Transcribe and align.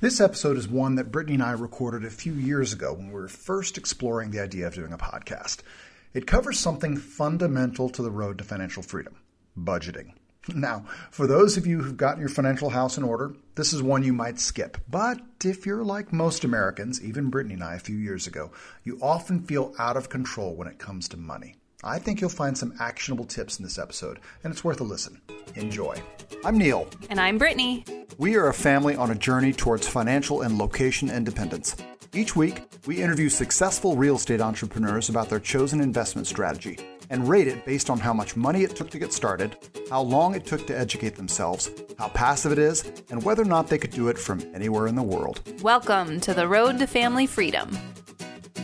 This 0.00 0.18
episode 0.18 0.56
is 0.56 0.66
one 0.66 0.94
that 0.94 1.12
Brittany 1.12 1.34
and 1.34 1.42
I 1.42 1.50
recorded 1.50 2.06
a 2.06 2.10
few 2.10 2.32
years 2.32 2.72
ago 2.72 2.94
when 2.94 3.08
we 3.08 3.12
were 3.12 3.28
first 3.28 3.76
exploring 3.76 4.30
the 4.30 4.40
idea 4.40 4.66
of 4.66 4.72
doing 4.72 4.94
a 4.94 4.96
podcast. 4.96 5.58
It 6.14 6.26
covers 6.26 6.58
something 6.58 6.96
fundamental 6.96 7.90
to 7.90 8.00
the 8.00 8.10
road 8.10 8.38
to 8.38 8.44
financial 8.44 8.82
freedom 8.82 9.16
budgeting. 9.58 10.14
Now, 10.54 10.86
for 11.10 11.26
those 11.26 11.58
of 11.58 11.66
you 11.66 11.82
who've 11.82 11.98
gotten 11.98 12.20
your 12.20 12.30
financial 12.30 12.70
house 12.70 12.96
in 12.96 13.04
order, 13.04 13.34
this 13.56 13.74
is 13.74 13.82
one 13.82 14.02
you 14.02 14.14
might 14.14 14.40
skip. 14.40 14.78
But 14.88 15.20
if 15.44 15.66
you're 15.66 15.84
like 15.84 16.14
most 16.14 16.44
Americans, 16.44 17.04
even 17.04 17.28
Brittany 17.28 17.54
and 17.54 17.62
I 17.62 17.74
a 17.74 17.78
few 17.78 17.98
years 17.98 18.26
ago, 18.26 18.52
you 18.82 18.98
often 19.02 19.42
feel 19.42 19.74
out 19.78 19.98
of 19.98 20.08
control 20.08 20.56
when 20.56 20.66
it 20.66 20.78
comes 20.78 21.08
to 21.08 21.18
money. 21.18 21.56
I 21.82 21.98
think 21.98 22.20
you'll 22.20 22.28
find 22.28 22.56
some 22.56 22.74
actionable 22.78 23.24
tips 23.24 23.58
in 23.58 23.64
this 23.64 23.78
episode, 23.78 24.20
and 24.44 24.52
it's 24.52 24.62
worth 24.62 24.82
a 24.82 24.84
listen. 24.84 25.18
Enjoy. 25.54 25.96
I'm 26.44 26.58
Neil. 26.58 26.86
And 27.08 27.18
I'm 27.18 27.38
Brittany. 27.38 27.84
We 28.18 28.36
are 28.36 28.48
a 28.48 28.54
family 28.54 28.96
on 28.96 29.10
a 29.10 29.14
journey 29.14 29.54
towards 29.54 29.88
financial 29.88 30.42
and 30.42 30.58
location 30.58 31.08
independence. 31.08 31.76
Each 32.12 32.36
week, 32.36 32.64
we 32.86 33.02
interview 33.02 33.30
successful 33.30 33.96
real 33.96 34.16
estate 34.16 34.42
entrepreneurs 34.42 35.08
about 35.08 35.30
their 35.30 35.40
chosen 35.40 35.80
investment 35.80 36.26
strategy 36.26 36.78
and 37.08 37.26
rate 37.26 37.48
it 37.48 37.64
based 37.64 37.88
on 37.88 37.98
how 37.98 38.12
much 38.12 38.36
money 38.36 38.62
it 38.62 38.76
took 38.76 38.90
to 38.90 38.98
get 38.98 39.14
started, 39.14 39.56
how 39.88 40.02
long 40.02 40.34
it 40.34 40.44
took 40.44 40.66
to 40.66 40.78
educate 40.78 41.16
themselves, 41.16 41.70
how 41.98 42.08
passive 42.08 42.52
it 42.52 42.58
is, 42.58 42.92
and 43.10 43.22
whether 43.22 43.40
or 43.40 43.46
not 43.46 43.68
they 43.68 43.78
could 43.78 43.90
do 43.90 44.08
it 44.08 44.18
from 44.18 44.42
anywhere 44.54 44.86
in 44.86 44.96
the 44.96 45.02
world. 45.02 45.40
Welcome 45.62 46.20
to 46.20 46.34
the 46.34 46.46
Road 46.46 46.78
to 46.78 46.86
Family 46.86 47.26
Freedom. 47.26 47.70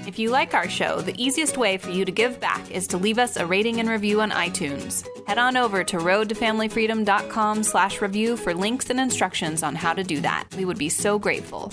If 0.07 0.19
you 0.19 0.31
like 0.31 0.55
our 0.55 0.69
show, 0.69 1.01
the 1.01 1.15
easiest 1.23 1.57
way 1.57 1.77
for 1.77 1.91
you 1.91 2.05
to 2.05 2.13
give 2.13 2.41
back 2.41 2.71
is 2.71 2.87
to 2.89 2.97
leave 2.97 3.19
us 3.19 3.37
a 3.37 3.47
rating 3.47 3.81
and 3.81 3.89
review 3.89 4.21
on 4.21 4.31
iTunes. 4.31 5.07
Head 5.27 5.39
on 5.39 5.57
over 5.57 5.85
to 5.85 5.97
roadtofamilyfreedom.com 5.99 7.63
slash 7.63 8.01
review 8.01 8.37
for 8.37 8.55
links 8.55 8.91
and 8.91 9.01
instructions 9.01 9.63
on 9.63 9.75
how 9.75 9.93
to 9.93 10.05
do 10.05 10.21
that. 10.21 10.45
We 10.57 10.65
would 10.65 10.79
be 10.79 10.89
so 10.89 11.19
grateful. 11.19 11.73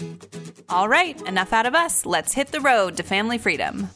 All 0.70 0.90
right, 0.90 1.22
enough 1.28 1.54
out 1.54 1.66
of 1.66 1.76
us. 1.76 2.06
Let's 2.06 2.34
hit 2.34 2.48
the 2.48 2.62
road 2.62 2.98
to 2.98 3.04
family 3.04 3.38
freedom. 3.38 3.90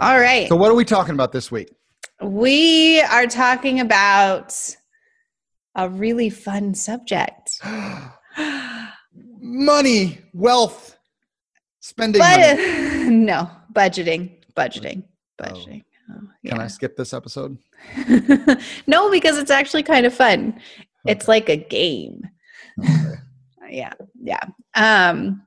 All 0.00 0.18
right. 0.18 0.48
So, 0.48 0.56
what 0.56 0.70
are 0.70 0.74
we 0.74 0.86
talking 0.86 1.12
about 1.12 1.32
this 1.32 1.50
week? 1.50 1.68
We 2.22 3.00
are 3.00 3.26
talking 3.26 3.80
about 3.80 4.54
a 5.74 5.88
really 5.88 6.30
fun 6.30 6.74
subject. 6.74 7.60
money, 9.40 10.18
wealth, 10.32 10.96
spending 11.80 12.20
But 12.20 12.56
money. 12.56 13.10
no, 13.10 13.50
budgeting, 13.72 14.38
budgeting, 14.54 15.04
budgeting. 15.40 15.84
Oh, 16.10 16.28
Can 16.44 16.60
I 16.60 16.66
skip 16.66 16.96
this 16.96 17.14
episode? 17.14 17.56
no, 18.86 19.10
because 19.10 19.38
it's 19.38 19.50
actually 19.50 19.84
kind 19.84 20.06
of 20.06 20.12
fun. 20.12 20.60
It's 21.06 21.28
like 21.28 21.48
a 21.48 21.56
game. 21.56 22.28
Okay. 22.82 22.94
Yeah, 23.72 23.92
yeah. 24.20 24.40
Um, 24.74 25.46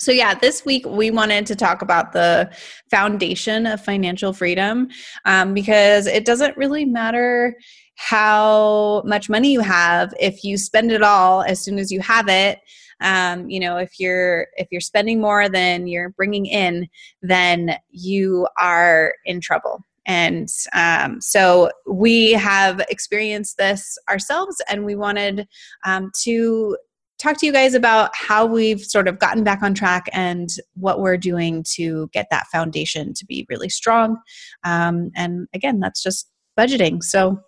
so 0.00 0.12
yeah, 0.12 0.34
this 0.34 0.64
week 0.64 0.86
we 0.86 1.10
wanted 1.10 1.46
to 1.46 1.54
talk 1.54 1.82
about 1.82 2.12
the 2.12 2.50
foundation 2.90 3.66
of 3.66 3.84
financial 3.84 4.32
freedom 4.32 4.88
um, 5.26 5.52
because 5.52 6.06
it 6.06 6.24
doesn't 6.24 6.56
really 6.56 6.86
matter 6.86 7.54
how 7.96 9.02
much 9.04 9.28
money 9.28 9.52
you 9.52 9.60
have 9.60 10.14
if 10.18 10.42
you 10.42 10.56
spend 10.56 10.90
it 10.90 11.02
all 11.02 11.42
as 11.42 11.62
soon 11.62 11.78
as 11.78 11.92
you 11.92 12.00
have 12.00 12.28
it. 12.28 12.58
Um, 13.02 13.50
you 13.50 13.60
know, 13.60 13.76
if 13.76 14.00
you're 14.00 14.46
if 14.56 14.68
you're 14.70 14.80
spending 14.80 15.20
more 15.20 15.50
than 15.50 15.86
you're 15.86 16.10
bringing 16.10 16.46
in, 16.46 16.88
then 17.20 17.76
you 17.90 18.48
are 18.58 19.14
in 19.26 19.40
trouble. 19.40 19.84
And 20.06 20.48
um, 20.74 21.20
so 21.20 21.70
we 21.86 22.32
have 22.32 22.80
experienced 22.88 23.58
this 23.58 23.98
ourselves, 24.08 24.62
and 24.68 24.84
we 24.84 24.94
wanted 24.96 25.46
um, 25.84 26.10
to 26.22 26.76
talk 27.20 27.38
to 27.38 27.46
you 27.46 27.52
guys 27.52 27.74
about 27.74 28.10
how 28.14 28.46
we've 28.46 28.80
sort 28.80 29.06
of 29.06 29.18
gotten 29.18 29.44
back 29.44 29.62
on 29.62 29.74
track 29.74 30.08
and 30.12 30.48
what 30.74 31.00
we're 31.00 31.16
doing 31.16 31.64
to 31.74 32.08
get 32.12 32.26
that 32.30 32.46
foundation 32.48 33.12
to 33.14 33.26
be 33.26 33.46
really 33.48 33.68
strong. 33.68 34.16
Um, 34.64 35.10
and 35.14 35.46
again, 35.54 35.80
that's 35.80 36.02
just 36.02 36.30
budgeting. 36.58 37.02
So, 37.02 37.40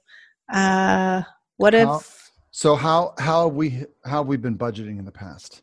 uh, 0.53 1.23
what 1.57 1.75
if? 1.75 1.87
How- 1.87 2.03
so 2.55 2.77
how 2.77 3.15
how 3.19 3.49
have 3.49 3.57
we 3.57 3.87
how 4.05 4.19
have 4.19 4.27
we 4.27 4.37
been 4.37 4.59
budgeting 4.59 4.99
in 4.99 5.07
the 5.07 5.11
past? 5.11 5.63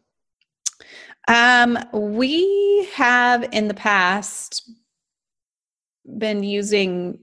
Um, 1.27 1.77
we 1.93 2.89
have 2.93 3.47
in 3.51 3.67
the 3.67 3.75
past 3.75 4.67
been 6.17 6.41
using 6.43 7.19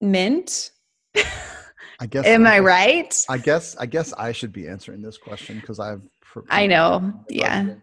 Mint. 0.00 0.72
I 2.00 2.06
guess. 2.06 2.26
Am 2.26 2.46
I 2.46 2.58
right? 2.60 3.24
I 3.28 3.38
guess 3.38 3.76
I 3.76 3.86
guess 3.86 4.12
I 4.12 4.32
should 4.32 4.52
be 4.52 4.68
answering 4.68 5.02
this 5.02 5.18
question 5.18 5.58
because 5.60 5.80
I've. 5.80 6.02
I 6.50 6.66
know. 6.66 7.12
Yeah. 7.28 7.74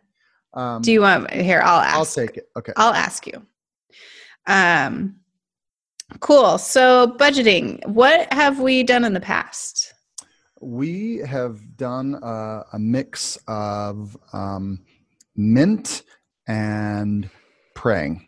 Um, 0.53 0.81
Do 0.81 0.91
you 0.91 1.01
want 1.01 1.31
here? 1.31 1.61
I'll 1.63 1.81
ask. 1.81 1.95
I'll 1.95 2.05
take 2.05 2.37
it. 2.37 2.49
Okay. 2.57 2.71
I'll 2.77 2.93
ask 2.93 3.27
you. 3.27 3.45
Um, 4.47 5.17
cool. 6.21 6.57
So 6.57 7.15
budgeting. 7.19 7.85
What 7.87 8.31
have 8.31 8.59
we 8.59 8.83
done 8.83 9.03
in 9.03 9.13
the 9.13 9.19
past? 9.19 9.93
We 10.61 11.17
have 11.17 11.75
done 11.75 12.15
uh, 12.15 12.63
a 12.71 12.79
mix 12.79 13.37
of 13.47 14.15
um, 14.31 14.79
mint 15.35 16.03
and 16.47 17.29
praying. 17.73 18.27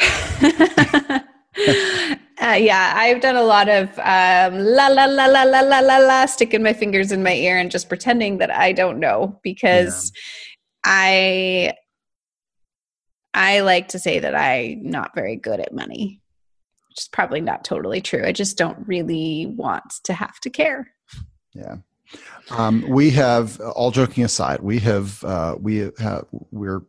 uh, 2.42 2.58
yeah, 2.60 2.94
I've 2.96 3.20
done 3.20 3.36
a 3.36 3.42
lot 3.42 3.68
of 3.68 3.90
um, 3.98 4.58
la 4.58 4.88
la 4.88 5.04
la 5.04 5.26
la 5.26 5.42
la 5.44 5.60
la 5.60 5.80
la 5.80 5.98
la, 5.98 6.26
sticking 6.26 6.62
my 6.62 6.72
fingers 6.72 7.12
in 7.12 7.22
my 7.22 7.34
ear 7.34 7.58
and 7.58 7.70
just 7.70 7.88
pretending 7.88 8.38
that 8.38 8.50
I 8.50 8.72
don't 8.72 8.98
know 8.98 9.38
because 9.42 10.12
I 10.84 11.74
I 13.34 13.60
like 13.60 13.88
to 13.88 13.98
say 13.98 14.18
that 14.20 14.34
I'm 14.34 14.88
not 14.88 15.14
very 15.14 15.36
good 15.36 15.60
at 15.60 15.72
money, 15.72 16.20
which 16.88 17.00
is 17.00 17.08
probably 17.08 17.40
not 17.40 17.64
totally 17.64 18.00
true. 18.00 18.24
I 18.24 18.32
just 18.32 18.56
don't 18.56 18.86
really 18.86 19.46
want 19.46 19.94
to 20.04 20.12
have 20.12 20.38
to 20.40 20.50
care. 20.50 20.92
Yeah. 21.52 21.76
Um, 22.50 22.84
we 22.88 23.10
have, 23.10 23.60
all 23.60 23.90
joking 23.90 24.24
aside, 24.24 24.60
we 24.60 24.78
have 24.80 25.22
uh, 25.24 25.56
we 25.60 25.90
have 25.98 26.26
we're 26.50 26.82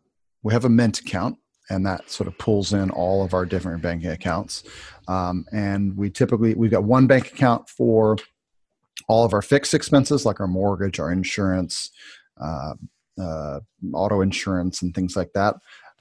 we 0.44 0.53
have 0.53 0.66
a 0.66 0.69
mint 0.69 1.00
account, 1.00 1.38
and 1.69 1.85
that 1.85 2.09
sort 2.11 2.28
of 2.28 2.38
pulls 2.38 2.73
in 2.73 2.91
all 2.91 3.23
of 3.23 3.34
our 3.34 3.45
different 3.45 3.81
banking 3.81 4.09
accounts. 4.09 4.63
Um, 5.07 5.45
and 5.51 5.95
we 5.95 6.09
typically 6.09 6.53
we've 6.55 6.71
got 6.71 6.83
one 6.83 7.07
bank 7.07 7.27
account 7.27 7.69
for 7.69 8.17
all 9.07 9.25
of 9.25 9.33
our 9.33 9.41
fixed 9.41 9.73
expenses, 9.73 10.25
like 10.25 10.39
our 10.39 10.47
mortgage, 10.47 10.99
our 10.99 11.11
insurance, 11.11 11.91
uh, 12.41 12.73
uh, 13.19 13.59
auto 13.93 14.21
insurance, 14.21 14.81
and 14.81 14.93
things 14.93 15.16
like 15.16 15.31
that. 15.33 15.55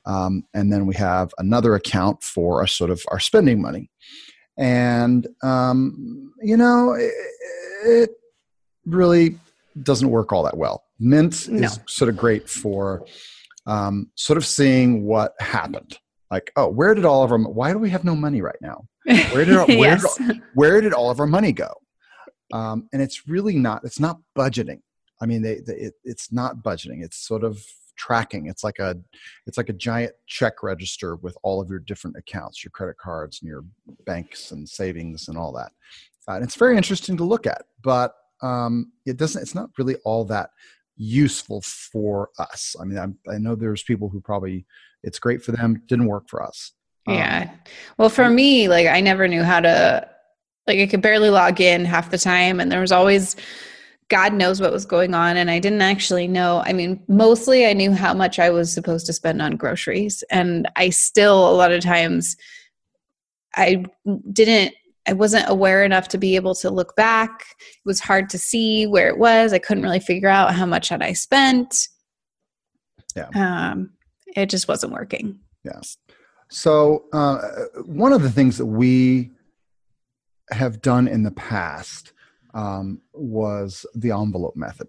Um, 0.07 0.45
and 0.55 0.73
then 0.73 0.87
we 0.87 0.95
have 0.97 1.33
another 1.39 1.75
account 1.75 2.23
for 2.23 2.61
our 2.61 2.67
sort 2.67 2.91
of 2.91 3.03
our 3.09 3.21
spending 3.21 3.61
money. 3.61 3.91
And 4.57 5.27
um, 5.43 6.33
you 6.43 6.57
know, 6.57 6.93
it, 6.95 7.13
it 7.85 8.11
really 8.87 9.39
doesn't 9.83 10.11
work 10.11 10.33
all 10.33 10.45
that 10.45 10.57
well. 10.57 10.85
Mint 11.01 11.49
No. 11.49 11.67
is 11.67 11.81
sort 11.87 12.09
of 12.09 12.17
great 12.17 12.49
for 12.49 13.05
um, 13.67 14.11
sort 14.15 14.37
of 14.37 14.47
seeing 14.47 15.05
what 15.05 15.35
happened. 15.41 15.99
Like, 16.31 16.53
oh, 16.57 16.69
where 16.69 16.95
did 16.95 17.05
all 17.05 17.23
of 17.23 17.33
our 17.33 17.39
why 17.39 17.73
do 17.73 17.79
we 17.79 17.91
have 17.91 18.05
no 18.05 18.17
money 18.17 18.43
right 18.43 18.57
now? 18.61 18.87
Where 19.05 19.45
did 19.45 19.57
our, 19.57 19.67
where, 19.79 19.97
did, 19.97 20.43
where 20.55 20.81
did 20.81 20.93
all 20.93 21.11
of 21.11 21.21
our 21.21 21.27
money 21.27 21.53
go? 21.53 21.73
Um, 22.53 22.89
and 22.93 23.03
it's 23.03 23.29
really 23.29 23.57
not. 23.57 23.85
It's 23.85 24.01
not 24.01 24.19
budgeting. 24.37 24.81
I 25.21 25.27
mean, 25.27 25.43
they, 25.43 25.61
they 25.61 25.75
it, 25.75 25.95
it's 26.05 26.33
not 26.33 26.59
budgeting. 26.59 27.03
It's 27.05 27.17
sort 27.17 27.45
of 27.45 27.65
tracking. 27.97 28.47
It's 28.47 28.65
like 28.65 28.79
a 28.79 28.97
it's 29.47 29.57
like 29.57 29.69
a 29.69 29.75
giant 29.75 30.13
check 30.27 30.63
register 30.63 31.17
with 31.17 31.37
all 31.43 31.61
of 31.61 31.69
your 31.69 31.79
different 31.81 32.17
accounts, 32.17 32.65
your 32.65 32.71
credit 32.71 32.97
cards 32.99 33.41
and 33.41 33.49
your 33.49 33.65
banks 34.05 34.51
and 34.51 34.69
savings 34.69 35.29
and 35.29 35.39
all 35.39 35.53
that. 35.53 35.73
Uh, 36.29 36.37
and 36.37 36.45
it's 36.45 36.57
very 36.57 36.77
interesting 36.77 37.17
to 37.17 37.25
look 37.25 37.47
at, 37.47 37.63
but 37.83 38.15
um, 38.43 38.93
it 39.07 39.17
doesn't. 39.17 39.43
It's 39.43 39.55
not 39.55 39.71
really 39.79 39.97
all 40.05 40.25
that 40.27 40.51
useful 40.97 41.61
for 41.63 42.31
us. 42.39 42.77
I 42.81 42.85
mean, 42.85 42.99
I'm, 42.99 43.19
I 43.31 43.39
know 43.39 43.55
there's 43.55 43.83
people 43.83 44.09
who 44.09 44.21
probably 44.21 44.67
it's 45.05 45.19
great 45.19 45.43
for 45.43 45.53
them, 45.53 45.83
didn't 45.87 46.07
work 46.07 46.29
for 46.29 46.43
us. 46.43 46.73
Um, 47.07 47.15
Yeah. 47.15 47.51
Well, 47.99 48.09
for 48.09 48.29
me, 48.29 48.69
like 48.69 48.87
I 48.87 49.01
never 49.01 49.29
knew 49.29 49.43
how 49.43 49.61
to 49.61 50.09
like 50.67 50.79
I 50.79 50.87
could 50.87 51.03
barely 51.03 51.31
log 51.31 51.61
in 51.61 51.85
half 51.85 52.11
the 52.11 52.19
time 52.19 52.59
and 52.59 52.73
there 52.73 52.81
was 52.81 52.93
always 52.93 53.37
God 54.09 54.35
knows 54.35 54.61
what 54.61 54.73
was 54.73 54.85
going 54.85 55.15
on 55.15 55.37
and 55.37 55.51
I 55.51 55.59
didn't 55.59 55.83
actually 55.83 56.29
know. 56.29 56.63
I 56.65 56.73
mean, 56.73 57.03
mostly 57.09 57.67
I 57.67 57.73
knew 57.73 57.93
how 57.93 58.15
much 58.15 58.39
I 58.39 58.51
was 58.51 58.73
supposed 58.73 59.07
to 59.07 59.13
spend 59.13 59.41
on 59.43 59.57
groceries 59.57 60.25
and 60.31 60.69
I 60.77 60.91
still 60.91 61.51
a 61.51 61.57
lot 61.57 61.73
of 61.73 61.83
times 61.83 62.37
I 63.55 63.85
didn't 64.33 64.75
I 65.07 65.13
wasn't 65.13 65.49
aware 65.49 65.85
enough 65.85 66.09
to 66.09 66.19
be 66.19 66.35
able 66.35 66.55
to 66.57 66.71
look 66.71 66.97
back. 66.97 67.45
It 67.61 67.85
was 67.85 68.01
hard 68.01 68.31
to 68.31 68.39
see 68.39 68.87
where 68.87 69.09
it 69.09 69.19
was. 69.19 69.53
I 69.53 69.59
couldn't 69.59 69.83
really 69.83 70.01
figure 70.01 70.31
out 70.31 70.55
how 70.55 70.65
much 70.65 70.89
had 70.89 71.03
I 71.03 71.13
spent. 71.13 71.89
Yeah. 73.15 73.29
Um, 73.35 73.91
it 74.35 74.51
just 74.51 74.69
wasn't 74.69 74.93
working. 74.93 75.39
Yeah. 75.65 75.81
So, 76.51 77.07
uh, 77.13 77.41
one 77.85 78.13
of 78.13 78.23
the 78.23 78.31
things 78.31 78.59
that 78.59 78.67
we 78.67 79.33
have 80.51 80.83
done 80.83 81.09
in 81.09 81.23
the 81.23 81.31
past 81.31 82.13
um, 82.53 83.01
was 83.13 83.87
the 83.95 84.13
envelope 84.13 84.57
method. 84.57 84.89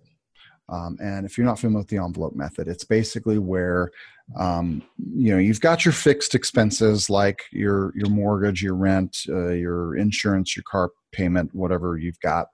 Um, 0.67 0.97
and 1.01 1.25
if 1.25 1.37
you're 1.37 1.45
not 1.45 1.59
familiar 1.59 1.79
with 1.79 1.89
the 1.89 1.97
envelope 1.97 2.35
method, 2.35 2.67
it's 2.67 2.83
basically 2.83 3.37
where 3.37 3.91
um, 4.35 4.81
you 4.97 5.31
know 5.31 5.37
you've 5.37 5.61
got 5.61 5.85
your 5.85 5.91
fixed 5.91 6.33
expenses 6.33 7.09
like 7.09 7.43
your 7.51 7.93
your 7.95 8.09
mortgage, 8.09 8.63
your 8.63 8.75
rent, 8.75 9.17
uh, 9.29 9.49
your 9.49 9.95
insurance, 9.95 10.55
your 10.55 10.63
car 10.63 10.91
payment, 11.11 11.53
whatever 11.53 11.97
you've 11.97 12.19
got, 12.19 12.47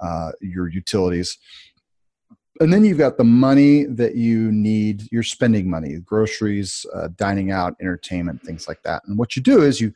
uh, 0.00 0.30
your 0.40 0.68
utilities, 0.68 1.38
and 2.60 2.72
then 2.72 2.84
you've 2.84 2.98
got 2.98 3.18
the 3.18 3.24
money 3.24 3.84
that 3.84 4.14
you 4.14 4.50
need. 4.52 5.08
you're 5.10 5.22
spending 5.22 5.68
money, 5.68 5.98
groceries, 5.98 6.86
uh, 6.94 7.08
dining 7.16 7.50
out, 7.50 7.76
entertainment, 7.80 8.42
things 8.42 8.68
like 8.68 8.82
that. 8.82 9.02
And 9.06 9.18
what 9.18 9.36
you 9.36 9.42
do 9.42 9.62
is 9.62 9.80
you 9.80 9.92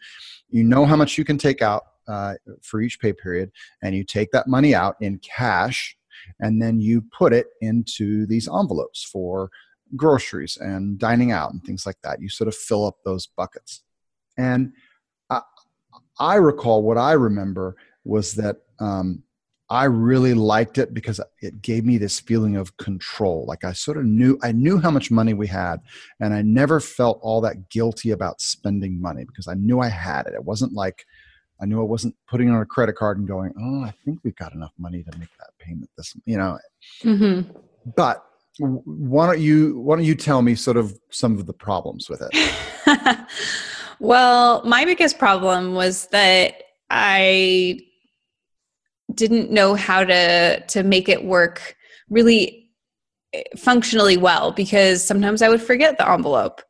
you 0.48 0.64
know 0.64 0.84
how 0.84 0.96
much 0.96 1.16
you 1.16 1.24
can 1.24 1.38
take 1.38 1.62
out 1.62 1.84
uh, 2.08 2.34
for 2.62 2.80
each 2.80 3.00
pay 3.00 3.12
period, 3.12 3.52
and 3.82 3.94
you 3.94 4.04
take 4.04 4.30
that 4.32 4.48
money 4.48 4.74
out 4.74 4.96
in 5.00 5.18
cash, 5.18 5.96
and 6.40 6.60
then 6.60 6.80
you 6.80 7.02
put 7.16 7.32
it 7.32 7.48
into 7.60 8.26
these 8.26 8.48
envelopes 8.48 9.04
for 9.04 9.50
groceries 9.96 10.56
and 10.56 10.98
dining 10.98 11.32
out 11.32 11.52
and 11.52 11.62
things 11.64 11.86
like 11.86 12.00
that. 12.02 12.20
You 12.20 12.28
sort 12.28 12.48
of 12.48 12.54
fill 12.54 12.86
up 12.86 12.98
those 13.04 13.26
buckets. 13.26 13.82
And 14.38 14.72
I, 15.28 15.42
I 16.18 16.36
recall 16.36 16.82
what 16.82 16.98
I 16.98 17.12
remember 17.12 17.76
was 18.04 18.34
that 18.34 18.56
um, 18.78 19.22
I 19.70 19.84
really 19.84 20.34
liked 20.34 20.78
it 20.78 20.92
because 20.92 21.20
it 21.40 21.62
gave 21.62 21.84
me 21.84 21.96
this 21.96 22.18
feeling 22.18 22.56
of 22.56 22.76
control. 22.76 23.44
Like 23.46 23.62
I 23.62 23.72
sort 23.72 23.98
of 23.98 24.04
knew 24.04 24.36
I 24.42 24.50
knew 24.50 24.78
how 24.78 24.90
much 24.90 25.12
money 25.12 25.32
we 25.32 25.46
had, 25.46 25.76
and 26.18 26.34
I 26.34 26.42
never 26.42 26.80
felt 26.80 27.20
all 27.22 27.40
that 27.42 27.70
guilty 27.70 28.10
about 28.10 28.40
spending 28.40 29.00
money 29.00 29.24
because 29.24 29.46
I 29.46 29.54
knew 29.54 29.78
I 29.78 29.88
had 29.88 30.26
it. 30.26 30.34
It 30.34 30.44
wasn't 30.44 30.72
like 30.72 31.06
I 31.62 31.66
knew 31.66 31.80
I 31.80 31.84
wasn't 31.84 32.16
putting 32.28 32.50
on 32.50 32.60
a 32.60 32.66
credit 32.66 32.96
card 32.96 33.18
and 33.18 33.28
going, 33.28 33.54
"Oh, 33.60 33.84
I 33.84 33.94
think 34.04 34.18
we've 34.24 34.34
got 34.34 34.54
enough 34.54 34.72
money 34.76 35.04
to 35.04 35.18
make 35.18 35.30
that 35.38 35.50
payment." 35.60 35.88
This, 35.96 36.16
you 36.24 36.36
know. 36.36 36.58
Mm-hmm. 37.04 37.52
But 37.94 38.24
why 38.58 39.26
don't 39.26 39.40
you 39.40 39.78
why 39.78 39.94
don't 39.94 40.04
you 40.04 40.16
tell 40.16 40.42
me 40.42 40.56
sort 40.56 40.78
of 40.78 40.98
some 41.10 41.38
of 41.38 41.46
the 41.46 41.52
problems 41.52 42.10
with 42.10 42.22
it? 42.28 43.18
well, 44.00 44.64
my 44.64 44.84
biggest 44.84 45.16
problem 45.16 45.74
was 45.74 46.06
that 46.06 46.62
I 46.90 47.80
didn't 49.14 49.50
know 49.50 49.74
how 49.74 50.04
to 50.04 50.60
to 50.60 50.82
make 50.82 51.08
it 51.08 51.24
work 51.24 51.76
really 52.08 52.68
eh, 53.32 53.42
functionally 53.56 54.16
well 54.16 54.52
because 54.52 55.04
sometimes 55.04 55.42
I 55.42 55.48
would 55.48 55.62
forget 55.62 55.98
the 55.98 56.08
envelope 56.08 56.62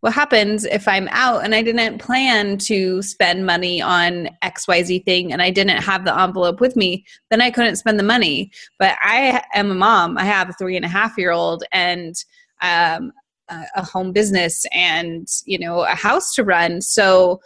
what 0.00 0.12
happens 0.12 0.64
if 0.64 0.86
I'm 0.86 1.08
out 1.10 1.44
and 1.44 1.54
I 1.54 1.62
didn't 1.62 1.98
plan 1.98 2.58
to 2.58 3.02
spend 3.02 3.46
money 3.46 3.82
on 3.82 4.28
XYZ 4.44 5.04
thing 5.04 5.32
and 5.32 5.42
I 5.42 5.50
didn't 5.50 5.82
have 5.82 6.04
the 6.04 6.18
envelope 6.18 6.60
with 6.60 6.76
me, 6.76 7.04
then 7.30 7.40
I 7.40 7.50
couldn't 7.50 7.76
spend 7.76 7.98
the 7.98 8.04
money. 8.04 8.52
But 8.78 8.96
I 9.00 9.42
am 9.54 9.72
a 9.72 9.74
mom. 9.74 10.16
I 10.16 10.24
have 10.24 10.50
a 10.50 10.52
three 10.52 10.76
and 10.76 10.84
a 10.84 10.88
half 10.88 11.18
year 11.18 11.32
old 11.32 11.64
and 11.72 12.14
um, 12.62 13.12
a 13.48 13.84
home 13.84 14.12
business 14.12 14.64
and, 14.72 15.26
you 15.46 15.58
know, 15.58 15.80
a 15.80 15.94
house 15.94 16.34
to 16.34 16.44
run. 16.44 16.80
So 16.80 17.40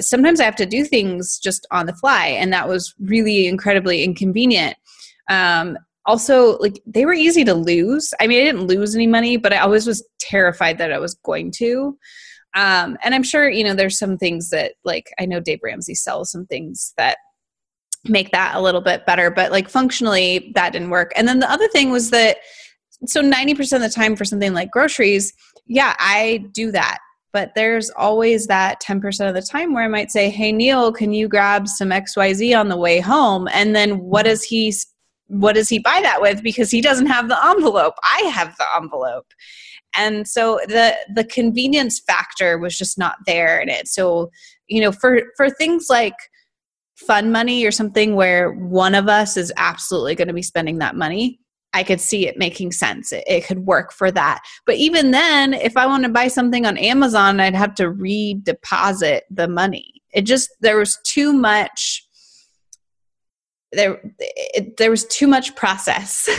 sometimes 0.00 0.40
I 0.40 0.44
have 0.44 0.56
to 0.56 0.66
do 0.66 0.84
things 0.84 1.38
just 1.38 1.66
on 1.70 1.86
the 1.86 1.94
fly. 1.94 2.26
And 2.26 2.52
that 2.52 2.68
was 2.68 2.94
really 3.00 3.46
incredibly 3.46 4.04
inconvenient. 4.04 4.76
Um, 5.28 5.76
also 6.06 6.58
like 6.58 6.82
they 6.86 7.04
were 7.06 7.12
easy 7.12 7.44
to 7.44 7.54
lose 7.54 8.12
i 8.20 8.26
mean 8.26 8.40
i 8.40 8.44
didn't 8.44 8.66
lose 8.66 8.94
any 8.94 9.06
money 9.06 9.36
but 9.36 9.52
i 9.52 9.58
always 9.58 9.86
was 9.86 10.06
terrified 10.18 10.78
that 10.78 10.92
i 10.92 10.98
was 10.98 11.14
going 11.24 11.50
to 11.50 11.96
um, 12.54 12.98
and 13.02 13.14
i'm 13.14 13.22
sure 13.22 13.48
you 13.48 13.64
know 13.64 13.74
there's 13.74 13.98
some 13.98 14.18
things 14.18 14.50
that 14.50 14.74
like 14.84 15.10
i 15.18 15.26
know 15.26 15.40
dave 15.40 15.60
ramsey 15.62 15.94
sells 15.94 16.30
some 16.30 16.46
things 16.46 16.92
that 16.96 17.18
make 18.04 18.32
that 18.32 18.56
a 18.56 18.60
little 18.60 18.80
bit 18.80 19.06
better 19.06 19.30
but 19.30 19.52
like 19.52 19.68
functionally 19.68 20.50
that 20.54 20.72
didn't 20.72 20.90
work 20.90 21.12
and 21.14 21.28
then 21.28 21.38
the 21.38 21.50
other 21.50 21.68
thing 21.68 21.90
was 21.90 22.10
that 22.10 22.38
so 23.04 23.20
90% 23.20 23.72
of 23.72 23.80
the 23.80 23.88
time 23.88 24.14
for 24.14 24.24
something 24.24 24.54
like 24.54 24.70
groceries 24.70 25.32
yeah 25.66 25.94
i 25.98 26.44
do 26.52 26.72
that 26.72 26.98
but 27.32 27.52
there's 27.54 27.90
always 27.90 28.46
that 28.46 28.80
10% 28.82 29.28
of 29.28 29.34
the 29.34 29.42
time 29.42 29.72
where 29.72 29.84
i 29.84 29.88
might 29.88 30.10
say 30.10 30.28
hey 30.30 30.52
neil 30.52 30.92
can 30.92 31.12
you 31.12 31.28
grab 31.28 31.66
some 31.66 31.90
xyz 31.90 32.58
on 32.58 32.68
the 32.68 32.76
way 32.76 33.00
home? 33.00 33.48
And 33.52 33.74
then 33.74 33.98
what 34.00 34.24
does 34.24 34.42
he 34.42 34.74
what 35.28 35.54
does 35.54 35.68
he 35.68 35.78
buy 35.78 36.00
that 36.02 36.20
with? 36.20 36.42
Because 36.42 36.70
he 36.70 36.82
doesn't 36.82 37.06
have 37.06 37.28
the 37.28 37.46
envelope. 37.46 37.94
I 38.02 38.20
have 38.34 38.54
the 38.58 38.66
envelope. 38.76 39.26
And 39.96 40.26
so 40.28 40.60
the 40.66 40.94
the 41.14 41.24
convenience 41.24 42.00
factor 42.00 42.58
was 42.58 42.76
just 42.76 42.98
not 42.98 43.16
there 43.26 43.60
in 43.60 43.68
it. 43.68 43.88
So 43.88 44.30
you 44.68 44.80
know 44.80 44.92
for 44.92 45.22
for 45.36 45.50
things 45.50 45.86
like 45.88 46.16
fun 46.96 47.32
money 47.32 47.64
or 47.64 47.70
something 47.70 48.14
where 48.14 48.52
one 48.52 48.94
of 48.94 49.08
us 49.08 49.36
is 49.36 49.52
absolutely 49.56 50.14
going 50.14 50.28
to 50.28 50.34
be 50.34 50.42
spending 50.42 50.78
that 50.78 50.94
money 50.94 51.40
i 51.74 51.82
could 51.82 52.00
see 52.00 52.26
it 52.26 52.36
making 52.36 52.72
sense. 52.72 53.12
It, 53.12 53.24
it 53.26 53.46
could 53.46 53.66
work 53.66 53.92
for 53.92 54.10
that. 54.10 54.40
But 54.66 54.76
even 54.76 55.10
then 55.10 55.54
if 55.54 55.76
i 55.76 55.86
want 55.86 56.04
to 56.04 56.10
buy 56.10 56.28
something 56.28 56.66
on 56.66 56.76
amazon 56.76 57.40
i'd 57.40 57.54
have 57.54 57.74
to 57.76 57.84
redeposit 57.84 59.22
the 59.30 59.48
money. 59.48 60.02
It 60.12 60.22
just 60.22 60.50
there 60.60 60.76
was 60.76 60.98
too 61.04 61.32
much 61.32 62.06
there 63.72 64.02
it, 64.18 64.76
there 64.76 64.90
was 64.90 65.06
too 65.06 65.26
much 65.26 65.54
process. 65.56 66.28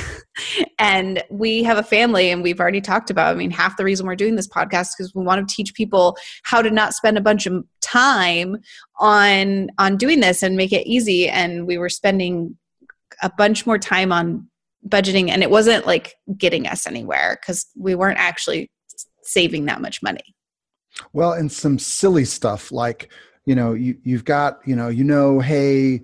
And 0.79 1.23
we 1.29 1.61
have 1.63 1.77
a 1.77 1.83
family 1.83 2.31
and 2.31 2.41
we've 2.41 2.59
already 2.59 2.81
talked 2.81 3.11
about 3.11 3.33
i 3.33 3.37
mean 3.37 3.51
half 3.51 3.77
the 3.77 3.83
reason 3.85 4.07
we're 4.07 4.15
doing 4.15 4.35
this 4.35 4.47
podcast 4.47 4.81
is 4.81 4.95
because 4.97 5.15
we 5.15 5.23
want 5.23 5.47
to 5.47 5.55
teach 5.55 5.75
people 5.75 6.17
how 6.41 6.61
to 6.61 6.71
not 6.71 6.93
spend 6.93 7.17
a 7.17 7.21
bunch 7.21 7.45
of 7.45 7.63
time 7.81 8.57
on 8.97 9.69
on 9.77 9.95
doing 9.95 10.19
this 10.19 10.41
and 10.41 10.57
make 10.57 10.73
it 10.73 10.87
easy. 10.87 11.29
And 11.29 11.67
we 11.67 11.77
were 11.77 11.89
spending 11.89 12.57
a 13.21 13.31
bunch 13.37 13.65
more 13.65 13.77
time 13.77 14.11
on 14.11 14.49
budgeting 14.87 15.29
and 15.29 15.43
it 15.43 15.49
wasn't 15.49 15.85
like 15.85 16.15
getting 16.37 16.67
us 16.67 16.85
anywhere 16.87 17.37
because 17.41 17.67
we 17.77 17.95
weren't 17.95 18.19
actually 18.19 18.69
saving 19.23 19.65
that 19.65 19.81
much 19.81 20.03
money 20.03 20.35
well 21.13 21.31
and 21.33 21.51
some 21.51 21.79
silly 21.79 22.25
stuff 22.25 22.71
like 22.71 23.11
you 23.45 23.55
know 23.55 23.73
you, 23.73 23.97
you've 24.03 24.25
got 24.25 24.59
you 24.65 24.75
know 24.75 24.89
you 24.89 25.03
know 25.03 25.39
hey 25.39 26.01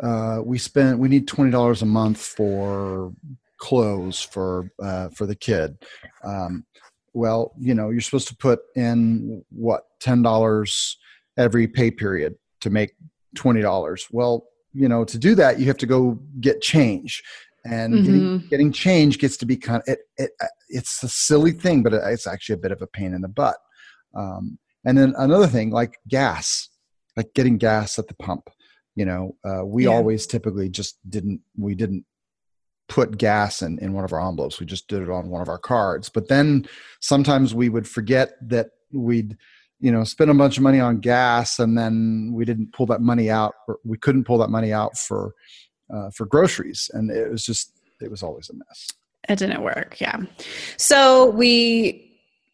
uh, 0.00 0.40
we 0.44 0.58
spent 0.58 0.98
we 0.98 1.08
need 1.08 1.28
twenty 1.28 1.50
dollars 1.50 1.82
a 1.82 1.86
month 1.86 2.18
for 2.18 3.12
clothes 3.58 4.20
for 4.20 4.70
uh, 4.82 5.08
for 5.10 5.26
the 5.26 5.36
kid. 5.36 5.76
Um, 6.24 6.64
well, 7.14 7.52
you 7.58 7.74
know, 7.74 7.90
you're 7.90 8.00
supposed 8.00 8.28
to 8.28 8.36
put 8.36 8.60
in 8.74 9.44
what 9.50 9.84
ten 10.00 10.22
dollars 10.22 10.98
every 11.36 11.66
pay 11.68 11.90
period 11.90 12.34
to 12.60 12.70
make 12.70 12.94
twenty 13.36 13.60
dollars. 13.60 14.06
Well, 14.10 14.46
you 14.72 14.88
know, 14.88 15.04
to 15.04 15.18
do 15.18 15.34
that, 15.36 15.58
you 15.58 15.66
have 15.66 15.78
to 15.78 15.86
go 15.86 16.18
get 16.40 16.62
change, 16.62 17.22
and 17.64 17.94
mm-hmm. 17.94 18.04
getting, 18.04 18.38
getting, 18.48 18.72
change 18.72 19.18
gets 19.18 19.36
to 19.38 19.46
be 19.46 19.56
kind 19.56 19.82
of 19.82 19.88
it, 19.88 20.00
it, 20.16 20.30
uh, 20.40 20.46
It's 20.68 21.02
a 21.02 21.08
silly 21.08 21.52
thing, 21.52 21.82
but 21.82 21.94
it's 21.94 22.26
actually 22.26 22.54
a 22.54 22.58
bit 22.58 22.72
of 22.72 22.82
a 22.82 22.86
pain 22.86 23.14
in 23.14 23.22
the 23.22 23.28
butt. 23.28 23.56
Um, 24.14 24.58
and 24.84 24.98
then 24.98 25.14
another 25.16 25.46
thing, 25.46 25.70
like 25.70 25.98
gas, 26.08 26.68
like 27.16 27.32
getting 27.34 27.58
gas 27.58 27.98
at 27.98 28.08
the 28.08 28.14
pump 28.14 28.48
you 28.94 29.04
know 29.04 29.34
uh, 29.44 29.64
we 29.64 29.84
yeah. 29.84 29.90
always 29.90 30.26
typically 30.26 30.68
just 30.68 30.98
didn't 31.08 31.40
we 31.56 31.74
didn't 31.74 32.04
put 32.88 33.16
gas 33.16 33.62
in, 33.62 33.78
in 33.78 33.92
one 33.92 34.04
of 34.04 34.12
our 34.12 34.26
envelopes 34.26 34.60
we 34.60 34.66
just 34.66 34.88
did 34.88 35.02
it 35.02 35.10
on 35.10 35.30
one 35.30 35.40
of 35.40 35.48
our 35.48 35.58
cards 35.58 36.08
but 36.08 36.28
then 36.28 36.66
sometimes 37.00 37.54
we 37.54 37.68
would 37.68 37.88
forget 37.88 38.32
that 38.42 38.68
we'd 38.92 39.36
you 39.80 39.90
know 39.90 40.04
spend 40.04 40.30
a 40.30 40.34
bunch 40.34 40.56
of 40.56 40.62
money 40.62 40.80
on 40.80 40.98
gas 41.00 41.58
and 41.58 41.76
then 41.76 42.30
we 42.34 42.44
didn't 42.44 42.72
pull 42.72 42.86
that 42.86 43.00
money 43.00 43.30
out 43.30 43.54
or 43.66 43.78
we 43.84 43.96
couldn't 43.96 44.24
pull 44.24 44.38
that 44.38 44.50
money 44.50 44.72
out 44.72 44.96
for 44.96 45.34
uh, 45.92 46.10
for 46.10 46.26
groceries 46.26 46.90
and 46.94 47.10
it 47.10 47.30
was 47.30 47.44
just 47.44 47.72
it 48.00 48.10
was 48.10 48.22
always 48.22 48.50
a 48.50 48.54
mess. 48.54 48.88
It 49.28 49.38
didn't 49.38 49.62
work 49.62 50.00
yeah. 50.00 50.18
So 50.76 51.30
we 51.30 52.08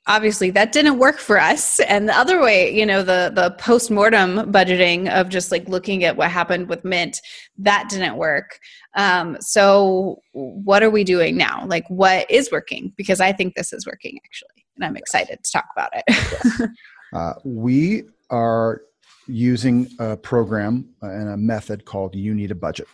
obviously 0.07 0.51
that 0.51 0.73
didn't 0.73 0.99
work 0.99 1.19
for 1.19 1.39
us. 1.39 1.81
And 1.81 2.09
the 2.09 2.17
other 2.17 2.41
way 2.43 2.75
you 2.75 2.85
know 2.85 3.03
the 3.03 3.33
the 3.35 3.53
post-mortem 3.59 4.53
budgeting 4.53 5.09
of 5.09 5.29
just 5.29 5.51
like 5.53 5.69
looking 5.69 6.05
at 6.05 6.17
what 6.17 6.31
happened 6.31 6.69
with 6.69 6.85
mint 6.85 7.21
that 7.59 7.89
didn't 7.89 8.17
work. 8.17 8.59
Um, 8.95 9.37
so 9.41 10.21
what 10.33 10.83
are 10.83 10.91
we 10.91 11.05
doing 11.05 11.37
now? 11.37 11.65
Like 11.67 11.89
what 11.89 12.31
is 12.31 12.51
working? 12.51 12.93
Because 12.97 13.21
i 13.21 13.33
think 13.33 13.55
this 13.55 13.73
is 13.73 13.87
working 13.87 14.19
actually 14.25 14.65
and 14.77 14.85
i'm 14.85 14.97
excited 14.97 15.43
to 15.43 15.53
talk 15.53 15.67
about 15.73 15.91
it. 15.95 16.05
Yes. 16.09 16.63
uh, 17.13 17.35
we 17.45 18.05
are 18.31 18.83
using 19.27 19.89
a 19.99 20.17
program 20.17 20.89
and 21.03 21.29
a 21.29 21.37
method 21.37 21.85
called 21.85 22.15
you 22.15 22.35
need 22.35 22.51
a 22.51 22.55
budget 22.55 22.89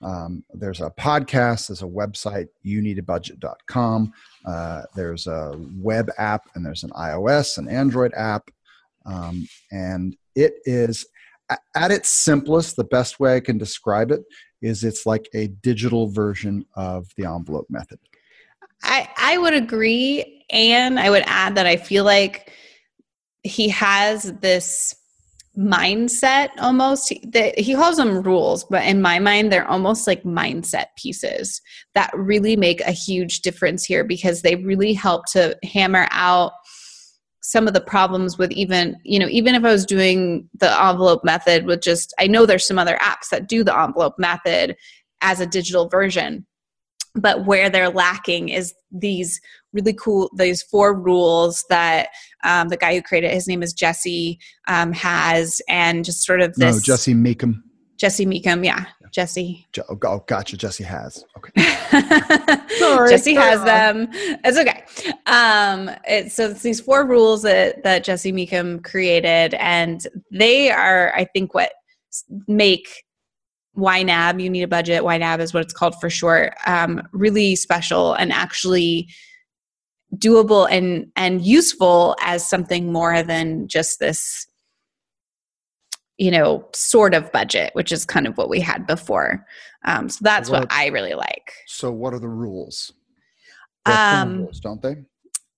um, 0.00 0.44
there's 0.54 0.80
a 0.80 0.90
podcast, 0.90 1.68
there's 1.68 1.82
a 1.82 1.86
website, 1.86 2.48
youneedabudget.com. 2.64 4.12
Uh, 4.44 4.82
there's 4.94 5.26
a 5.26 5.58
web 5.76 6.10
app, 6.18 6.48
and 6.54 6.64
there's 6.64 6.84
an 6.84 6.90
iOS 6.90 7.58
and 7.58 7.68
Android 7.68 8.12
app. 8.14 8.50
Um, 9.06 9.48
and 9.72 10.16
it 10.34 10.54
is, 10.64 11.06
at 11.74 11.90
its 11.90 12.08
simplest, 12.08 12.76
the 12.76 12.84
best 12.84 13.18
way 13.18 13.36
I 13.36 13.40
can 13.40 13.58
describe 13.58 14.10
it 14.10 14.22
is 14.62 14.84
it's 14.84 15.06
like 15.06 15.28
a 15.34 15.48
digital 15.48 16.08
version 16.08 16.64
of 16.74 17.08
the 17.16 17.24
envelope 17.24 17.66
method. 17.68 17.98
I, 18.82 19.08
I 19.16 19.38
would 19.38 19.54
agree. 19.54 20.44
And 20.50 20.98
I 20.98 21.10
would 21.10 21.24
add 21.26 21.56
that 21.56 21.66
I 21.66 21.76
feel 21.76 22.04
like 22.04 22.52
he 23.42 23.68
has 23.68 24.32
this 24.40 24.94
mindset 25.58 26.50
almost. 26.58 27.12
That 27.32 27.58
he 27.58 27.74
calls 27.74 27.96
them 27.96 28.22
rules 28.22 28.64
but 28.64 28.84
in 28.84 29.02
my 29.02 29.18
mind 29.18 29.50
they're 29.50 29.68
almost 29.68 30.06
like 30.06 30.22
mindset 30.22 30.86
pieces 30.96 31.60
that 31.94 32.10
really 32.14 32.54
make 32.54 32.80
a 32.82 32.92
huge 32.92 33.40
difference 33.40 33.84
here 33.84 34.04
because 34.04 34.42
they 34.42 34.54
really 34.56 34.92
help 34.92 35.26
to 35.32 35.56
hammer 35.64 36.06
out 36.12 36.52
some 37.48 37.66
of 37.66 37.72
the 37.72 37.80
problems 37.80 38.36
with 38.38 38.52
even 38.52 38.96
you 39.04 39.18
know 39.18 39.28
even 39.28 39.54
if 39.54 39.64
i 39.64 39.72
was 39.72 39.86
doing 39.86 40.48
the 40.60 40.70
envelope 40.84 41.24
method 41.24 41.64
with 41.64 41.80
just 41.80 42.14
i 42.18 42.26
know 42.26 42.46
there's 42.46 42.66
some 42.66 42.78
other 42.78 42.98
apps 43.00 43.30
that 43.30 43.48
do 43.48 43.64
the 43.64 43.76
envelope 43.76 44.14
method 44.18 44.76
as 45.22 45.40
a 45.40 45.46
digital 45.46 45.88
version 45.88 46.46
but 47.14 47.46
where 47.46 47.70
they're 47.70 47.90
lacking 47.90 48.48
is 48.48 48.74
these 48.92 49.40
really 49.72 49.92
cool 49.94 50.30
these 50.36 50.62
four 50.62 50.94
rules 50.94 51.64
that 51.68 52.08
um, 52.44 52.68
the 52.68 52.76
guy 52.76 52.94
who 52.94 53.02
created 53.02 53.28
it, 53.28 53.34
his 53.34 53.48
name 53.48 53.62
is 53.62 53.72
jesse 53.72 54.38
um, 54.68 54.92
has 54.92 55.60
and 55.68 56.04
just 56.04 56.24
sort 56.24 56.40
of 56.40 56.54
this 56.54 56.74
no 56.74 56.80
jesse 56.80 57.14
Mecham 57.14 57.62
jesse 57.96 58.26
Mecham 58.26 58.64
yeah, 58.64 58.86
yeah. 59.00 59.08
jesse 59.12 59.66
oh, 59.88 59.98
oh 60.04 60.24
gotcha 60.26 60.56
jesse 60.56 60.84
has 60.84 61.24
okay 61.36 61.62
Sorry, 62.78 63.10
jesse 63.10 63.34
has 63.34 63.60
on. 63.60 63.66
them 63.66 64.08
it's 64.44 64.58
okay 64.58 64.84
um, 65.26 65.90
it, 66.06 66.32
so 66.32 66.50
it's 66.50 66.62
these 66.62 66.80
four 66.80 67.06
rules 67.06 67.42
that, 67.42 67.82
that 67.82 68.04
jesse 68.04 68.32
Mecham 68.32 68.80
created 68.80 69.54
and 69.54 70.06
they 70.32 70.70
are 70.70 71.12
i 71.14 71.24
think 71.24 71.54
what 71.54 71.72
make 72.46 72.88
YNAB, 73.78 74.42
you 74.42 74.50
need 74.50 74.62
a 74.62 74.68
budget. 74.68 75.02
YNAB 75.02 75.40
is 75.40 75.54
what 75.54 75.62
it's 75.62 75.72
called 75.72 75.94
for 76.00 76.10
short. 76.10 76.54
Um, 76.66 77.02
really 77.12 77.56
special 77.56 78.14
and 78.14 78.32
actually 78.32 79.08
doable 80.16 80.66
and 80.70 81.10
and 81.16 81.44
useful 81.44 82.16
as 82.22 82.48
something 82.48 82.92
more 82.92 83.22
than 83.22 83.68
just 83.68 84.00
this 84.00 84.46
you 86.16 86.30
know 86.30 86.66
sort 86.72 87.14
of 87.14 87.30
budget 87.30 87.70
which 87.74 87.92
is 87.92 88.04
kind 88.04 88.26
of 88.26 88.36
what 88.36 88.48
we 88.48 88.60
had 88.60 88.86
before. 88.86 89.44
Um, 89.84 90.08
so 90.08 90.18
that's 90.22 90.50
what, 90.50 90.62
what, 90.62 90.72
i 90.72 90.86
really 90.86 91.14
like. 91.14 91.52
So 91.66 91.92
what 91.92 92.12
are 92.12 92.18
the 92.18 92.28
rules? 92.28 92.92
Um, 93.86 94.40
rules 94.40 94.60
don't 94.60 94.82
they? 94.82 94.96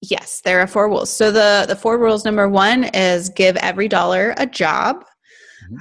yes 0.02 0.40
there 0.44 0.60
are 0.60 0.66
four 0.66 0.88
rules. 0.88 1.10
So 1.12 1.30
the 1.30 1.64
the 1.68 1.76
four 1.76 1.98
rules 1.98 2.24
number 2.24 2.48
one 2.48 2.84
is 2.84 3.28
give 3.28 3.56
every 3.56 3.88
dollar 3.88 4.34
a 4.36 4.46
job. 4.46 5.04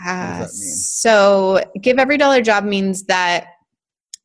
Uh, 0.05 0.45
so 0.45 1.63
give 1.81 1.97
every 1.97 2.17
dollar 2.17 2.41
job 2.41 2.63
means 2.63 3.03
that 3.05 3.47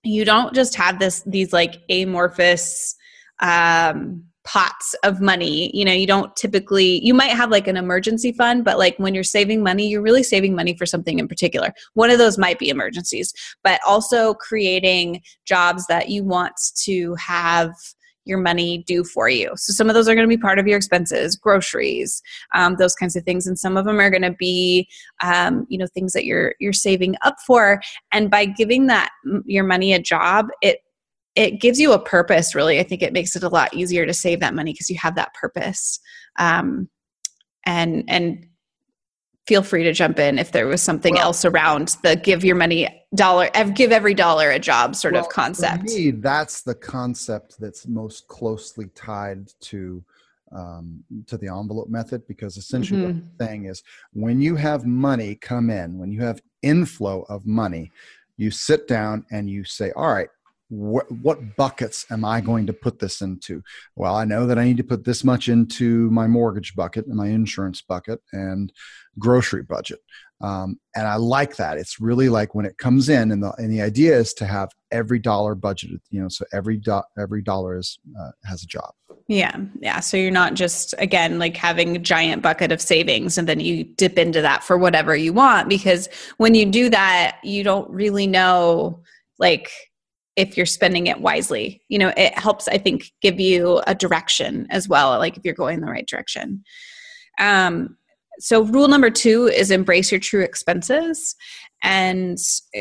you 0.03 0.25
don't 0.25 0.55
just 0.55 0.75
have 0.75 0.99
this 0.99 1.23
these 1.23 1.53
like 1.53 1.77
amorphous 1.89 2.95
um, 3.41 4.25
pots 4.45 4.95
of 5.03 5.21
money. 5.21 5.71
You 5.75 5.85
know, 5.85 5.93
you 5.93 6.07
don't 6.07 6.35
typically 6.37 7.05
you 7.05 7.15
might 7.15 7.31
have 7.31 7.51
like 7.51 7.67
an 7.67 7.77
emergency 7.77 8.33
fund, 8.33 8.65
but 8.65 8.79
like 8.79 8.97
when 8.99 9.15
you're 9.15 9.25
saving 9.25 9.63
money, 9.63 9.89
you're 9.89 10.03
really 10.03 10.23
saving 10.23 10.55
money 10.55 10.77
for 10.77 10.87
something 10.87 11.19
in 11.19 11.29
particular. 11.29 11.73
One 11.95 12.11
of 12.11 12.19
those 12.19 12.39
might 12.39 12.59
be 12.59 12.69
emergencies, 12.69 13.33
but 13.63 13.81
also 13.87 14.35
creating 14.35 15.23
jobs 15.45 15.87
that 15.87 16.11
you 16.11 16.25
want 16.25 16.55
to 16.85 17.15
have 17.15 17.73
your 18.27 18.39
money 18.39 18.85
do 18.87 19.05
for 19.05 19.29
you. 19.29 19.53
So 19.57 19.73
some 19.73 19.89
of 19.89 19.95
those 19.95 20.09
are 20.09 20.15
going 20.15 20.29
to 20.29 20.37
be 20.37 20.41
part 20.41 20.59
of 20.59 20.67
your 20.67 20.77
expenses, 20.77 21.37
groceries, 21.37 22.23
um, 22.55 22.77
those 22.77 22.95
kinds 22.95 23.17
of 23.17 23.25
things, 23.25 23.47
and 23.47 23.59
some 23.59 23.77
of 23.77 23.85
them 23.85 24.01
are 24.01 24.11
going 24.11 24.23
to 24.23 24.33
be, 24.33 24.89
um, 25.23 25.67
you 25.69 25.79
know, 25.79 25.87
things 25.93 26.13
that 26.13 26.25
you're 26.25 26.55
you're 26.61 26.73
saving 26.73 27.17
up 27.23 27.37
for. 27.47 27.81
And 28.13 28.31
by 28.31 28.47
giving 28.47 28.87
that 28.87 29.11
your 29.45 29.65
money 29.65 29.93
a 29.93 29.99
job, 29.99 30.47
it 30.63 30.79
it 31.35 31.61
gives 31.61 31.81
you 31.81 31.93
a 31.93 31.99
purpose. 31.99 32.55
Really, 32.55 32.79
I 32.81 32.83
think 32.83 33.03
it 33.03 33.13
makes 33.13 33.37
it 33.37 33.43
a 33.43 33.49
lot 33.49 33.75
easier 33.75 34.07
to 34.07 34.15
save 34.15 34.41
that 34.41 34.55
money 34.55 34.73
because 34.73 34.91
you 34.91 34.99
have 34.99 35.17
that 35.17 35.35
purpose. 35.35 35.99
Um, 36.39 36.89
and 37.65 38.05
and 38.09 38.47
feel 39.47 39.63
free 39.63 39.85
to 39.85 39.93
jump 39.93 40.19
in 40.19 40.39
if 40.39 40.53
there 40.53 40.67
was 40.67 40.83
something 40.83 41.15
well, 41.15 41.25
else 41.25 41.45
around 41.45 41.97
the 42.03 42.17
give 42.17 42.45
your 42.45 42.57
money 42.57 42.89
dollar 43.15 43.49
give 43.75 43.93
every 43.93 44.15
dollar 44.15 44.51
a 44.51 44.59
job 44.59 44.95
sort 44.95 45.15
well, 45.15 45.23
of 45.23 45.29
concept 45.29 45.91
for 45.91 45.97
me 45.97 46.11
that's 46.11 46.63
the 46.63 46.75
concept 46.75 47.59
that's 47.61 47.87
most 47.87 48.27
closely 48.29 48.87
tied 48.95 49.49
to 49.61 50.03
um, 50.53 51.03
to 51.27 51.37
the 51.37 51.49
envelope 51.49 51.89
method 51.89 52.27
because 52.29 52.57
essentially 52.57 53.01
mm-hmm. 53.01 53.19
what 53.19 53.39
the 53.39 53.47
thing 53.47 53.65
is 53.67 53.83
when 54.13 54.41
you 54.41 54.57
have 54.57 54.87
money 54.87 55.35
come 55.35 55.69
in 55.69 55.99
when 55.99 56.13
you 56.13 56.21
have 56.21 56.41
inflow 56.63 57.23
of 57.29 57.47
money 57.47 57.91
you 58.37 58.51
sit 58.51 58.89
down 58.89 59.25
and 59.31 59.51
you 59.51 59.65
say 59.65 59.91
all 59.93 60.13
right 60.13 60.29
what, 60.79 61.11
what 61.11 61.57
buckets 61.57 62.07
am 62.11 62.25
I 62.25 62.41
going 62.41 62.67
to 62.67 62.73
put 62.73 62.99
this 62.99 63.21
into? 63.21 63.63
Well, 63.97 64.15
I 64.15 64.25
know 64.25 64.47
that 64.47 64.59
I 64.59 64.65
need 64.65 64.77
to 64.79 64.85
put 64.85 65.05
this 65.05 65.25
much 65.25 65.49
into 65.49 66.11
my 66.11 66.27
mortgage 66.27 66.75
bucket 66.75 67.07
and 67.07 67.17
my 67.17 67.29
insurance 67.29 67.83
bucket 67.83 68.21
and 68.33 68.73
grocery 69.19 69.63
budget. 69.63 70.01
Um, 70.41 70.79
and 70.95 71.07
I 71.07 71.17
like 71.17 71.57
that. 71.57 71.79
It's 71.79 72.01
really 72.01 72.29
like 72.29 72.55
when 72.55 72.67
it 72.67 72.77
comes 72.77 73.09
in, 73.09 73.31
and 73.31 73.43
the 73.43 73.53
and 73.53 73.73
the 73.73 73.81
idea 73.81 74.17
is 74.17 74.35
to 74.35 74.47
have 74.47 74.69
every 74.91 75.19
dollar 75.19 75.55
budgeted. 75.55 76.01
You 76.11 76.23
know, 76.23 76.29
so 76.29 76.45
every 76.53 76.77
do, 76.77 77.01
every 77.19 77.41
dollar 77.41 77.79
is 77.79 77.99
uh, 78.21 78.33
has 78.45 78.63
a 78.63 78.67
job. 78.67 78.93
Yeah, 79.27 79.57
yeah. 79.81 80.01
So 80.01 80.17
you're 80.19 80.31
not 80.31 80.55
just 80.55 80.93
again 80.99 81.39
like 81.39 81.57
having 81.57 81.97
a 81.97 82.01
giant 82.01 82.43
bucket 82.43 82.73
of 82.73 82.83
savings 82.83 83.39
and 83.39 83.49
then 83.49 83.61
you 83.61 83.85
dip 83.85 84.19
into 84.19 84.43
that 84.43 84.63
for 84.63 84.77
whatever 84.77 85.17
you 85.17 85.33
want 85.33 85.69
because 85.69 86.09
when 86.37 86.55
you 86.55 86.67
do 86.67 86.91
that, 86.91 87.39
you 87.43 87.65
don't 87.65 87.89
really 87.89 88.27
know 88.27 89.03
like 89.39 89.71
if 90.37 90.57
you're 90.57 90.67
spending 90.67 91.07
it 91.07 91.21
wisely. 91.21 91.83
You 91.89 91.99
know, 91.99 92.13
it 92.17 92.37
helps, 92.39 92.69
I 92.69 92.79
think, 92.79 93.13
give 93.23 93.39
you 93.41 93.83
a 93.87 93.95
direction 93.95 94.67
as 94.71 94.89
well, 94.89 95.11
like 95.19 95.37
if 95.37 95.45
you're 95.45 95.55
going 95.55 95.81
the 95.81 95.91
right 95.91 96.07
direction. 96.07 96.65
Um, 97.39 97.97
so, 98.39 98.65
rule 98.65 98.89
number 98.89 99.11
two 99.11 99.47
is 99.47 99.71
embrace 99.71 100.11
your 100.11 100.21
true 100.21 100.43
expenses. 100.43 101.37
And 101.83 102.39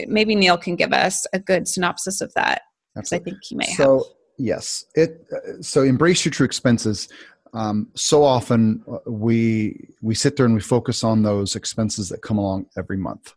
maybe 0.08 0.36
Neil 0.36 0.58
can 0.58 0.76
give 0.76 0.94
us 0.94 1.26
a 1.34 1.40
good 1.40 1.68
synopsis 1.68 2.22
of 2.22 2.34
that 2.36 2.62
because 2.96 3.14
I 3.14 3.20
think 3.20 3.38
he 3.44 3.56
may 3.56 3.66
so, 3.66 3.98
have. 3.98 4.04
Yes. 4.38 4.86
It, 4.96 5.28
uh, 5.32 5.62
so, 5.62 5.84
embrace 5.84 6.26
your 6.26 6.32
true 6.32 6.46
expenses. 6.46 7.08
Um, 7.54 7.90
so 7.96 8.24
often 8.24 8.84
uh, 8.92 8.98
we 9.06 9.90
we 10.02 10.16
sit 10.16 10.36
there 10.36 10.46
and 10.48 10.56
we 10.56 10.62
focus 10.62 11.04
on 11.04 11.22
those 11.22 11.56
expenses 11.56 12.10
that 12.10 12.24
come 12.24 12.40
along 12.40 12.66
every 12.78 12.98
month. 12.98 13.36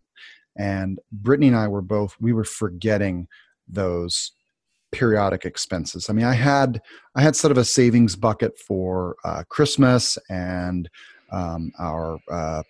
And 0.58 0.99
Brittany 1.12 1.49
and 1.49 1.56
I 1.56 1.68
were 1.68 1.82
both 1.82 2.16
we 2.18 2.32
were 2.32 2.44
forgetting 2.44 3.28
those 3.68 4.32
periodic 4.92 5.44
expenses. 5.44 6.08
I 6.08 6.12
mean, 6.12 6.25
I 6.25 6.35
had 6.35 6.80
I 7.14 7.23
had 7.23 7.37
sort 7.37 7.50
of 7.50 7.58
a 7.58 7.64
savings 7.64 8.16
bucket 8.16 8.58
for 8.58 9.16
uh, 9.25 9.42
Christmas 9.49 10.18
and 10.28 10.88
um, 11.32 11.73
our 11.78 12.18
uh, 12.30 12.62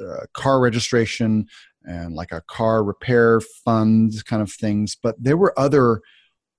uh, 0.00 0.26
car 0.32 0.60
registration 0.60 1.46
and 1.84 2.14
like 2.14 2.32
a 2.32 2.42
car 2.48 2.84
repair 2.84 3.40
fund 3.40 4.12
kind 4.26 4.42
of 4.42 4.52
things. 4.52 4.96
But 5.00 5.16
there 5.18 5.36
were 5.36 5.58
other 5.58 6.00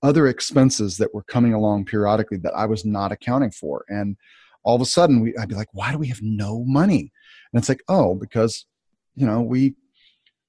other 0.02 0.26
expenses 0.26 0.96
that 0.96 1.14
were 1.14 1.22
coming 1.24 1.52
along 1.52 1.84
periodically 1.84 2.38
that 2.38 2.54
I 2.54 2.66
was 2.66 2.84
not 2.84 3.12
accounting 3.12 3.50
for, 3.50 3.84
and 3.88 4.16
all 4.62 4.76
of 4.76 4.82
a 4.82 4.86
sudden 4.86 5.20
we, 5.20 5.36
I'd 5.36 5.48
be 5.48 5.54
like, 5.54 5.72
"Why 5.72 5.92
do 5.92 5.98
we 5.98 6.08
have 6.08 6.22
no 6.22 6.64
money?" 6.64 7.12
And 7.52 7.60
it's 7.60 7.68
like, 7.68 7.82
"Oh, 7.88 8.14
because 8.14 8.66
you 9.14 9.26
know 9.26 9.40
we 9.40 9.74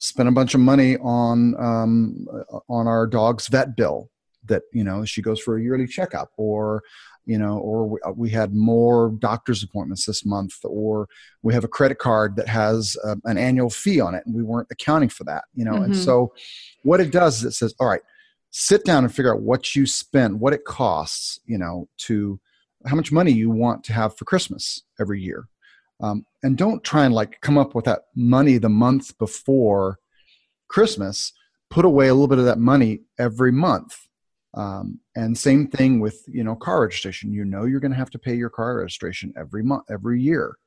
spent 0.02 0.28
a 0.28 0.32
bunch 0.32 0.54
of 0.54 0.60
money 0.60 0.98
on 0.98 1.56
um, 1.64 2.28
on 2.68 2.88
our 2.88 3.08
dog's 3.08 3.48
vet 3.48 3.78
bill 3.78 4.10
that 4.46 4.64
you 4.74 4.84
know 4.84 5.06
she 5.06 5.22
goes 5.22 5.40
for 5.40 5.58
a 5.58 5.62
yearly 5.62 5.88
checkup 5.88 6.32
or 6.38 6.82
you 7.26 7.38
know 7.38 7.58
or 7.60 7.88
we, 7.88 8.00
uh, 8.02 8.12
we 8.12 8.30
had 8.30 8.54
more 8.54 9.12
doctor's 9.20 9.62
appointments 9.64 10.06
this 10.06 10.26
month 10.26 10.56
or 10.64 11.08
we 11.44 11.54
have 11.54 11.64
a 11.64 11.70
credit 11.70 12.00
card 12.00 12.36
that 12.36 12.48
has 12.48 12.98
uh, 13.04 13.16
an 13.26 13.38
annual 13.38 13.70
fee 13.70 14.02
on 14.02 14.16
it 14.16 14.24
and 14.26 14.36
we 14.36 14.44
weren't 14.44 14.68
accounting 14.72 15.10
for 15.10 15.24
that 15.24 15.44
you 15.54 15.64
know 15.64 15.74
mm-hmm. 15.74 15.86
and 15.86 15.96
so 15.96 16.34
what 16.84 17.00
it 17.00 17.12
does 17.12 17.38
is 17.38 17.46
it 17.46 17.52
says 17.52 17.76
all 17.80 17.88
right 17.88 18.02
sit 18.50 18.84
down 18.84 19.04
and 19.04 19.14
figure 19.14 19.34
out 19.34 19.42
what 19.42 19.76
you 19.76 19.86
spend 19.86 20.40
what 20.40 20.54
it 20.54 20.66
costs 20.66 21.40
you 21.46 21.58
know 21.58 21.88
to 21.98 22.40
how 22.88 22.96
much 22.96 23.12
money 23.12 23.32
you 23.32 23.52
want 23.52 23.84
to 23.84 23.94
have 23.94 24.18
for 24.18 24.26
christmas 24.26 24.82
every 25.00 25.22
year 25.22 25.48
um, 26.02 26.26
and 26.44 26.58
don't 26.58 26.84
try 26.84 27.06
and 27.06 27.14
like 27.14 27.40
come 27.42 27.58
up 27.58 27.76
with 27.76 27.86
that 27.86 28.04
money 28.16 28.58
the 28.58 28.70
month 28.70 29.18
before 29.18 30.00
christmas. 30.68 31.34
Put 31.70 31.86
away 31.86 32.08
a 32.08 32.14
little 32.14 32.28
bit 32.28 32.40
of 32.40 32.46
that 32.46 32.60
money 32.60 33.02
every 33.18 33.52
month. 33.52 33.96
Um, 34.54 35.00
and 35.16 35.38
same 35.38 35.68
thing 35.68 36.00
with 36.00 36.22
you 36.28 36.44
know 36.44 36.56
car 36.56 36.82
registration. 36.82 37.32
You 37.34 37.46
know 37.46 37.66
you're 37.66 37.80
going 37.80 37.92
to 37.92 37.98
have 37.98 38.10
to 38.12 38.20
pay 38.20 38.36
your 38.36 38.50
car 38.50 38.78
registration 38.78 39.34
every 39.38 39.64
month 39.64 39.84
every 39.90 40.22
year. 40.22 40.58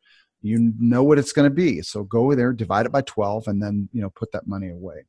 You 0.40 0.72
know 0.78 1.02
what 1.02 1.18
it's 1.18 1.32
going 1.32 1.48
to 1.48 1.54
be. 1.54 1.82
So 1.82 2.04
go 2.04 2.34
there 2.34 2.52
divide 2.52 2.86
it 2.86 2.92
by 2.92 3.02
12 3.02 3.48
and 3.48 3.62
then 3.62 3.88
you 3.92 4.00
know 4.02 4.10
put 4.10 4.32
that 4.32 4.46
money 4.46 4.70
away 4.70 5.06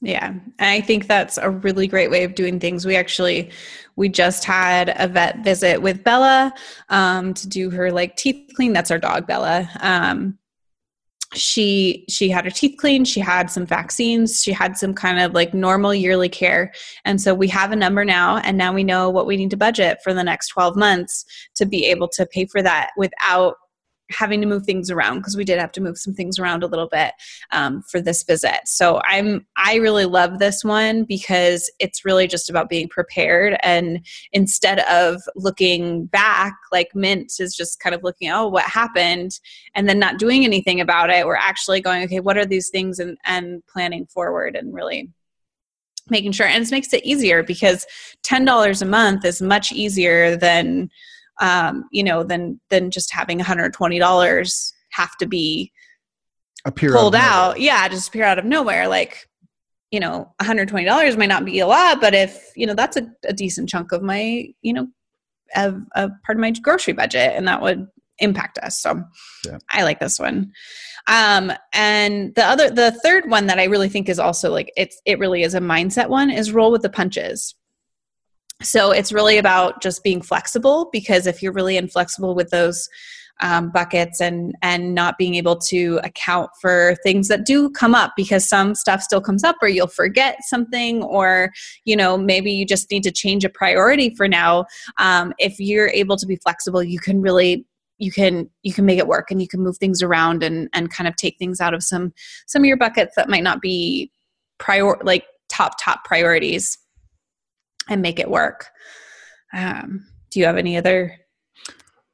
yeah 0.00 0.34
i 0.58 0.80
think 0.80 1.06
that's 1.06 1.38
a 1.38 1.50
really 1.50 1.86
great 1.86 2.10
way 2.10 2.24
of 2.24 2.34
doing 2.34 2.58
things. 2.58 2.86
We 2.86 2.96
actually 2.96 3.50
we 3.96 4.08
just 4.08 4.44
had 4.44 4.94
a 4.96 5.06
vet 5.06 5.44
visit 5.44 5.82
with 5.82 6.02
bella 6.04 6.54
um, 6.88 7.34
to 7.34 7.46
do 7.46 7.68
her 7.70 7.92
like 7.92 8.16
teeth 8.16 8.50
clean. 8.56 8.72
That's 8.72 8.90
our 8.90 8.98
dog 8.98 9.26
bella. 9.26 9.68
Um, 9.80 10.38
she 11.34 12.06
she 12.08 12.28
had 12.28 12.44
her 12.44 12.50
teeth 12.50 12.76
cleaned. 12.78 13.06
She 13.06 13.20
had 13.20 13.50
some 13.50 13.66
vaccines. 13.66 14.42
She 14.42 14.52
had 14.52 14.76
some 14.76 14.94
kind 14.94 15.20
of 15.20 15.32
like 15.32 15.54
normal 15.54 15.94
yearly 15.94 16.28
care. 16.28 16.72
And 17.04 17.20
so 17.20 17.34
we 17.34 17.46
have 17.48 17.72
a 17.72 17.76
number 17.76 18.04
now 18.04 18.38
and 18.38 18.56
now 18.56 18.72
we 18.72 18.84
know 18.84 19.10
what 19.10 19.26
we 19.26 19.36
need 19.36 19.50
to 19.50 19.56
budget 19.56 19.98
for 20.02 20.14
the 20.14 20.24
next 20.24 20.48
12 20.48 20.76
months 20.76 21.24
to 21.56 21.66
be 21.66 21.84
able 21.86 22.08
to 22.08 22.26
pay 22.26 22.46
for 22.46 22.62
that 22.62 22.90
without 22.96 23.56
having 24.10 24.40
to 24.40 24.46
move 24.46 24.64
things 24.64 24.90
around 24.90 25.18
because 25.18 25.36
we 25.36 25.44
did 25.44 25.58
have 25.58 25.72
to 25.72 25.80
move 25.80 25.98
some 25.98 26.14
things 26.14 26.38
around 26.38 26.62
a 26.62 26.66
little 26.66 26.88
bit 26.88 27.12
um, 27.52 27.82
for 27.82 28.00
this 28.00 28.22
visit. 28.22 28.60
So 28.66 29.00
I'm 29.04 29.46
I 29.56 29.76
really 29.76 30.04
love 30.04 30.38
this 30.38 30.64
one 30.64 31.04
because 31.04 31.70
it's 31.78 32.04
really 32.04 32.26
just 32.26 32.50
about 32.50 32.68
being 32.68 32.88
prepared 32.88 33.56
and 33.62 34.04
instead 34.32 34.80
of 34.80 35.20
looking 35.36 36.06
back 36.06 36.54
like 36.72 36.94
Mint 36.94 37.32
is 37.38 37.54
just 37.54 37.80
kind 37.80 37.94
of 37.94 38.02
looking 38.02 38.30
oh 38.30 38.48
what 38.48 38.64
happened 38.64 39.32
and 39.74 39.88
then 39.88 39.98
not 39.98 40.18
doing 40.18 40.44
anything 40.44 40.80
about 40.80 41.10
it. 41.10 41.26
We're 41.26 41.36
actually 41.36 41.80
going 41.80 42.02
okay 42.04 42.20
what 42.20 42.38
are 42.38 42.46
these 42.46 42.70
things 42.70 42.98
and 42.98 43.16
and 43.24 43.62
planning 43.66 44.06
forward 44.06 44.56
and 44.56 44.74
really 44.74 45.10
making 46.08 46.32
sure 46.32 46.46
and 46.46 46.64
it 46.64 46.70
makes 46.70 46.92
it 46.92 47.04
easier 47.04 47.42
because 47.42 47.86
$10 48.24 48.82
a 48.82 48.84
month 48.84 49.24
is 49.24 49.40
much 49.40 49.72
easier 49.72 50.36
than 50.36 50.90
um, 51.40 51.88
you 51.90 52.04
know, 52.04 52.22
than 52.22 52.60
than 52.68 52.90
just 52.90 53.12
having 53.12 53.40
$120 53.40 54.72
have 54.92 55.16
to 55.16 55.26
be 55.26 55.72
appear 56.64 56.92
pulled 56.92 57.14
out. 57.14 57.52
out. 57.52 57.60
Yeah, 57.60 57.88
just 57.88 58.08
appear 58.08 58.24
out 58.24 58.38
of 58.38 58.44
nowhere. 58.44 58.88
Like, 58.88 59.26
you 59.90 60.00
know, 60.00 60.32
$120 60.40 61.16
might 61.16 61.26
not 61.26 61.44
be 61.44 61.60
a 61.60 61.66
lot, 61.66 62.00
but 62.00 62.14
if, 62.14 62.50
you 62.54 62.66
know, 62.66 62.74
that's 62.74 62.96
a, 62.96 63.08
a 63.24 63.32
decent 63.32 63.68
chunk 63.68 63.92
of 63.92 64.02
my, 64.02 64.46
you 64.62 64.72
know, 64.72 64.88
of 65.56 65.82
a 65.96 66.10
part 66.24 66.36
of 66.36 66.40
my 66.40 66.50
grocery 66.62 66.92
budget 66.92 67.32
and 67.34 67.48
that 67.48 67.60
would 67.60 67.88
impact 68.18 68.58
us. 68.58 68.78
So 68.78 69.02
yeah. 69.46 69.58
I 69.70 69.82
like 69.82 69.98
this 69.98 70.18
one. 70.18 70.52
Um, 71.08 71.52
and 71.72 72.34
the 72.34 72.44
other, 72.44 72.70
the 72.70 72.92
third 72.92 73.28
one 73.28 73.46
that 73.46 73.58
I 73.58 73.64
really 73.64 73.88
think 73.88 74.08
is 74.08 74.20
also 74.20 74.52
like 74.52 74.70
it's, 74.76 75.00
it 75.06 75.18
really 75.18 75.42
is 75.42 75.54
a 75.54 75.60
mindset 75.60 76.08
one 76.08 76.30
is 76.30 76.52
roll 76.52 76.70
with 76.70 76.82
the 76.82 76.90
punches 76.90 77.54
so 78.62 78.90
it's 78.90 79.12
really 79.12 79.38
about 79.38 79.82
just 79.82 80.04
being 80.04 80.22
flexible 80.22 80.88
because 80.92 81.26
if 81.26 81.42
you're 81.42 81.52
really 81.52 81.76
inflexible 81.76 82.34
with 82.34 82.50
those 82.50 82.88
um, 83.42 83.70
buckets 83.70 84.20
and 84.20 84.54
and 84.62 84.94
not 84.94 85.16
being 85.16 85.34
able 85.34 85.56
to 85.56 85.98
account 86.04 86.50
for 86.60 86.94
things 87.02 87.28
that 87.28 87.46
do 87.46 87.70
come 87.70 87.94
up 87.94 88.12
because 88.16 88.46
some 88.46 88.74
stuff 88.74 89.02
still 89.02 89.20
comes 89.20 89.44
up 89.44 89.56
or 89.62 89.68
you'll 89.68 89.86
forget 89.86 90.36
something 90.42 91.02
or 91.02 91.50
you 91.84 91.96
know 91.96 92.18
maybe 92.18 92.52
you 92.52 92.66
just 92.66 92.90
need 92.90 93.02
to 93.02 93.10
change 93.10 93.44
a 93.44 93.48
priority 93.48 94.14
for 94.14 94.28
now. 94.28 94.66
Um, 94.98 95.32
if 95.38 95.58
you're 95.58 95.88
able 95.88 96.16
to 96.16 96.26
be 96.26 96.36
flexible 96.36 96.82
you 96.82 97.00
can 97.00 97.22
really 97.22 97.64
you 97.98 98.10
can 98.10 98.50
you 98.62 98.72
can 98.72 98.84
make 98.84 98.98
it 98.98 99.06
work 99.06 99.30
and 99.30 99.40
you 99.40 99.48
can 99.48 99.60
move 99.60 99.78
things 99.78 100.02
around 100.02 100.42
and 100.42 100.68
and 100.72 100.90
kind 100.90 101.08
of 101.08 101.16
take 101.16 101.38
things 101.38 101.60
out 101.60 101.74
of 101.74 101.82
some 101.82 102.12
some 102.46 102.62
of 102.62 102.66
your 102.66 102.76
buckets 102.76 103.14
that 103.16 103.28
might 103.28 103.42
not 103.42 103.60
be 103.60 104.10
prior 104.58 104.96
like 105.02 105.24
top 105.48 105.72
top 105.80 106.04
priorities 106.04 106.76
and 107.90 108.00
make 108.00 108.18
it 108.18 108.30
work. 108.30 108.68
Um, 109.52 110.06
do 110.30 110.40
you 110.40 110.46
have 110.46 110.56
any 110.56 110.76
other 110.76 111.18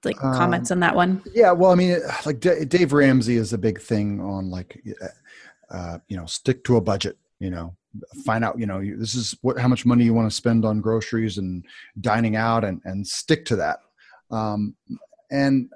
like 0.05 0.23
um, 0.25 0.35
comments 0.35 0.71
on 0.71 0.81
that 0.81 0.97
one? 0.97 1.23
Yeah, 1.33 1.53
well, 1.53 1.71
I 1.71 1.75
mean, 1.75 1.99
like 2.25 2.41
D- 2.41 2.65
Dave 2.65 2.93
Ramsey 2.93 3.37
is 3.37 3.53
a 3.53 3.59
big 3.59 3.81
thing 3.81 4.21
on 4.21 4.51
like, 4.51 4.83
uh, 5.71 5.99
you 6.09 6.17
know, 6.17 6.27
stick 6.27 6.65
to 6.65 6.77
a 6.77 6.81
budget. 6.81 7.19
You 7.39 7.51
know, 7.51 7.77
find 8.25 8.43
out. 8.43 8.59
You 8.59 8.67
know, 8.67 8.81
this 8.81 9.15
is 9.15 9.37
what 9.43 9.59
how 9.59 9.69
much 9.69 9.85
money 9.85 10.05
you 10.05 10.15
want 10.15 10.29
to 10.29 10.35
spend 10.35 10.65
on 10.65 10.81
groceries 10.81 11.37
and 11.39 11.65
dining 12.01 12.35
out, 12.35 12.65
and 12.65 12.81
and 12.85 13.07
stick 13.07 13.45
to 13.47 13.57
that. 13.57 13.81
Um, 14.31 14.75
and 15.31 15.71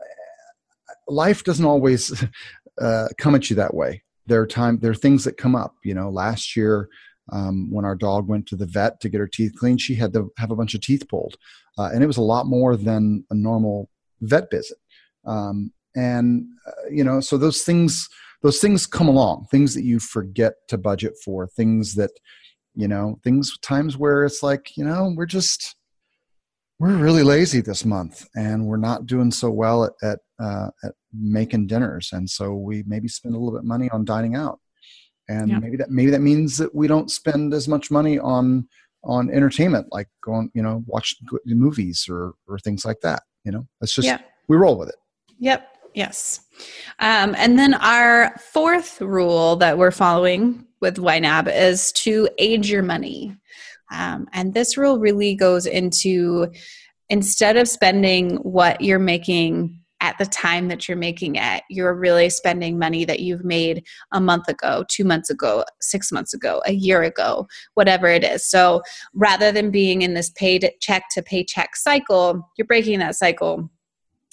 life 1.07 1.45
doesn't 1.45 1.64
always 1.64 2.25
uh, 2.80 3.09
come 3.19 3.35
at 3.35 3.50
you 3.50 3.57
that 3.57 3.75
way. 3.75 4.02
There 4.26 4.40
are 4.40 4.47
time 4.47 4.78
there 4.78 4.92
are 4.92 4.95
things 4.95 5.25
that 5.25 5.37
come 5.37 5.54
up. 5.54 5.75
You 5.85 5.95
know, 5.95 6.09
last 6.09 6.57
year 6.57 6.88
um, 7.32 7.70
when 7.70 7.84
our 7.84 7.94
dog 7.94 8.28
went 8.28 8.46
to 8.49 8.56
the 8.56 8.66
vet 8.66 9.00
to 9.00 9.08
get 9.08 9.20
her 9.20 9.28
teeth 9.28 9.54
cleaned, 9.58 9.80
she 9.80 9.94
had 9.94 10.12
to 10.12 10.32
have 10.37 10.50
a 10.50 10.56
bunch 10.56 10.75
of 10.75 10.80
teeth 10.80 11.08
pulled, 11.08 11.37
uh, 11.78 11.90
and 11.92 12.02
it 12.02 12.06
was 12.06 12.16
a 12.16 12.22
lot 12.22 12.46
more 12.46 12.76
than 12.76 13.25
a 13.30 13.34
normal 13.34 13.88
vet 14.20 14.50
visit. 14.50 14.78
Um, 15.25 15.72
and 15.94 16.46
uh, 16.66 16.88
you 16.90 17.04
know, 17.04 17.20
so 17.20 17.37
those 17.37 17.62
things, 17.62 18.08
those 18.42 18.60
things 18.60 18.87
come 18.87 19.08
along, 19.08 19.46
things 19.50 19.75
that 19.75 19.84
you 19.84 19.99
forget 19.99 20.54
to 20.68 20.78
budget 20.78 21.14
for, 21.25 21.46
things 21.46 21.94
that, 21.96 22.10
you 22.75 22.88
know, 22.88 23.18
things 23.25 23.56
times 23.62 23.96
where 23.96 24.25
it's 24.25 24.42
like, 24.42 24.76
you 24.76 24.84
know, 24.84 25.12
we're 25.16 25.26
just 25.26 25.76
we're 26.78 26.97
really 26.97 27.23
lazy 27.23 27.60
this 27.60 27.84
month, 27.84 28.26
and 28.34 28.66
we're 28.66 28.78
not 28.78 29.06
doing 29.06 29.30
so 29.30 29.50
well 29.50 29.84
at 29.84 29.93
at, 30.02 30.19
uh, 30.43 30.71
at 30.82 30.93
making 31.12 31.66
dinners, 31.66 32.10
and 32.12 32.28
so 32.28 32.54
we 32.54 32.82
maybe 32.86 33.08
spend 33.08 33.34
a 33.34 33.38
little 33.38 33.52
bit 33.52 33.60
of 33.60 33.66
money 33.66 33.90
on 33.90 34.04
dining 34.04 34.34
out 34.34 34.60
and 35.30 35.49
yeah. 35.49 35.58
maybe 35.58 35.76
that 35.76 35.90
maybe 35.90 36.10
that 36.10 36.21
means 36.21 36.58
that 36.58 36.75
we 36.75 36.86
don't 36.86 37.10
spend 37.10 37.54
as 37.54 37.66
much 37.69 37.90
money 37.90 38.19
on 38.19 38.69
on 39.02 39.30
entertainment 39.30 39.86
like 39.90 40.08
going 40.23 40.50
you 40.52 40.62
know 40.62 40.84
watch 40.86 41.16
movies 41.47 42.06
or 42.10 42.34
or 42.47 42.58
things 42.58 42.84
like 42.84 43.00
that 43.00 43.23
you 43.45 43.52
know? 43.52 43.66
That's 43.80 43.95
just 43.95 44.06
yeah. 44.06 44.19
we 44.49 44.56
roll 44.56 44.78
with 44.78 44.88
it. 44.88 44.97
Yep. 45.38 45.66
Yes. 45.95 46.40
Um, 47.00 47.34
and 47.36 47.58
then 47.58 47.75
our 47.75 48.34
fourth 48.38 49.00
rule 49.00 49.56
that 49.56 49.76
we're 49.76 49.90
following 49.90 50.66
with 50.80 50.97
YNAB 50.97 51.52
is 51.52 51.90
to 51.93 52.28
age 52.38 52.71
your 52.71 52.82
money. 52.82 53.36
Um, 53.93 54.28
and 54.32 54.54
this 54.54 54.76
rule 54.76 55.00
really 55.00 55.34
goes 55.34 55.66
into 55.66 56.47
instead 57.08 57.56
of 57.56 57.69
spending 57.69 58.36
what 58.36 58.80
you're 58.80 59.00
making 59.00 59.80
at 60.00 60.17
the 60.19 60.26
time 60.26 60.69
that 60.69 60.89
you're 60.89 60.97
making 60.97 61.36
it, 61.36 61.63
you're 61.69 61.95
really 61.95 62.30
spending 62.30 62.78
money 62.78 63.04
that 63.04 63.21
you've 63.21 63.45
made 63.45 63.86
a 64.13 64.21
month 64.21 64.49
ago, 64.49 64.84
two 64.89 65.04
months 65.04 65.30
ago, 65.30 65.65
six 65.80 66.10
months 66.10 66.34
ago, 66.34 66.63
a 66.67 66.73
year 66.73 67.02
ago, 67.02 67.47
whatever 67.75 68.06
it 68.06 68.25
is. 68.25 68.45
So 68.45 68.82
rather 69.15 69.52
than 69.52 69.71
being 69.71 70.02
in 70.02 70.15
this 70.15 70.30
paid 70.30 70.71
check 70.80 71.04
to 71.13 71.23
paycheck 71.23 71.76
cycle, 71.76 72.49
you're 72.56 72.67
breaking 72.67 72.99
that 73.00 73.17
cycle 73.17 73.71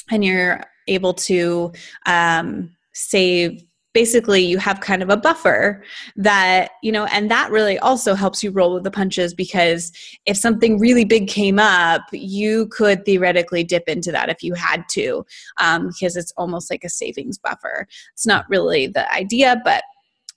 and 0.10 0.24
you're 0.24 0.64
able 0.88 1.14
to 1.14 1.72
um, 2.06 2.76
save 2.94 3.64
basically 3.98 4.46
you 4.46 4.60
have 4.60 4.80
kind 4.80 5.02
of 5.02 5.10
a 5.10 5.18
buffer 5.18 5.84
that 6.16 6.70
you 6.84 6.92
know 6.92 7.06
and 7.06 7.32
that 7.32 7.50
really 7.50 7.80
also 7.80 8.14
helps 8.14 8.44
you 8.44 8.52
roll 8.52 8.76
with 8.76 8.84
the 8.84 8.92
punches 8.92 9.34
because 9.34 9.92
if 10.28 10.38
something 10.38 10.78
really 10.78 11.04
big 11.04 11.28
came 11.28 11.58
up 11.58 12.04
you 12.12 12.68
could 12.68 13.04
theoretically 13.06 13.64
dip 13.64 13.86
into 13.88 14.12
that 14.12 14.30
if 14.30 14.44
you 14.44 14.54
had 14.54 14.88
to 14.88 15.26
um, 15.58 15.88
because 15.88 16.16
it's 16.16 16.32
almost 16.38 16.70
like 16.70 16.84
a 16.84 16.90
savings 16.90 17.40
buffer. 17.40 17.88
It's 18.14 18.28
not 18.28 18.46
really 18.50 18.86
the 18.86 19.12
idea 19.12 19.60
but 19.66 19.84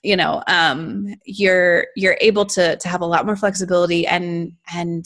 you 0.02 0.16
know 0.16 0.42
um, 0.46 1.14
you're 1.26 1.88
you're 1.96 2.16
able 2.22 2.46
to 2.46 2.76
to 2.76 2.88
have 2.88 3.02
a 3.02 3.06
lot 3.14 3.26
more 3.26 3.36
flexibility 3.36 4.06
and 4.06 4.52
and 4.72 5.04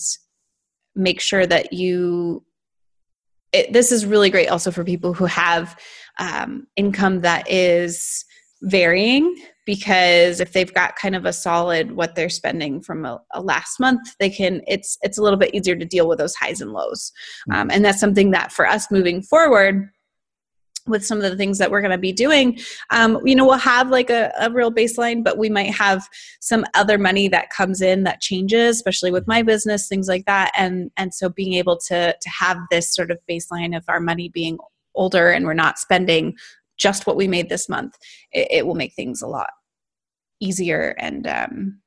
make 0.95 1.21
sure 1.21 1.45
that 1.45 1.73
you 1.73 2.45
it, 3.53 3.73
this 3.73 3.91
is 3.91 4.07
really 4.07 4.31
great 4.31 4.47
also 4.49 4.71
for 4.71 4.85
people 4.85 5.13
who 5.13 5.25
have 5.25 5.77
um, 6.21 6.69
income 6.77 7.23
that 7.23 7.51
is 7.51 8.25
varying 8.65 9.37
because 9.67 10.41
if 10.41 10.53
they've 10.53 10.73
got 10.73 10.97
kind 10.97 11.15
of 11.15 11.25
a 11.25 11.33
solid 11.33 11.93
what 11.93 12.15
they're 12.15 12.31
spending 12.31 12.81
from 12.81 13.05
a, 13.05 13.21
a, 13.33 13.41
last 13.41 13.79
month 13.79 14.01
they 14.19 14.31
can 14.31 14.63
it's 14.67 14.97
it's 15.03 15.19
a 15.19 15.23
little 15.23 15.39
bit 15.39 15.55
easier 15.55 15.77
to 15.77 15.85
deal 15.85 16.09
with 16.09 16.19
those 16.19 16.35
highs 16.35 16.61
and 16.61 16.73
lows 16.73 17.13
um, 17.53 17.69
mm-hmm. 17.69 17.71
and 17.73 17.85
that's 17.85 18.01
something 18.01 18.31
that 18.31 18.53
for 18.53 18.67
us 18.67 18.91
moving 18.91 19.23
forward 19.23 19.91
with 20.87 21.05
some 21.05 21.17
of 21.19 21.31
the 21.31 21.37
things 21.37 21.57
that 21.57 21.71
we're 21.71 21.81
going 21.81 21.91
to 21.91 21.99
be 21.99 22.13
doing 22.13 22.59
um, 22.91 23.21
you 23.27 23.35
know 23.35 23.45
we'll 23.45 23.59
have 23.59 23.91
like 23.91 24.09
a, 24.09 24.33
a 24.41 24.51
real 24.51 24.73
baseline 24.73 25.23
but 25.23 25.37
we 25.37 25.51
might 25.51 25.75
have 25.75 26.09
some 26.41 26.65
other 26.75 26.97
money 26.97 27.29
that 27.29 27.51
comes 27.51 27.83
in 27.83 28.05
that 28.05 28.23
changes 28.23 28.77
especially 28.77 29.11
with 29.11 29.27
my 29.27 29.43
business 29.43 29.89
things 29.89 30.09
like 30.09 30.25
that 30.25 30.51
and 30.57 30.91
and 30.97 31.13
so 31.13 31.29
being 31.29 31.53
able 31.53 31.77
to 31.77 32.17
to 32.19 32.31
have 32.31 32.57
this 32.71 32.95
sort 32.95 33.11
of 33.11 33.19
baseline 33.29 33.77
of 33.77 33.85
our 33.89 34.01
money 34.01 34.31
being 34.31 34.57
older 34.95 35.31
and 35.31 35.45
we're 35.45 35.55
not 35.55 35.79
spending 35.79 36.35
just 36.79 37.07
what 37.07 37.17
we 37.17 37.29
made 37.29 37.49
this 37.49 37.69
month, 37.69 37.97
it, 38.33 38.49
it 38.51 38.67
will 38.67 38.75
make 38.75 38.95
things 38.95 39.23
a 39.23 39.27
lot 39.29 39.51
easier 40.41 40.95
and 40.99 41.27
um, 41.27 41.81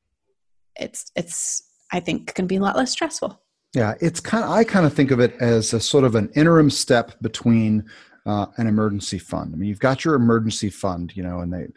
it's 0.76 1.12
it's 1.16 1.64
I 1.92 2.00
think 2.00 2.34
can 2.34 2.48
be 2.48 2.58
a 2.58 2.62
lot 2.62 2.76
less 2.76 2.92
stressful. 2.92 3.42
Yeah, 3.74 3.96
it's 4.00 4.20
kind 4.20 4.44
of 4.44 4.50
I 4.50 4.64
kind 4.64 4.86
of 4.86 4.94
think 4.94 5.12
of 5.12 5.20
it 5.20 5.36
as 5.40 5.74
a 5.74 5.80
sort 5.80 6.04
of 6.04 6.16
an 6.16 6.30
interim 6.36 6.70
step 6.70 7.14
between 7.22 7.86
uh, 8.26 8.48
an 8.58 8.68
emergency 8.68 9.20
fund. 9.20 9.54
I 9.54 9.58
mean, 9.58 9.70
you've 9.70 9.80
got 9.80 10.04
your 10.04 10.16
emergency 10.16 10.70
fund, 10.70 11.16
you 11.16 11.24
know, 11.24 11.40
and 11.40 11.54
they, 11.54 11.68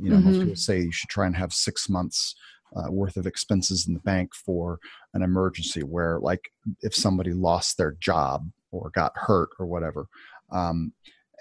you 0.00 0.10
know, 0.10 0.16
mm-hmm. 0.16 0.26
most 0.26 0.38
people 0.40 0.56
say 0.56 0.80
you 0.80 0.92
should 0.92 1.10
try 1.10 1.26
and 1.26 1.36
have 1.36 1.52
six 1.52 1.88
months 1.88 2.34
uh, 2.76 2.90
worth 2.90 3.16
of 3.16 3.26
expenses 3.26 3.86
in 3.86 3.94
the 3.94 4.00
bank 4.00 4.34
for 4.34 4.78
an 5.14 5.22
emergency, 5.22 5.82
where 5.82 6.18
like 6.20 6.50
if 6.82 6.94
somebody 6.94 7.32
lost 7.32 7.76
their 7.76 7.96
job 8.00 8.48
or 8.72 8.90
got 8.90 9.12
hurt 9.16 9.50
or 9.58 9.66
whatever. 9.66 10.06
Um, 10.50 10.92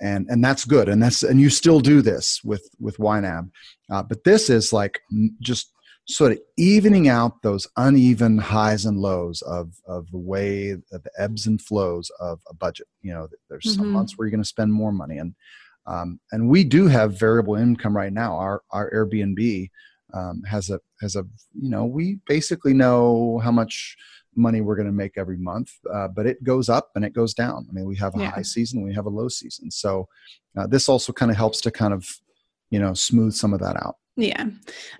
and 0.01 0.27
and 0.29 0.43
that's 0.43 0.65
good. 0.65 0.89
And 0.89 1.01
that's 1.01 1.23
and 1.23 1.39
you 1.39 1.49
still 1.49 1.79
do 1.79 2.01
this 2.01 2.41
with 2.43 2.67
with 2.79 2.97
YNAB. 2.97 3.49
Uh, 3.91 4.03
but 4.03 4.23
this 4.23 4.49
is 4.49 4.71
like 4.73 4.99
just 5.41 5.71
sort 6.07 6.31
of 6.31 6.39
evening 6.57 7.07
out 7.07 7.41
those 7.43 7.67
uneven 7.77 8.37
highs 8.37 8.85
and 8.85 8.99
lows 8.99 9.41
of 9.43 9.73
of 9.87 10.09
the 10.11 10.17
way 10.17 10.71
of 10.71 11.03
the 11.03 11.11
ebbs 11.17 11.45
and 11.45 11.61
flows 11.61 12.11
of 12.19 12.39
a 12.49 12.53
budget. 12.53 12.87
You 13.01 13.13
know 13.13 13.27
there's 13.49 13.65
mm-hmm. 13.65 13.81
some 13.81 13.91
months 13.91 14.17
where 14.17 14.27
you're 14.27 14.31
going 14.31 14.43
to 14.43 14.47
spend 14.47 14.73
more 14.73 14.91
money. 14.91 15.17
And 15.17 15.35
um, 15.85 16.19
and 16.31 16.49
we 16.49 16.63
do 16.63 16.87
have 16.87 17.19
variable 17.19 17.55
income 17.55 17.95
right 17.95 18.13
now. 18.13 18.35
Our 18.35 18.61
our 18.71 18.91
airbnb 18.91 19.69
um, 20.13 20.43
has 20.43 20.69
a 20.69 20.79
has 21.01 21.15
a 21.15 21.25
you 21.59 21.69
know 21.69 21.85
we 21.85 22.19
basically 22.27 22.73
know 22.73 23.39
how 23.43 23.51
much 23.51 23.95
money 24.39 24.61
we're 24.61 24.75
going 24.75 24.87
to 24.87 24.91
make 24.93 25.17
every 25.17 25.37
month, 25.37 25.71
uh, 25.93 26.07
but 26.07 26.25
it 26.25 26.43
goes 26.43 26.69
up 26.69 26.89
and 26.95 27.05
it 27.05 27.13
goes 27.13 27.33
down. 27.33 27.67
I 27.69 27.73
mean, 27.73 27.85
we 27.85 27.95
have 27.97 28.15
a 28.15 28.19
Yeah. 28.19 28.31
high 28.31 28.41
season, 28.41 28.81
we 28.81 28.93
have 28.95 29.05
a 29.05 29.09
low 29.09 29.27
season. 29.27 29.69
So 29.69 30.07
uh, 30.57 30.65
this 30.67 30.89
also 30.89 31.13
kind 31.13 31.29
of 31.31 31.37
helps 31.37 31.61
to 31.61 31.71
kind 31.71 31.93
of, 31.93 32.07
you 32.71 32.79
know, 32.79 32.93
smooth 32.93 33.33
some 33.33 33.53
of 33.53 33.59
that 33.59 33.75
out. 33.75 33.95
Yeah. 34.15 34.47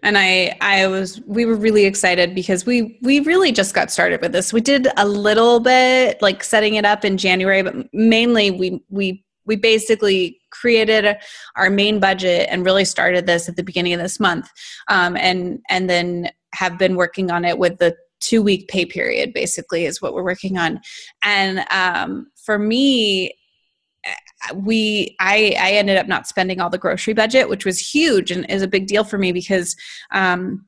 And 0.01 0.17
I 0.17 0.57
I 0.61 0.87
was 0.87 1.21
we 1.25 1.45
were 1.45 1.55
really 1.55 1.85
excited 1.85 2.33
because 2.33 2.65
we 2.65 2.99
we 3.01 3.19
really 3.19 3.51
just 3.51 3.73
got 3.73 3.91
started 3.91 4.21
with 4.21 4.31
this. 4.31 4.53
We 4.53 4.61
did 4.61 4.87
a 4.95 5.05
little 5.05 5.59
bit 5.59 6.21
like 6.21 6.41
setting 6.43 6.75
it 6.75 6.85
up 6.85 7.03
in 7.03 7.17
January, 7.17 7.61
but 7.61 7.75
mainly 7.93 8.49
we 8.51 8.81
we 8.89 9.25
we 9.45 9.57
basically 9.57 10.39
created 10.51 11.17
our 11.57 11.69
main 11.69 11.99
budget 11.99 12.47
and 12.49 12.63
really 12.63 12.85
started 12.85 13.25
this 13.25 13.49
at 13.49 13.55
the 13.57 13.63
beginning 13.63 13.93
of 13.93 13.99
this 13.99 14.19
month. 14.21 14.49
Um, 14.87 15.17
and 15.17 15.59
and 15.69 15.89
then 15.89 16.29
have 16.53 16.77
been 16.77 16.95
working 16.95 17.29
on 17.29 17.43
it 17.43 17.57
with 17.57 17.77
the 17.79 17.95
two 18.19 18.41
week 18.41 18.67
pay 18.67 18.85
period 18.85 19.33
basically 19.33 19.85
is 19.85 20.01
what 20.01 20.13
we're 20.13 20.23
working 20.23 20.57
on. 20.57 20.79
And 21.23 21.65
um, 21.71 22.27
for 22.45 22.59
me 22.59 23.33
we 24.55 25.15
I 25.19 25.55
I 25.59 25.71
ended 25.71 25.97
up 25.97 26.07
not 26.07 26.27
spending 26.27 26.59
all 26.59 26.69
the 26.69 26.77
grocery 26.77 27.13
budget, 27.13 27.49
which 27.49 27.65
was 27.65 27.79
huge 27.79 28.31
and 28.31 28.49
is 28.49 28.61
a 28.61 28.67
big 28.67 28.87
deal 28.87 29.03
for 29.03 29.17
me 29.17 29.31
because 29.31 29.75
um, 30.13 30.65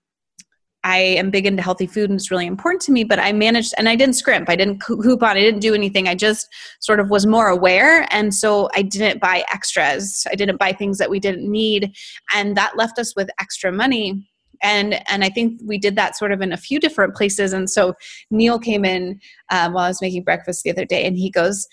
I 0.84 0.98
am 0.98 1.30
big 1.30 1.46
into 1.46 1.62
healthy 1.62 1.86
food 1.86 2.10
and 2.10 2.20
it's 2.20 2.32
really 2.32 2.48
important 2.48 2.82
to 2.84 2.92
me. 2.92 3.04
But 3.04 3.20
I 3.20 3.32
managed 3.32 3.74
and 3.78 3.88
I 3.88 3.96
didn't 3.96 4.16
scrimp, 4.16 4.50
I 4.50 4.56
didn't 4.56 4.80
cou- 4.80 5.02
coupon, 5.02 5.38
I 5.38 5.42
didn't 5.42 5.60
do 5.60 5.74
anything. 5.74 6.08
I 6.08 6.16
just 6.16 6.48
sort 6.80 7.00
of 7.00 7.10
was 7.10 7.26
more 7.26 7.48
aware, 7.48 8.08
and 8.12 8.34
so 8.34 8.70
I 8.76 8.82
didn't 8.82 9.22
buy 9.22 9.46
extras. 9.54 10.26
I 10.30 10.36
didn't 10.36 10.60
buy 10.60 10.74
things 10.74 10.98
that 10.98 11.10
we 11.10 11.20
didn't 11.20 11.50
need, 11.50 11.94
and 12.34 12.56
that 12.58 12.78
left 12.78 13.00
us 13.00 13.16
with 13.16 13.30
extra 13.40 13.72
money. 13.72 14.28
And 14.62 15.02
and 15.10 15.24
I 15.24 15.30
think 15.30 15.60
we 15.65 15.78
did 15.78 15.95
that 15.95 16.17
sort 16.17 16.32
of 16.32 16.41
in 16.41 16.52
a 16.52 16.58
few 16.58 16.80
different 16.80 17.15
places. 17.15 17.54
And 17.54 17.69
so 17.69 17.93
Neil 18.30 18.60
came 18.60 18.86
in 18.86 19.19
um, 19.50 19.74
while 19.74 19.86
I 19.86 19.89
was 19.89 20.02
making 20.02 20.24
breakfast 20.24 20.63
the 20.63 20.71
other 20.71 20.86
day, 20.86 21.06
and 21.06 21.17
he 21.17 21.30
goes 21.30 21.67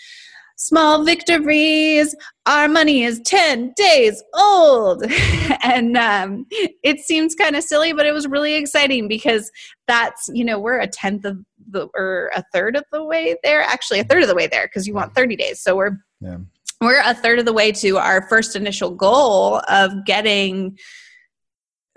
small 0.59 1.05
victories 1.05 2.17
our 2.47 2.67
money 2.67 3.05
is 3.05 3.21
10 3.25 3.73
days 3.77 4.23
old 4.35 5.05
and 5.63 5.97
um, 5.97 6.47
it 6.83 6.99
seems 6.99 7.37
kind 7.37 7.55
of 7.55 7.63
silly 7.63 7.93
but 7.93 8.05
it 8.07 8.13
was 8.13 8.27
really 8.27 8.55
exciting 8.55 9.07
because 9.07 9.53
that's 9.87 10.29
you 10.35 10.45
know 10.45 10.59
we're 10.59 10.81
a 10.81 10.87
tenth 10.89 11.25
of 11.25 11.39
the 11.71 11.89
or 11.95 12.31
a 12.35 12.43
third 12.53 12.75
of 12.75 12.83
the 12.91 13.05
way 13.05 13.37
there 13.45 13.63
actually 13.63 14.01
a 14.01 14.05
third 14.05 14.23
of 14.23 14.29
the 14.29 14.35
way 14.35 14.49
there 14.49 14.67
because 14.67 14.87
you 14.87 14.93
want 14.93 15.15
30 15.15 15.37
days 15.37 15.61
so 15.61 15.77
we're 15.77 15.97
Yeah. 16.21 16.39
we're 16.81 17.03
a 17.05 17.15
third 17.15 17.39
of 17.39 17.45
the 17.45 17.53
way 17.53 17.71
to 17.73 17.97
our 17.97 18.29
first 18.29 18.57
initial 18.57 18.91
goal 18.91 19.63
of 19.69 19.93
getting 20.07 20.77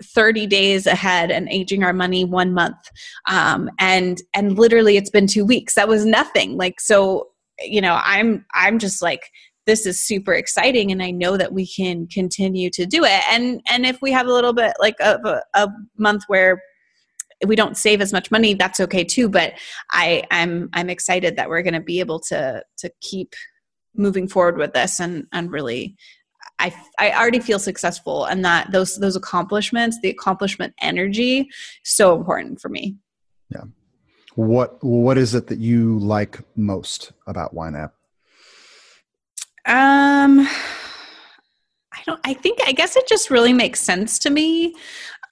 30 0.02 0.46
days 0.46 0.86
ahead 0.86 1.30
and 1.30 1.48
aging 1.48 1.84
our 1.84 1.92
money 1.92 2.24
one 2.24 2.52
month. 2.52 2.90
Um, 3.28 3.70
and 3.78 4.20
and 4.34 4.58
literally 4.58 4.96
it's 4.96 5.10
been 5.10 5.26
two 5.26 5.44
weeks. 5.44 5.74
That 5.74 5.88
was 5.88 6.04
nothing. 6.04 6.56
Like 6.56 6.80
so 6.80 7.28
you 7.60 7.80
know 7.80 8.00
i'm 8.04 8.44
i'm 8.54 8.78
just 8.78 9.02
like 9.02 9.30
this 9.66 9.86
is 9.86 10.04
super 10.04 10.32
exciting 10.32 10.90
and 10.90 11.02
i 11.02 11.10
know 11.10 11.36
that 11.36 11.52
we 11.52 11.66
can 11.66 12.06
continue 12.08 12.70
to 12.70 12.86
do 12.86 13.04
it. 13.04 13.22
And 13.30 13.60
and 13.68 13.86
if 13.86 14.02
we 14.02 14.10
have 14.12 14.26
a 14.26 14.32
little 14.32 14.52
bit 14.52 14.72
like 14.80 14.96
of 15.00 15.24
a, 15.24 15.42
a 15.54 15.68
month 15.96 16.24
where 16.26 16.62
we 17.46 17.56
don't 17.56 17.76
save 17.76 18.00
as 18.00 18.12
much 18.12 18.30
money 18.30 18.54
that's 18.54 18.80
okay 18.80 19.04
too. 19.04 19.28
But 19.28 19.54
i 19.90 20.24
i'm 20.30 20.68
i'm 20.72 20.90
excited 20.90 21.36
that 21.36 21.48
we're 21.48 21.62
going 21.62 21.74
to 21.74 21.80
be 21.80 22.00
able 22.00 22.20
to 22.20 22.62
to 22.78 22.90
keep 23.00 23.34
moving 23.94 24.26
forward 24.26 24.56
with 24.56 24.72
this 24.72 25.00
and 25.00 25.26
and 25.32 25.50
really 25.52 25.96
I, 26.58 26.74
I 26.98 27.12
already 27.12 27.40
feel 27.40 27.58
successful 27.58 28.24
and 28.26 28.44
that 28.44 28.70
those 28.72 28.98
those 28.98 29.16
accomplishments 29.16 29.98
the 30.02 30.10
accomplishment 30.10 30.74
energy 30.80 31.48
so 31.82 32.16
important 32.16 32.60
for 32.60 32.68
me 32.68 32.96
yeah 33.50 33.64
What 34.34 34.82
What 34.82 35.18
is 35.18 35.34
it 35.34 35.48
that 35.48 35.58
you 35.58 35.98
like 35.98 36.40
most 36.56 37.12
about 37.26 37.54
YNAB? 37.54 37.90
Um, 39.66 40.48
I 41.92 42.00
don't. 42.06 42.20
I 42.24 42.34
think. 42.34 42.58
I 42.66 42.72
guess 42.72 42.96
it 42.96 43.06
just 43.06 43.30
really 43.30 43.52
makes 43.52 43.80
sense 43.80 44.18
to 44.20 44.30
me. 44.30 44.74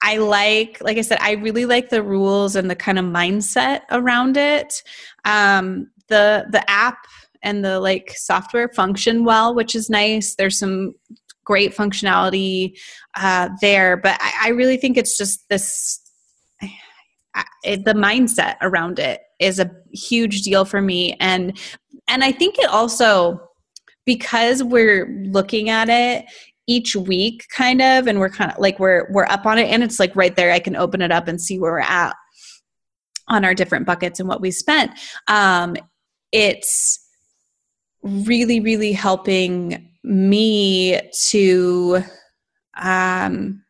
I 0.03 0.17
like, 0.17 0.81
like 0.81 0.97
I 0.97 1.01
said, 1.01 1.19
I 1.21 1.31
really 1.33 1.65
like 1.65 1.89
the 1.89 2.01
rules 2.01 2.55
and 2.55 2.69
the 2.69 2.75
kind 2.75 2.97
of 2.97 3.05
mindset 3.05 3.81
around 3.91 4.37
it. 4.37 4.83
Um, 5.25 5.91
the 6.07 6.45
the 6.49 6.63
app 6.69 7.05
and 7.43 7.63
the 7.63 7.79
like 7.79 8.13
software 8.15 8.69
function 8.69 9.23
well, 9.23 9.53
which 9.53 9.75
is 9.75 9.89
nice. 9.89 10.35
There's 10.35 10.59
some 10.59 10.93
great 11.43 11.75
functionality 11.75 12.77
uh, 13.15 13.49
there, 13.61 13.97
but 13.97 14.17
I, 14.21 14.47
I 14.47 14.49
really 14.49 14.77
think 14.77 14.97
it's 14.97 15.17
just 15.17 15.47
this. 15.49 15.99
I, 17.33 17.45
it, 17.63 17.85
the 17.85 17.93
mindset 17.93 18.55
around 18.61 18.99
it 18.99 19.21
is 19.39 19.59
a 19.59 19.71
huge 19.93 20.41
deal 20.41 20.65
for 20.65 20.81
me, 20.81 21.15
and 21.19 21.57
and 22.07 22.23
I 22.23 22.31
think 22.31 22.59
it 22.59 22.69
also 22.69 23.41
because 24.05 24.63
we're 24.63 25.07
looking 25.25 25.69
at 25.69 25.89
it 25.89 26.25
each 26.67 26.95
week 26.95 27.45
kind 27.55 27.81
of 27.81 28.07
and 28.07 28.19
we're 28.19 28.29
kind 28.29 28.51
of 28.51 28.57
like 28.59 28.79
we're 28.79 29.07
we're 29.11 29.25
up 29.25 29.45
on 29.45 29.57
it 29.57 29.69
and 29.69 29.83
it's 29.83 29.99
like 29.99 30.15
right 30.15 30.35
there 30.35 30.51
i 30.51 30.59
can 30.59 30.75
open 30.75 31.01
it 31.01 31.11
up 31.11 31.27
and 31.27 31.41
see 31.41 31.59
where 31.59 31.71
we're 31.71 31.79
at 31.79 32.15
on 33.27 33.43
our 33.43 33.53
different 33.53 33.85
buckets 33.85 34.19
and 34.19 34.29
what 34.29 34.41
we 34.41 34.51
spent 34.51 34.91
um 35.27 35.75
it's 36.31 37.00
really 38.03 38.59
really 38.59 38.91
helping 38.91 39.89
me 40.03 40.99
to 41.29 42.03
um 42.81 43.61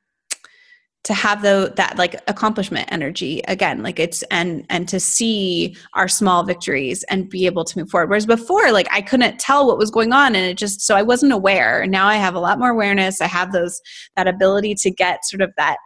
to 1.03 1.15
have 1.15 1.41
the 1.41 1.73
that 1.77 1.97
like 1.97 2.15
accomplishment 2.27 2.87
energy 2.91 3.41
again. 3.47 3.81
Like 3.81 3.99
it's 3.99 4.23
and 4.23 4.65
and 4.69 4.87
to 4.89 4.99
see 4.99 5.75
our 5.95 6.07
small 6.07 6.43
victories 6.43 7.03
and 7.09 7.29
be 7.29 7.47
able 7.47 7.65
to 7.65 7.79
move 7.79 7.89
forward. 7.89 8.09
Whereas 8.09 8.27
before 8.27 8.71
like 8.71 8.87
i 8.91 9.01
couldn't 9.01 9.39
tell 9.39 9.65
what 9.65 9.77
was 9.77 9.89
going 9.89 10.13
on 10.13 10.35
and 10.35 10.45
it 10.45 10.57
just 10.57 10.81
so 10.81 10.95
i 10.95 11.01
wasn't 11.01 11.33
aware. 11.33 11.87
Now 11.87 12.07
i 12.07 12.15
have 12.15 12.35
a 12.35 12.39
lot 12.39 12.59
more 12.59 12.69
awareness. 12.69 13.19
I 13.19 13.27
have 13.27 13.51
those 13.51 13.81
that 14.15 14.27
ability 14.27 14.75
to 14.75 14.91
get 14.91 15.25
sort 15.25 15.41
of 15.41 15.51
that 15.57 15.77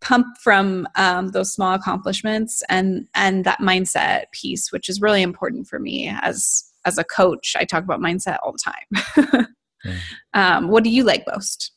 pump 0.00 0.26
from 0.42 0.86
um, 0.96 1.28
those 1.28 1.52
small 1.52 1.74
accomplishments 1.74 2.62
and 2.68 3.08
and 3.14 3.44
that 3.44 3.58
mindset 3.60 4.24
piece 4.32 4.72
which 4.72 4.88
is 4.88 5.00
really 5.00 5.22
important 5.22 5.66
for 5.68 5.78
me 5.78 6.12
as 6.22 6.71
as 6.84 6.98
a 6.98 7.04
coach 7.04 7.54
i 7.58 7.64
talk 7.64 7.84
about 7.84 8.00
mindset 8.00 8.38
all 8.42 8.52
the 8.52 8.58
time 8.58 9.46
Yeah. 9.84 9.94
um, 10.34 10.68
what 10.68 10.84
do 10.84 10.90
you 10.90 11.04
like 11.04 11.24
most 11.26 11.72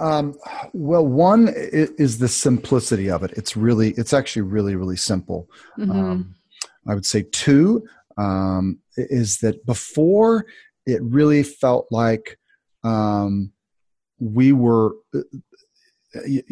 Um, 0.00 0.34
well, 0.72 1.06
one 1.06 1.52
is 1.54 2.16
the 2.18 2.28
simplicity 2.28 3.10
of 3.10 3.22
it. 3.22 3.32
It's 3.36 3.58
really, 3.58 3.90
it's 3.98 4.14
actually 4.14 4.40
really, 4.42 4.74
really 4.74 4.96
simple. 4.96 5.48
Mhm. 5.78 5.90
Um, 5.90 6.34
I 6.88 6.94
would 6.94 7.04
say 7.04 7.26
two 7.30 7.86
um, 8.16 8.78
is 8.96 9.38
that 9.40 9.64
before 9.66 10.46
it 10.86 11.02
really 11.02 11.42
felt 11.42 11.86
like 11.90 12.38
um, 12.84 13.52
we 14.18 14.52
were. 14.52 14.94
uh, 15.14 15.20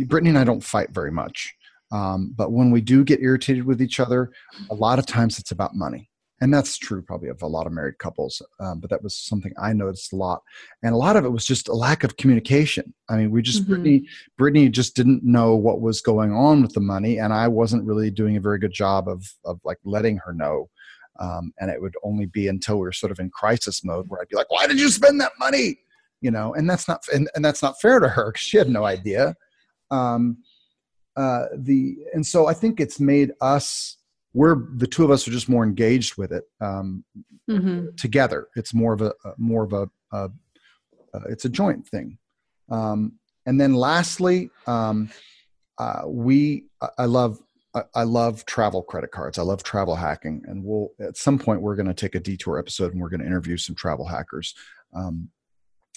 Brittany 0.06 0.30
and 0.30 0.38
I 0.38 0.44
don't 0.44 0.62
fight 0.62 0.90
very 0.90 1.11
much, 1.12 1.54
um, 1.92 2.35
but 2.37 2.52
when 2.52 2.70
we 2.70 2.80
do 2.83 3.04
get 3.04 3.20
irritated 3.20 3.64
with 3.64 3.80
each 3.83 4.00
other, 4.00 4.33
a 4.70 4.74
lot 4.74 4.98
of 4.98 5.06
times 5.06 5.38
it's 5.38 5.50
about 5.50 5.74
money. 5.74 6.09
And 6.42 6.53
that's 6.55 6.79
true 6.79 7.03
probably 7.03 7.29
of 7.29 7.42
a 7.42 7.46
lot 7.46 7.66
of 7.66 7.72
married 7.72 7.98
couples, 7.98 8.40
um, 8.61 8.81
but 8.81 8.88
that 8.88 9.03
was 9.03 9.14
something 9.14 9.53
I 9.59 9.74
noticed 9.74 10.14
a 10.14 10.16
lot. 10.16 10.42
And 10.83 10.94
a 10.94 10.96
lot 10.96 11.16
of 11.16 11.26
it 11.26 11.29
was 11.29 11.44
just 11.44 11.68
a 11.68 11.74
lack 11.74 12.03
of 12.03 12.16
communication. 12.16 12.94
I 13.11 13.18
mean, 13.18 13.31
we 13.31 13.42
just 13.42 13.64
Mhm. 13.64 13.68
Brittany, 13.68 14.09
Brittany 14.38 14.68
just 14.70 14.96
didn't 14.96 15.22
know 15.22 15.55
what 15.55 15.83
was 15.83 16.00
going 16.00 16.33
on 16.33 16.62
with 16.62 16.72
the 16.72 16.81
money, 16.81 17.18
and 17.18 17.33
I 17.35 17.46
wasn't 17.48 17.85
really 17.85 18.11
doing 18.11 18.37
a 18.37 18.40
very 18.40 18.59
good 18.59 18.72
job 18.72 19.07
of 19.07 19.31
of 19.44 19.61
like 19.64 19.79
letting 19.85 20.16
her 20.24 20.33
know. 20.33 20.70
Um, 21.18 21.53
and 21.61 21.70
it 21.70 21.83
would 21.83 21.94
only 22.03 22.24
be 22.24 22.48
until 22.48 22.76
we 22.76 22.83
were 22.83 22.92
sort 22.92 23.12
of 23.12 23.20
in 23.20 23.29
crisis 23.29 23.85
mode 23.85 24.07
where 24.09 24.22
I'd 24.22 24.29
be 24.29 24.37
like, 24.37 24.50
"Why 24.50 24.66
did 24.66 24.81
you 24.81 24.88
spend 24.88 25.20
that 25.20 25.33
money?" 25.38 25.79
You 26.22 26.31
know, 26.31 26.55
and 26.55 26.68
that's 26.70 26.88
not 26.88 27.03
and, 27.12 27.29
and 27.35 27.44
that's 27.44 27.62
not 27.62 27.81
fair 27.83 28.00
to 28.00 28.09
her 28.09 28.33
because 28.33 28.40
she 28.40 28.57
had 28.57 28.70
no 28.70 28.85
idea. 28.85 29.37
Um, 29.90 30.38
uh, 31.16 31.46
the 31.55 31.98
and 32.14 32.26
so 32.26 32.46
I 32.46 32.55
think 32.55 32.81
it's 32.81 32.98
made 32.98 33.33
us 33.42 33.98
we're 34.32 34.56
the 34.76 34.86
two 34.86 35.04
of 35.04 35.10
us 35.10 35.26
are 35.26 35.32
just 35.32 35.48
more 35.48 35.64
engaged 35.64 36.16
with 36.16 36.32
it 36.32 36.44
um, 36.60 37.04
Mhm. 37.48 37.96
together. 37.96 38.48
It's 38.56 38.72
more 38.72 38.92
of 38.92 39.02
a, 39.02 39.12
a 39.24 39.32
more 39.38 39.64
of 39.64 39.72
a, 39.72 39.88
a 40.12 40.30
uh, 41.12 41.20
it's 41.28 41.44
a 41.44 41.48
joint 41.48 41.86
thing. 41.88 42.18
Um, 42.70 43.14
and 43.46 43.60
then 43.60 43.74
lastly, 43.74 44.50
um, 44.68 45.10
uh, 45.78 46.02
we 46.06 46.66
I- 46.80 46.90
I 46.98 47.04
love 47.06 47.40
I, 47.74 47.82
I 47.94 48.02
love 48.04 48.44
travel 48.46 48.82
credit 48.82 49.10
cards. 49.12 49.38
I 49.38 49.42
love 49.42 49.62
travel 49.62 49.94
hacking, 49.96 50.42
and 50.46 50.64
we'll 50.64 50.90
at 51.00 51.16
some 51.16 51.38
point 51.38 51.62
we're 51.62 51.76
going 51.76 51.86
to 51.88 51.94
take 51.94 52.14
a 52.14 52.20
detour 52.20 52.58
episode 52.58 52.92
and 52.92 53.00
we're 53.00 53.08
going 53.08 53.20
to 53.20 53.26
interview 53.26 53.56
some 53.56 53.74
travel 53.76 54.04
hackers. 54.06 54.54
Um, 54.94 55.30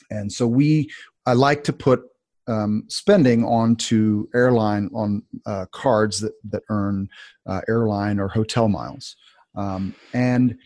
and 0.10 0.32
so 0.32 0.48
we 0.48 0.89
I 1.26 1.34
like 1.34 1.63
to 1.65 1.74
put 1.74 2.02
um, 2.48 2.84
spending 2.90 3.44
onto 3.46 4.28
airline 4.34 4.90
on 4.94 5.24
uh, 5.46 5.66
cards 5.72 6.20
that 6.22 6.34
that 6.50 6.64
earn 6.70 7.08
uh, 7.46 7.62
airline 7.68 8.20
or 8.20 8.28
hotel 8.28 8.68
miles. 8.68 9.16
Um, 9.56 9.94
and 10.14 10.58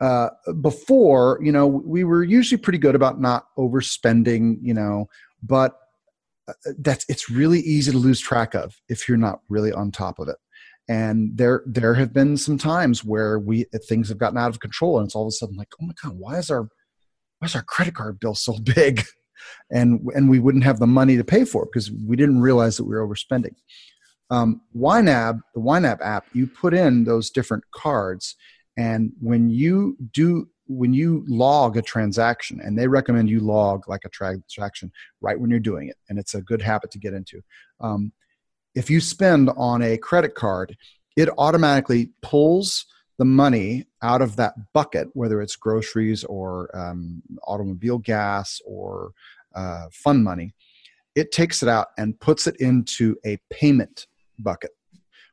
uh, 0.00 0.30
before, 0.60 1.38
you 1.42 1.52
know, 1.52 1.66
we 1.66 2.04
were 2.04 2.24
usually 2.24 2.60
pretty 2.60 2.78
good 2.78 2.94
about 2.94 3.20
not 3.20 3.46
overspending, 3.58 4.58
you 4.60 4.74
know, 4.74 5.06
but 5.42 5.78
uh, 6.48 6.52
that's 6.78 7.04
it's 7.08 7.30
really 7.30 7.60
easy 7.60 7.92
to 7.92 7.98
lose 7.98 8.20
track 8.20 8.54
of 8.54 8.74
if 8.88 9.08
you're 9.08 9.16
not 9.16 9.40
really 9.48 9.72
on 9.72 9.90
top 9.90 10.18
of 10.18 10.28
it. 10.28 10.36
and 10.88 11.36
there 11.36 11.62
there 11.66 11.94
have 11.94 12.12
been 12.12 12.36
some 12.36 12.58
times 12.58 13.04
where 13.04 13.38
we 13.38 13.64
things 13.88 14.08
have 14.08 14.18
gotten 14.18 14.38
out 14.38 14.50
of 14.50 14.60
control 14.60 14.98
and 14.98 15.06
it's 15.06 15.14
all 15.14 15.22
of 15.22 15.28
a 15.28 15.32
sudden 15.32 15.56
like 15.56 15.68
oh 15.80 15.86
my 15.86 15.94
god 16.02 16.12
why 16.18 16.38
is 16.38 16.50
our 16.50 16.62
why 17.38 17.46
is 17.46 17.54
our 17.54 17.62
credit 17.62 17.94
card 17.94 18.20
bill 18.20 18.34
so 18.34 18.58
big 18.58 19.02
and 19.70 20.00
and 20.14 20.28
we 20.28 20.38
wouldn't 20.38 20.64
have 20.64 20.78
the 20.78 20.86
money 20.86 21.16
to 21.16 21.24
pay 21.24 21.44
for 21.44 21.64
it 21.64 21.70
because 21.72 21.90
we 21.90 22.16
didn't 22.16 22.40
realize 22.40 22.76
that 22.76 22.84
we 22.84 22.94
were 22.94 23.06
overspending 23.06 23.54
um, 24.30 24.62
YNAB, 24.76 25.40
the 25.54 25.60
YNAB 25.60 26.00
app, 26.00 26.26
you 26.32 26.46
put 26.46 26.74
in 26.74 27.04
those 27.04 27.30
different 27.30 27.64
cards, 27.70 28.36
and 28.76 29.12
when 29.20 29.50
you 29.50 29.96
do 30.12 30.48
when 30.66 30.94
you 30.94 31.24
log 31.28 31.76
a 31.76 31.82
transaction, 31.82 32.58
and 32.62 32.78
they 32.78 32.88
recommend 32.88 33.28
you 33.28 33.38
log 33.38 33.86
like 33.86 34.00
a 34.06 34.08
transaction 34.08 34.90
right 35.20 35.38
when 35.38 35.50
you're 35.50 35.60
doing 35.60 35.88
it, 35.88 35.96
and 36.08 36.18
it's 36.18 36.34
a 36.34 36.42
good 36.42 36.62
habit 36.62 36.90
to 36.90 36.98
get 36.98 37.12
into. 37.12 37.42
Um, 37.80 38.12
if 38.74 38.88
you 38.88 39.00
spend 39.00 39.50
on 39.56 39.82
a 39.82 39.98
credit 39.98 40.34
card, 40.34 40.76
it 41.16 41.28
automatically 41.36 42.10
pulls 42.22 42.86
the 43.18 43.24
money 43.24 43.86
out 44.02 44.22
of 44.22 44.36
that 44.36 44.54
bucket, 44.72 45.08
whether 45.14 45.40
it's 45.40 45.56
groceries 45.56 46.24
or 46.24 46.74
um, 46.76 47.22
automobile 47.46 47.98
gas 47.98 48.60
or 48.66 49.12
uh, 49.54 49.86
fund 49.92 50.24
money. 50.24 50.54
It 51.14 51.30
takes 51.30 51.62
it 51.62 51.68
out 51.68 51.88
and 51.96 52.18
puts 52.18 52.46
it 52.46 52.56
into 52.56 53.16
a 53.24 53.38
payment 53.50 54.06
bucket 54.38 54.72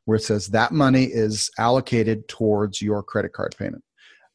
where 0.04 0.16
it 0.16 0.22
says 0.22 0.48
that 0.48 0.72
money 0.72 1.04
is 1.04 1.50
allocated 1.58 2.28
towards 2.28 2.80
your 2.80 3.02
credit 3.02 3.32
card 3.32 3.54
payment 3.58 3.82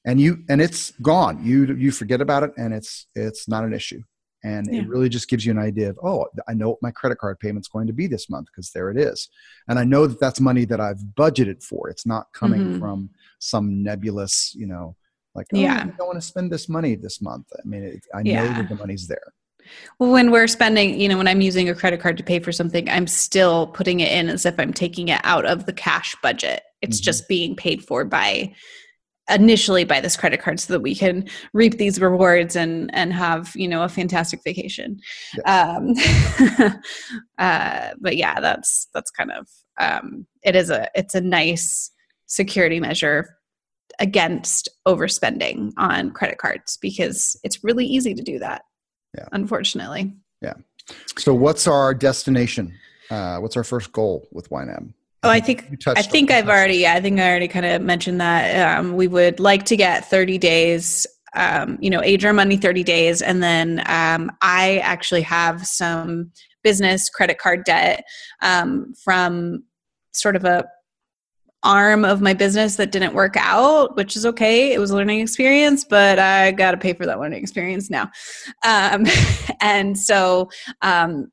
and 0.06 0.20
you 0.20 0.44
and 0.50 0.62
it's 0.62 0.92
gone 1.02 1.44
you 1.44 1.66
you 1.76 1.92
forget 1.92 2.22
about 2.22 2.44
it 2.44 2.52
and 2.58 2.74
it's 2.74 3.08
it's 3.16 3.48
not 3.48 3.64
an 3.64 3.74
issue 3.74 4.02
and 4.48 4.68
yeah. 4.72 4.82
it 4.82 4.88
really 4.88 5.10
just 5.10 5.30
gives 5.30 5.46
you 5.46 5.52
an 5.52 5.60
idea 5.60 5.90
of 5.90 6.00
oh 6.04 6.26
i 6.48 6.54
know 6.54 6.70
what 6.70 6.82
my 6.82 6.92
credit 6.92 7.18
card 7.18 7.40
payment's 7.40 7.68
going 7.68 7.88
to 7.88 7.94
be 7.94 8.08
this 8.08 8.30
month 8.30 8.48
because 8.48 8.72
there 8.72 8.90
it 8.90 8.98
is 8.98 9.30
and 9.68 9.78
i 9.78 9.84
know 9.84 10.08
that 10.08 10.20
that's 10.20 10.40
money 10.40 10.66
that 10.66 10.80
i've 10.80 11.00
budgeted 11.16 11.64
for 11.64 11.90
it's 11.90 12.06
not 12.06 12.32
coming 12.34 12.62
mm-hmm. 12.62 12.80
from 12.80 13.10
some 13.40 13.84
nebulous 13.84 14.54
you 14.56 14.68
know 14.68 14.96
like 15.36 15.48
oh, 15.54 15.58
yeah 15.58 15.84
i 15.84 15.98
don't 15.98 16.08
want 16.08 16.20
to 16.20 16.28
spend 16.28 16.52
this 16.52 16.70
money 16.70 16.96
this 16.96 17.22
month 17.22 17.46
i 17.58 17.68
mean 17.68 17.84
it, 17.84 18.06
i 18.14 18.22
yeah. 18.22 18.44
know 18.44 18.54
that 18.54 18.70
the 18.70 18.76
money's 18.76 19.08
there 19.08 19.34
well, 20.00 20.14
when 20.14 20.32
we're 20.32 20.48
spending, 20.48 20.98
you 20.98 21.10
know, 21.10 21.18
when 21.18 21.28
I'm 21.28 21.42
using 21.42 21.68
a 21.68 21.76
credit 21.76 22.00
card 22.00 22.16
to 22.18 22.24
pay 22.24 22.40
for 22.40 22.54
something, 22.54 22.90
I'm 22.90 23.06
still 23.06 23.68
putting 23.68 24.00
it 24.00 24.10
in 24.14 24.30
as 24.30 24.46
if 24.46 24.58
I'm 24.58 24.72
taking 24.72 25.10
it 25.10 25.20
out 25.26 25.46
of 25.46 25.66
the 25.66 25.74
cash 25.74 26.16
budget. 26.24 26.64
It's 26.82 27.02
mm-hmm. 27.02 27.04
just 27.04 27.28
being 27.28 27.54
paid 27.54 27.84
for 27.84 28.06
by 28.06 28.54
initially 29.30 29.84
by 29.84 30.00
this 30.00 30.16
credit 30.16 30.42
card 30.42 30.60
so 30.60 30.74
that 30.74 30.80
we 30.80 30.96
can 30.96 31.28
reap 31.54 31.78
these 31.78 32.00
rewards 32.00 32.56
and 32.56 32.94
and 32.94 33.14
have 33.14 33.52
you 33.56 33.68
know 33.68 33.84
a 33.84 33.90
fantastic 33.90 34.42
vacation. 34.44 35.00
Um 35.46 35.94
uh 37.38 37.90
but 38.00 38.18
yeah 38.18 38.40
that's 38.40 38.88
that's 38.94 39.12
kind 39.12 39.32
of 39.32 39.48
um 39.80 40.26
it 40.44 40.56
is 40.56 40.70
a 40.70 40.90
it's 40.96 41.16
a 41.16 41.22
nice 41.22 41.92
security 42.28 42.80
measure 42.80 43.38
against 44.00 44.70
overspending 44.88 45.72
on 45.78 46.12
credit 46.12 46.38
cards 46.38 46.78
because 46.82 47.40
it's 47.44 47.64
really 47.64 47.86
easy 47.86 48.14
to 48.14 48.22
do 48.22 48.38
that 48.40 48.62
yeah. 49.18 49.28
unfortunately. 49.32 50.14
Yeah. 50.42 50.54
So 51.18 51.34
what's 51.34 51.68
our 51.68 51.94
destination? 51.94 52.74
Uh, 53.10 53.38
what's 53.40 53.58
our 53.58 53.64
first 53.64 53.92
goal 53.92 54.28
with 54.32 54.50
YNAB? 54.50 54.94
Oh, 55.24 55.30
I 55.30 55.40
think 55.40 55.84
I 55.88 56.02
think 56.02 56.32
I've 56.32 56.48
already 56.48 56.78
yeah, 56.78 56.94
I 56.94 57.02
think 57.02 57.20
I 57.20 57.28
already 57.30 57.48
kind 57.48 57.66
of 57.66 57.82
mentioned 57.82 58.22
that 58.22 58.78
um, 58.78 58.96
we 58.96 59.08
would 59.08 59.40
like 59.40 59.66
to 59.66 59.76
get 59.76 60.10
30 60.10 60.38
days 60.38 61.08
um, 61.34 61.78
you 61.82 61.90
know, 61.90 62.02
age 62.02 62.26
our 62.26 62.34
money 62.34 62.58
30 62.58 62.84
days 62.84 63.22
and 63.22 63.44
then 63.44 63.84
um, 63.86 64.32
I 64.42 64.80
actually 64.80 65.22
have 65.22 65.66
some 65.66 66.32
business 66.64 67.10
credit 67.10 67.38
card 67.38 67.64
debt 67.64 68.04
um, 68.42 68.94
from 69.04 69.64
sort 70.14 70.36
of 70.36 70.46
a 70.46 70.66
arm 71.64 72.06
of 72.06 72.22
my 72.22 72.34
business 72.34 72.76
that 72.78 72.92
didn't 72.92 73.14
work 73.14 73.36
out, 73.38 73.96
which 73.98 74.16
is 74.16 74.26
okay. 74.26 74.74
It 74.74 74.80
was 74.80 74.92
a 74.92 74.96
learning 74.96 75.20
experience, 75.20 75.84
but 75.84 76.20
I 76.20 76.52
got 76.52 76.72
to 76.72 76.78
pay 76.78 76.94
for 76.94 77.06
that 77.06 77.20
learning 77.20 77.42
experience 77.42 77.90
now. 77.90 78.10
Um, 78.64 79.06
and 79.62 79.98
so 79.98 80.50
um, 80.82 81.32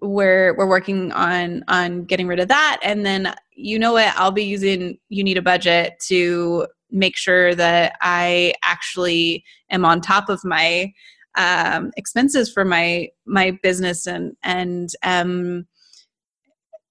we're 0.00 0.56
we're 0.56 0.68
working 0.68 1.12
on 1.12 1.64
on 1.68 2.04
getting 2.04 2.26
rid 2.26 2.40
of 2.40 2.48
that, 2.48 2.78
and 2.82 3.04
then 3.04 3.34
you 3.52 3.78
know 3.78 3.92
what? 3.92 4.14
I'll 4.16 4.30
be 4.30 4.44
using 4.44 4.98
you 5.08 5.24
need 5.24 5.38
a 5.38 5.42
budget 5.42 5.94
to 6.08 6.66
make 6.90 7.16
sure 7.16 7.54
that 7.54 7.96
I 8.00 8.54
actually 8.62 9.44
am 9.70 9.84
on 9.84 10.00
top 10.00 10.28
of 10.28 10.44
my 10.44 10.92
um, 11.36 11.90
expenses 11.96 12.50
for 12.52 12.64
my 12.64 13.08
my 13.26 13.58
business 13.62 14.06
and 14.06 14.36
and 14.42 14.90
um 15.02 15.66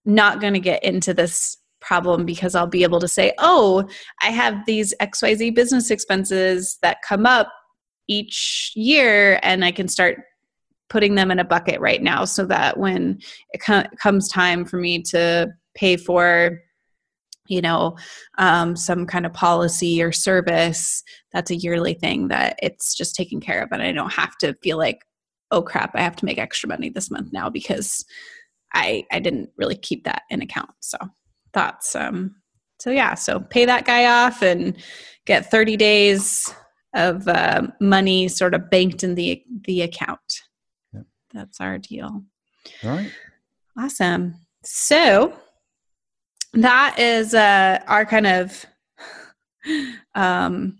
not 0.05 0.39
going 0.39 0.53
to 0.53 0.59
get 0.59 0.83
into 0.83 1.13
this 1.13 1.57
problem 1.81 2.25
because 2.25 2.55
I'll 2.55 2.65
be 2.65 2.83
able 2.83 2.99
to 3.01 3.07
say, 3.07 3.33
oh, 3.37 3.87
I 4.21 4.27
have 4.27 4.65
these 4.65 4.93
XYZ 5.01 5.53
business 5.53 5.91
expenses 5.91 6.77
that 6.81 7.01
come 7.07 7.25
up 7.25 7.51
each 8.07 8.71
year, 8.73 9.39
and 9.43 9.65
I 9.65 9.71
can 9.71 9.87
start 9.87 10.19
putting 10.89 11.15
them 11.15 11.31
in 11.31 11.39
a 11.39 11.45
bucket 11.45 11.79
right 11.79 12.01
now 12.01 12.25
so 12.25 12.45
that 12.45 12.77
when 12.77 13.19
it 13.51 13.61
co- 13.61 13.87
comes 14.01 14.27
time 14.29 14.65
for 14.65 14.77
me 14.77 15.01
to 15.01 15.47
pay 15.75 15.97
for 15.97 16.59
you 17.47 17.61
know 17.61 17.95
um, 18.37 18.75
some 18.75 19.05
kind 19.05 19.25
of 19.25 19.33
policy 19.33 20.01
or 20.01 20.11
service 20.11 21.03
that's 21.31 21.51
a 21.51 21.55
yearly 21.55 21.93
thing 21.93 22.27
that 22.27 22.57
it's 22.61 22.95
just 22.95 23.15
taken 23.15 23.39
care 23.39 23.61
of 23.63 23.69
and 23.71 23.81
i 23.81 23.91
don't 23.91 24.13
have 24.13 24.37
to 24.37 24.53
feel 24.61 24.77
like 24.77 24.99
oh 25.51 25.61
crap 25.61 25.91
i 25.95 26.01
have 26.01 26.15
to 26.15 26.25
make 26.25 26.37
extra 26.37 26.67
money 26.67 26.89
this 26.89 27.09
month 27.09 27.31
now 27.31 27.49
because 27.49 28.03
i 28.73 29.05
i 29.11 29.19
didn't 29.19 29.49
really 29.57 29.75
keep 29.75 30.03
that 30.03 30.23
in 30.29 30.41
account 30.41 30.71
so 30.81 30.97
thoughts. 31.57 31.95
Um, 31.95 32.35
so 32.79 32.91
yeah, 32.91 33.15
so 33.15 33.39
pay 33.39 33.65
that 33.65 33.85
guy 33.85 34.05
off 34.05 34.43
and 34.43 34.77
get 35.25 35.49
30 35.49 35.75
days 35.77 36.53
of 36.93 37.27
uh, 37.27 37.63
money 37.81 38.27
sort 38.27 38.53
of 38.53 38.69
banked 38.69 39.03
in 39.03 39.15
the 39.15 39.43
the 39.65 39.81
account. 39.81 40.41
That's 41.37 41.61
our 41.61 41.77
deal. 41.77 42.23
All 42.83 42.89
right. 42.89 43.11
Awesome. 43.77 44.35
So 44.63 45.33
that 46.53 46.97
is 46.97 47.35
uh, 47.35 47.79
our 47.87 48.05
kind 48.05 48.25
of 48.25 48.65
um, 50.15 50.79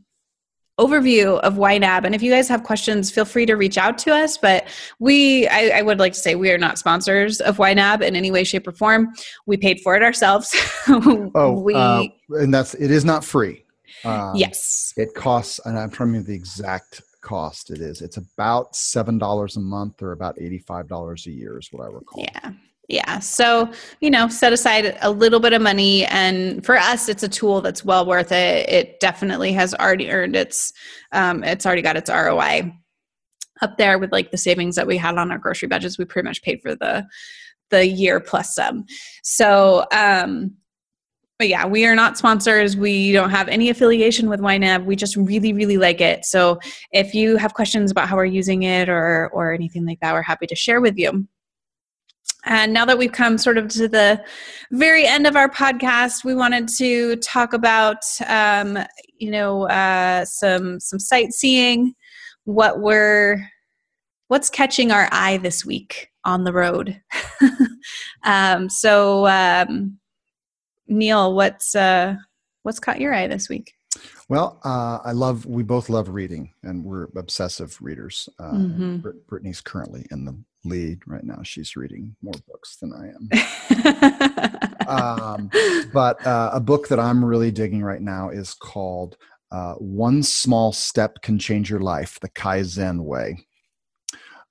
overview 0.79 1.39
of 1.41 1.55
YNAB. 1.55 2.05
And 2.05 2.15
if 2.15 2.23
you 2.23 2.31
guys 2.31 2.47
have 2.49 2.63
questions, 2.63 3.11
feel 3.11 3.25
free 3.25 3.45
to 3.45 3.53
reach 3.53 3.77
out 3.77 3.99
to 3.99 4.13
us. 4.13 4.39
But 4.39 4.67
we, 4.99 5.47
I, 5.47 5.79
I, 5.79 5.81
would 5.83 5.99
like 5.99 6.13
to 6.13 6.19
say, 6.19 6.33
we 6.33 6.51
are 6.51 6.57
not 6.57 6.79
sponsors 6.79 7.39
of 7.39 7.57
YNAB 7.57 8.01
in 8.01 8.15
any 8.15 8.31
way, 8.31 8.43
shape, 8.43 8.67
or 8.67 8.71
form. 8.71 9.13
We 9.45 9.57
paid 9.57 9.79
for 9.81 9.95
it 9.95 10.01
ourselves. 10.01 10.55
oh, 10.87 11.61
we, 11.63 11.75
uh, 11.75 12.03
and 12.29 12.51
that's 12.51 12.73
it 12.73 12.89
is 12.89 13.05
not 13.05 13.23
free. 13.23 13.63
Um, 14.03 14.35
yes, 14.35 14.93
it 14.97 15.15
costs, 15.15 15.59
and 15.65 15.77
I'm 15.77 15.89
trying 15.89 16.07
to 16.07 16.11
remember 16.13 16.27
the 16.27 16.35
exact 16.35 17.01
cost. 17.27 17.69
It 17.69 17.81
is. 17.81 18.01
It's 18.01 18.17
about 18.17 18.75
seven 18.75 19.17
dollars 19.17 19.57
a 19.57 19.59
month, 19.59 20.01
or 20.01 20.11
about 20.13 20.39
eighty-five 20.39 20.87
dollars 20.87 21.27
a 21.27 21.31
year, 21.31 21.59
is 21.59 21.69
what 21.71 21.83
I 21.83 21.87
recall. 21.91 22.23
Yeah. 22.23 22.51
Yeah. 22.89 23.19
So, 23.19 23.69
you 23.99 24.09
know, 24.09 24.29
set 24.29 24.53
aside 24.53 24.97
a 25.01 25.11
little 25.11 25.41
bit 25.41 25.51
of 25.51 25.61
money. 25.61 26.05
And 26.05 26.65
for 26.65 26.77
us, 26.77 27.09
it's 27.09 27.21
a 27.21 27.27
tool 27.27 27.59
that's 27.59 27.83
well 27.83 28.05
worth 28.05 28.31
it. 28.31 28.69
It 28.69 29.01
definitely 29.01 29.51
has 29.51 29.75
already 29.75 30.09
earned 30.09 30.37
its, 30.37 30.71
um, 31.11 31.43
it's 31.43 31.65
already 31.65 31.81
got 31.81 31.97
its 31.97 32.09
ROI 32.09 32.73
up 33.61 33.77
there 33.77 33.99
with 33.99 34.13
like 34.13 34.31
the 34.31 34.37
savings 34.37 34.77
that 34.77 34.87
we 34.87 34.95
had 34.95 35.17
on 35.17 35.33
our 35.33 35.37
grocery 35.37 35.67
budgets. 35.67 35.97
We 35.97 36.05
pretty 36.05 36.29
much 36.29 36.41
paid 36.43 36.61
for 36.61 36.75
the, 36.75 37.05
the 37.71 37.85
year 37.85 38.21
plus 38.21 38.55
some. 38.55 38.85
So, 39.21 39.85
um, 39.91 40.55
but 41.39 41.47
yeah, 41.47 41.65
we 41.65 41.85
are 41.85 41.95
not 41.95 42.17
sponsors. 42.17 42.75
We 42.75 43.11
don't 43.11 43.29
have 43.29 43.47
any 43.47 43.69
affiliation 43.69 44.29
with 44.29 44.39
YNAB. 44.39 44.85
We 44.85 44.95
just 44.95 45.15
really, 45.15 45.53
really 45.53 45.77
like 45.77 46.01
it. 46.01 46.25
So 46.25 46.59
if 46.91 47.13
you 47.13 47.37
have 47.37 47.53
questions 47.53 47.91
about 47.91 48.09
how 48.09 48.15
we're 48.15 48.25
using 48.25 48.63
it 48.63 48.89
or 48.89 49.29
or 49.33 49.53
anything 49.53 49.85
like 49.85 49.99
that, 49.99 50.13
we're 50.13 50.23
happy 50.23 50.47
to 50.47 50.55
share 50.55 50.81
with 50.81 50.97
you. 50.97 51.27
And 52.45 52.73
now 52.73 52.85
that 52.85 52.97
we've 52.97 53.11
come 53.11 53.37
sort 53.37 53.57
of 53.57 53.67
to 53.69 53.87
the 53.87 54.23
very 54.71 55.05
end 55.05 55.27
of 55.27 55.35
our 55.35 55.49
podcast, 55.49 56.23
we 56.23 56.33
wanted 56.33 56.69
to 56.77 57.17
talk 57.17 57.53
about, 57.53 58.03
um, 58.25 58.79
you 59.17 59.29
know, 59.29 59.69
uh, 59.69 60.25
some 60.25 60.79
some 60.79 60.99
sightseeing. 60.99 61.93
What 62.45 62.79
we're 62.79 63.47
what's 64.27 64.49
catching 64.49 64.91
our 64.91 65.07
eye 65.11 65.37
this 65.37 65.65
week 65.65 66.09
on 66.25 66.43
the 66.43 66.53
road. 66.53 67.01
um, 68.23 68.69
so, 68.69 69.27
um, 69.27 69.99
Neil, 70.87 71.33
what's 71.33 71.75
uh, 71.75 72.15
what's 72.63 72.79
caught 72.79 73.01
your 73.01 73.13
eye 73.13 73.27
this 73.27 73.49
week? 73.49 73.73
Well, 74.29 74.59
uh, 74.63 74.99
I 75.03 75.11
love. 75.13 75.45
We 75.45 75.63
both 75.63 75.89
love 75.89 76.09
reading, 76.09 76.53
and 76.63 76.83
we're 76.83 77.07
obsessive 77.15 77.77
readers. 77.81 78.27
Uh, 78.39 78.51
mm-hmm. 78.51 79.09
Brittany's 79.27 79.61
currently 79.61 80.05
in 80.11 80.25
the 80.25 80.37
lead 80.65 80.99
right 81.07 81.23
now. 81.23 81.39
She's 81.43 81.75
reading 81.75 82.15
more 82.21 82.33
books 82.47 82.77
than 82.77 82.93
I 82.93 83.07
am. 83.07 84.87
um, 84.87 85.49
but 85.93 86.25
uh, 86.25 86.51
a 86.53 86.59
book 86.59 86.89
that 86.89 86.99
I'm 86.99 87.23
really 87.23 87.51
digging 87.51 87.83
right 87.83 88.01
now 88.01 88.29
is 88.29 88.53
called 88.53 89.17
uh, 89.51 89.75
"One 89.75 90.21
Small 90.23 90.73
Step 90.73 91.21
Can 91.21 91.39
Change 91.39 91.69
Your 91.69 91.79
Life: 91.79 92.19
The 92.19 92.29
Kaizen 92.29 93.03
Way." 93.03 93.45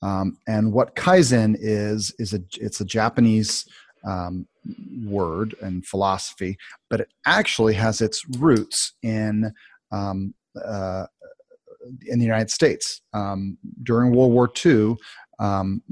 Um, 0.02 0.38
and 0.46 0.72
what 0.72 0.94
Kaizen 0.94 1.56
is 1.58 2.14
is 2.18 2.34
a 2.34 2.40
it's 2.58 2.80
a 2.80 2.84
Japanese 2.84 3.66
um, 4.06 4.46
word 5.04 5.54
and 5.60 5.86
philosophy, 5.86 6.56
but 6.88 7.00
it 7.00 7.08
actually 7.26 7.74
has 7.74 8.00
its 8.00 8.24
roots 8.38 8.94
in 9.02 9.52
um, 9.92 10.34
uh, 10.64 11.06
in 12.06 12.18
the 12.18 12.24
United 12.24 12.50
States. 12.50 13.00
Um, 13.12 13.58
during 13.82 14.12
World 14.12 14.32
War 14.32 14.50
II, 14.64 14.96
um, 15.38 15.82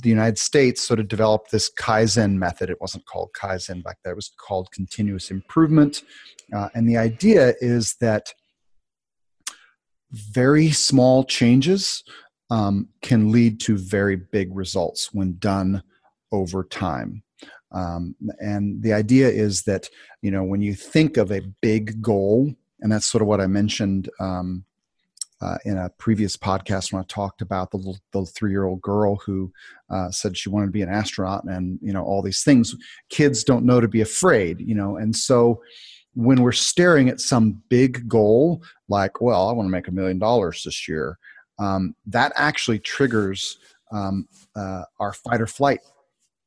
the 0.00 0.08
United 0.08 0.38
States 0.38 0.82
sort 0.82 1.00
of 1.00 1.08
developed 1.08 1.50
this 1.50 1.70
Kaizen 1.78 2.34
method. 2.34 2.70
It 2.70 2.80
wasn't 2.80 3.06
called 3.06 3.30
Kaizen 3.40 3.82
back 3.82 3.98
then, 4.02 4.12
it 4.12 4.16
was 4.16 4.30
called 4.36 4.70
continuous 4.72 5.30
improvement. 5.30 6.02
Uh, 6.54 6.68
and 6.74 6.88
the 6.88 6.96
idea 6.96 7.54
is 7.60 7.96
that 8.00 8.32
very 10.12 10.70
small 10.70 11.24
changes 11.24 12.02
um, 12.50 12.88
can 13.02 13.30
lead 13.30 13.60
to 13.60 13.76
very 13.76 14.16
big 14.16 14.48
results 14.54 15.12
when 15.12 15.36
done 15.38 15.82
over 16.32 16.64
time. 16.64 17.22
Um, 17.72 18.14
and 18.40 18.82
the 18.82 18.92
idea 18.92 19.28
is 19.28 19.62
that, 19.62 19.88
you 20.22 20.30
know, 20.30 20.42
when 20.42 20.62
you 20.62 20.74
think 20.74 21.16
of 21.16 21.30
a 21.30 21.42
big 21.60 22.00
goal, 22.00 22.54
and 22.80 22.90
that's 22.90 23.06
sort 23.06 23.22
of 23.22 23.28
what 23.28 23.40
I 23.40 23.46
mentioned 23.46 24.08
um, 24.20 24.64
uh, 25.40 25.58
in 25.64 25.76
a 25.76 25.90
previous 25.98 26.36
podcast 26.36 26.92
when 26.92 27.02
I 27.02 27.06
talked 27.06 27.42
about 27.42 27.70
the 27.70 27.76
little, 27.76 27.98
the 28.12 28.24
three 28.24 28.50
year 28.50 28.64
old 28.64 28.80
girl 28.80 29.16
who 29.16 29.52
uh, 29.90 30.10
said 30.10 30.36
she 30.36 30.48
wanted 30.48 30.66
to 30.66 30.72
be 30.72 30.82
an 30.82 30.88
astronaut 30.88 31.44
and 31.44 31.78
you 31.80 31.92
know 31.92 32.02
all 32.02 32.22
these 32.22 32.42
things. 32.42 32.74
Kids 33.08 33.44
don't 33.44 33.64
know 33.64 33.80
to 33.80 33.88
be 33.88 34.00
afraid, 34.00 34.60
you 34.60 34.74
know, 34.74 34.96
and 34.96 35.14
so 35.14 35.62
when 36.14 36.42
we're 36.42 36.50
staring 36.50 37.08
at 37.08 37.20
some 37.20 37.62
big 37.68 38.08
goal 38.08 38.62
like, 38.88 39.20
well, 39.20 39.48
I 39.48 39.52
want 39.52 39.66
to 39.66 39.70
make 39.70 39.86
a 39.86 39.92
million 39.92 40.18
dollars 40.18 40.62
this 40.64 40.88
year, 40.88 41.16
um, 41.60 41.94
that 42.06 42.32
actually 42.34 42.80
triggers 42.80 43.58
um, 43.92 44.26
uh, 44.56 44.82
our 44.98 45.12
fight 45.12 45.40
or 45.40 45.46
flight 45.46 45.80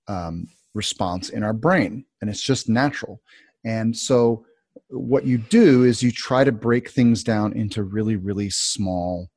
um, 0.10 0.48
response 0.74 1.30
in 1.30 1.44
our 1.44 1.54
brain, 1.54 2.06
and 2.22 2.30
it's 2.30 2.42
just 2.42 2.70
natural. 2.70 3.22
And 3.66 3.96
so 3.96 4.46
what 4.90 5.26
you 5.26 5.38
do 5.38 5.84
is 5.84 6.04
you 6.04 6.12
try 6.12 6.44
to 6.44 6.52
break 6.52 6.90
things 6.90 7.24
down 7.24 7.54
into 7.54 7.84
really 7.84 8.16
really 8.16 8.50
small 8.50 9.30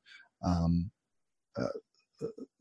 um, 0.43 0.91
uh, 1.57 1.67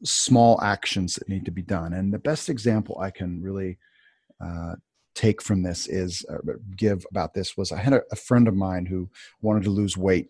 small 0.05 0.61
actions 0.63 1.15
that 1.15 1.29
need 1.29 1.45
to 1.45 1.51
be 1.51 1.63
done 1.63 1.93
and 1.93 2.13
the 2.13 2.19
best 2.19 2.49
example 2.49 2.99
i 3.01 3.11
can 3.11 3.41
really 3.43 3.79
uh, 4.45 4.75
take 5.15 5.41
from 5.41 5.63
this 5.63 5.87
is 5.87 6.25
uh, 6.31 6.39
give 6.77 7.05
about 7.11 7.35
this 7.35 7.57
was 7.57 7.73
i 7.73 7.81
had 7.81 7.93
a, 7.93 8.03
a, 8.13 8.17
friend 8.17 8.49
of 8.49 8.55
mine 8.55 8.87
who 8.87 9.09
wanted 9.43 9.63
to 9.63 9.71
lose 9.71 9.97
weight 9.97 10.29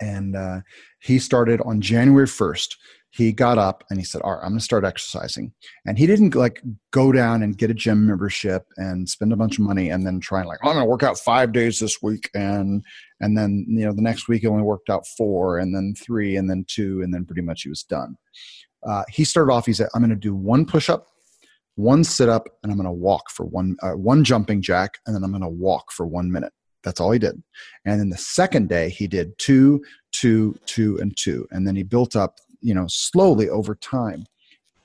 and 0.00 0.36
uh, 0.36 0.60
he 1.00 1.18
started 1.18 1.60
on 1.64 1.80
january 1.80 2.26
1st 2.26 2.76
he 3.14 3.30
got 3.30 3.58
up 3.58 3.84
and 3.90 3.98
he 3.98 4.04
said, 4.04 4.22
All 4.22 4.32
right, 4.32 4.42
I'm 4.42 4.50
going 4.50 4.58
to 4.58 4.64
start 4.64 4.86
exercising. 4.86 5.52
And 5.84 5.98
he 5.98 6.06
didn't 6.06 6.34
like 6.34 6.62
go 6.92 7.12
down 7.12 7.42
and 7.42 7.56
get 7.56 7.70
a 7.70 7.74
gym 7.74 8.06
membership 8.06 8.64
and 8.78 9.06
spend 9.06 9.34
a 9.34 9.36
bunch 9.36 9.58
of 9.58 9.64
money 9.64 9.90
and 9.90 10.06
then 10.06 10.18
try 10.18 10.40
and 10.40 10.48
like, 10.48 10.60
oh, 10.64 10.70
I'm 10.70 10.76
going 10.76 10.86
to 10.86 10.90
work 10.90 11.02
out 11.02 11.18
five 11.18 11.52
days 11.52 11.78
this 11.78 12.00
week. 12.00 12.30
And, 12.34 12.82
and 13.20 13.36
then, 13.36 13.66
you 13.68 13.84
know, 13.84 13.92
the 13.92 14.00
next 14.00 14.28
week 14.28 14.40
he 14.40 14.48
only 14.48 14.62
worked 14.62 14.88
out 14.88 15.06
four 15.06 15.58
and 15.58 15.74
then 15.74 15.94
three 15.94 16.36
and 16.36 16.48
then 16.48 16.64
two. 16.66 17.02
And 17.02 17.12
then 17.12 17.26
pretty 17.26 17.42
much 17.42 17.62
he 17.62 17.68
was 17.68 17.82
done. 17.82 18.16
Uh, 18.82 19.04
he 19.10 19.24
started 19.24 19.52
off, 19.52 19.66
he 19.66 19.74
said, 19.74 19.88
I'm 19.94 20.00
going 20.00 20.08
to 20.08 20.16
do 20.16 20.34
one 20.34 20.64
push 20.64 20.88
up, 20.88 21.06
one 21.74 22.04
sit 22.04 22.30
up, 22.30 22.48
and 22.62 22.72
I'm 22.72 22.78
going 22.78 22.86
to 22.86 22.92
walk 22.92 23.30
for 23.30 23.44
one, 23.44 23.76
uh, 23.82 23.92
one 23.92 24.24
jumping 24.24 24.62
jack, 24.62 24.98
and 25.06 25.14
then 25.14 25.22
I'm 25.22 25.30
going 25.30 25.42
to 25.42 25.48
walk 25.48 25.92
for 25.92 26.06
one 26.06 26.32
minute. 26.32 26.52
That's 26.82 26.98
all 26.98 27.12
he 27.12 27.18
did. 27.18 27.40
And 27.84 28.00
then 28.00 28.08
the 28.08 28.16
second 28.16 28.70
day, 28.70 28.88
he 28.88 29.06
did 29.06 29.38
two, 29.38 29.84
two, 30.12 30.56
two, 30.64 30.98
and 30.98 31.14
two. 31.16 31.46
And 31.50 31.66
then 31.66 31.76
he 31.76 31.82
built 31.82 32.16
up 32.16 32.38
you 32.62 32.74
know 32.74 32.86
slowly 32.88 33.48
over 33.48 33.74
time. 33.74 34.24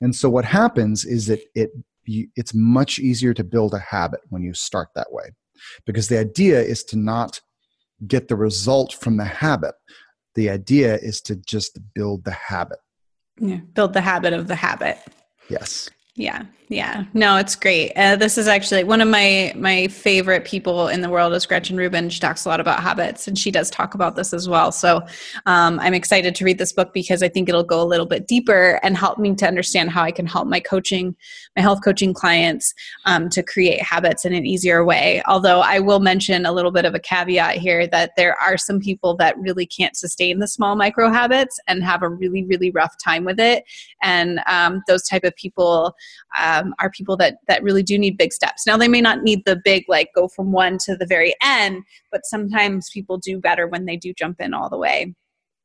And 0.01 0.15
so 0.15 0.29
what 0.29 0.45
happens 0.45 1.05
is 1.05 1.27
that 1.27 1.41
it 1.55 1.71
you, 2.05 2.27
it's 2.35 2.53
much 2.53 2.99
easier 2.99 3.33
to 3.33 3.43
build 3.43 3.73
a 3.73 3.79
habit 3.79 4.21
when 4.29 4.41
you 4.41 4.53
start 4.53 4.89
that 4.95 5.11
way. 5.11 5.25
Because 5.85 6.07
the 6.07 6.19
idea 6.19 6.61
is 6.61 6.83
to 6.85 6.97
not 6.97 7.41
get 8.07 8.27
the 8.27 8.35
result 8.35 8.93
from 8.93 9.17
the 9.17 9.25
habit. 9.25 9.73
The 10.35 10.49
idea 10.49 10.97
is 10.97 11.19
to 11.21 11.35
just 11.35 11.79
build 11.95 12.23
the 12.23 12.31
habit. 12.31 12.79
Yeah 13.39 13.57
build 13.73 13.93
the 13.93 14.01
habit 14.01 14.33
of 14.33 14.47
the 14.47 14.55
habit. 14.55 14.97
Yes. 15.49 15.89
Yeah 16.15 16.45
yeah. 16.69 17.06
No 17.13 17.38
it's 17.38 17.56
great. 17.56 17.93
Uh, 17.95 18.17
this 18.17 18.38
is 18.38 18.47
actually 18.47 18.84
one 18.84 18.99
of 18.99 19.08
my 19.08 19.53
my 19.56 19.88
favorite 19.88 20.43
people 20.43 20.89
in 20.89 21.01
the 21.01 21.10
world 21.10 21.34
is 21.34 21.45
gretchen 21.45 21.77
rubin. 21.77 22.10
She 22.10 22.19
talks 22.19 22.45
a 22.45 22.49
lot 22.49 22.60
about 22.60 22.82
habits 22.82 23.27
and 23.27 23.38
she 23.38 23.51
does 23.51 23.69
talk 23.69 23.93
about 23.93 24.17
this 24.17 24.34
as 24.34 24.49
well. 24.49 24.71
So 24.71 25.01
um, 25.45 25.80
i'm 25.80 25.93
excited 25.93 26.36
to 26.36 26.45
read 26.45 26.58
this 26.58 26.73
book 26.73 26.93
because 26.93 27.23
i 27.23 27.30
think 27.30 27.47
it'll 27.47 27.63
go 27.63 27.82
a 27.82 27.86
little 27.86 28.06
bit 28.06 28.27
deeper 28.27 28.80
and 28.84 28.97
help 28.97 29.17
me 29.17 29.34
to 29.36 29.47
understand 29.47 29.89
how 29.89 30.03
i 30.03 30.12
can 30.12 30.25
help 30.25 30.47
my 30.47 30.60
coaching 30.60 31.15
my 31.56 31.62
health 31.62 31.80
coaching 31.84 32.13
clients 32.13 32.73
um, 33.06 33.30
to 33.30 33.41
create 33.41 33.82
habits 33.82 34.25
in 34.25 34.34
an 34.34 34.45
easier 34.45 34.84
way. 34.84 35.21
Although 35.25 35.62
i 35.62 35.80
will 35.80 35.99
mention 35.99 36.45
a 36.45 36.51
little 36.51 36.71
bit 36.71 36.86
of 36.86 36.93
a 36.95 36.99
caveat 36.99 37.56
here 37.58 37.88
that 37.88 38.12
there 38.17 38.36
are 38.39 38.58
some 38.58 38.80
people 38.80 39.15
that 39.17 39.38
really 39.39 39.65
can't 39.65 39.95
sustain 39.95 40.39
the 40.39 40.47
small 40.47 40.75
micro 40.75 41.12
habits 41.12 41.60
and 41.67 41.84
have 41.84 42.03
a 42.03 42.10
really 42.10 42.43
really 42.45 42.71
rough 42.71 42.95
time 43.03 43.23
with 43.23 43.39
it. 43.39 43.63
And 44.01 44.41
um, 44.47 44.84
those 44.88 45.03
type 45.03 45.23
of 45.23 45.36
people 45.36 45.95
um, 46.58 46.74
are 46.80 46.89
people 46.89 47.17
that 47.17 47.38
that 47.48 47.63
really 47.63 47.84
do 47.84 47.98
need 47.98 48.17
big 48.17 48.34
steps. 48.34 48.65
Now 48.65 48.78
they 48.78 48.88
may 48.88 49.02
not 49.02 49.24
need 49.24 49.46
the 49.46 49.60
big 49.63 49.86
like 49.88 50.10
go 50.15 50.28
from 50.28 50.52
one 50.52 50.78
to 50.86 50.96
the 50.96 51.06
very 51.06 51.36
end, 51.43 51.84
but 52.12 52.26
sometimes 52.26 52.89
people 52.93 53.17
do 53.17 53.39
better 53.39 53.67
when 53.67 53.86
they 53.86 53.98
do 53.98 54.13
jump 54.13 54.39
in 54.39 54.54
all 54.54 54.70
the 54.70 54.78
way. 54.78 55.13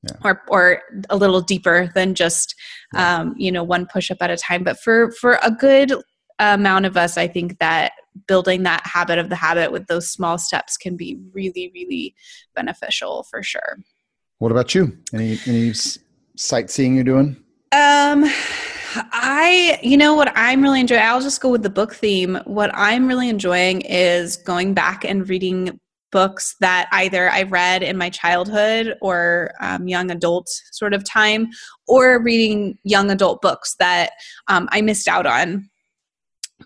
Yeah. 0.04 0.16
Or, 0.24 0.42
or 0.48 0.82
a 1.10 1.16
little 1.16 1.40
deeper 1.40 1.88
than 1.94 2.16
just 2.16 2.56
yeah. 2.92 3.20
um, 3.20 3.36
you 3.38 3.52
know 3.52 3.62
one 3.62 3.86
push 3.86 4.10
up 4.10 4.18
at 4.20 4.32
a 4.32 4.36
time 4.36 4.64
but 4.64 4.80
for 4.80 5.12
for 5.12 5.38
a 5.44 5.50
good 5.52 5.92
amount 6.40 6.86
of 6.86 6.96
us 6.96 7.16
i 7.16 7.28
think 7.28 7.60
that 7.60 7.92
building 8.26 8.64
that 8.64 8.84
habit 8.84 9.20
of 9.20 9.28
the 9.28 9.36
habit 9.36 9.70
with 9.70 9.86
those 9.86 10.10
small 10.10 10.38
steps 10.38 10.76
can 10.76 10.96
be 10.96 11.20
really 11.32 11.70
really 11.72 12.16
beneficial 12.52 13.22
for 13.30 13.44
sure 13.44 13.78
what 14.38 14.50
about 14.50 14.74
you 14.74 14.98
any 15.14 15.38
any 15.46 15.72
sightseeing 16.34 16.96
you're 16.96 17.04
doing 17.04 17.36
um 17.70 18.28
I, 18.94 19.78
you 19.82 19.96
know 19.96 20.14
what 20.14 20.32
I'm 20.34 20.62
really 20.62 20.80
enjoying, 20.80 21.02
I'll 21.02 21.20
just 21.20 21.40
go 21.40 21.48
with 21.48 21.62
the 21.62 21.70
book 21.70 21.94
theme. 21.94 22.38
What 22.44 22.70
I'm 22.74 23.06
really 23.06 23.28
enjoying 23.28 23.82
is 23.82 24.36
going 24.36 24.74
back 24.74 25.04
and 25.04 25.28
reading 25.28 25.78
books 26.10 26.56
that 26.60 26.88
either 26.92 27.30
I 27.30 27.44
read 27.44 27.82
in 27.82 27.96
my 27.96 28.10
childhood 28.10 28.96
or 29.00 29.52
um, 29.60 29.88
young 29.88 30.10
adult 30.10 30.48
sort 30.70 30.92
of 30.92 31.04
time, 31.04 31.48
or 31.88 32.22
reading 32.22 32.76
young 32.84 33.10
adult 33.10 33.40
books 33.40 33.76
that 33.78 34.10
um, 34.48 34.68
I 34.72 34.82
missed 34.82 35.08
out 35.08 35.26
on 35.26 35.70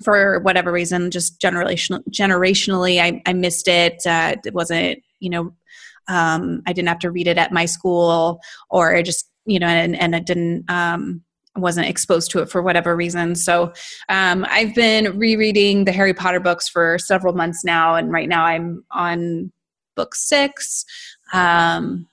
for 0.02 0.40
whatever 0.40 0.72
reason, 0.72 1.10
just 1.10 1.40
generation, 1.40 2.02
generationally, 2.10 3.00
I, 3.00 3.22
I 3.24 3.32
missed 3.32 3.68
it. 3.68 4.04
Uh, 4.04 4.36
it 4.44 4.52
wasn't, 4.52 4.98
you 5.20 5.30
know, 5.30 5.54
um, 6.08 6.62
I 6.66 6.72
didn't 6.72 6.88
have 6.88 6.98
to 7.00 7.10
read 7.10 7.28
it 7.28 7.38
at 7.38 7.52
my 7.52 7.66
school 7.66 8.40
or 8.68 9.02
just, 9.02 9.30
you 9.44 9.58
know, 9.58 9.68
and, 9.68 9.96
and 9.96 10.14
it 10.14 10.26
didn't, 10.26 10.68
um, 10.68 11.22
wasn't 11.56 11.86
exposed 11.86 12.30
to 12.32 12.40
it 12.40 12.50
for 12.50 12.62
whatever 12.62 12.96
reason. 12.96 13.34
So 13.34 13.72
um, 14.08 14.46
I've 14.48 14.74
been 14.74 15.18
rereading 15.18 15.84
the 15.84 15.92
Harry 15.92 16.14
Potter 16.14 16.40
books 16.40 16.68
for 16.68 16.98
several 16.98 17.34
months 17.34 17.64
now, 17.64 17.94
and 17.94 18.12
right 18.12 18.28
now 18.28 18.44
I'm 18.44 18.84
on 18.90 19.52
book 19.94 20.14
six. 20.14 20.84
Um, 21.32 22.06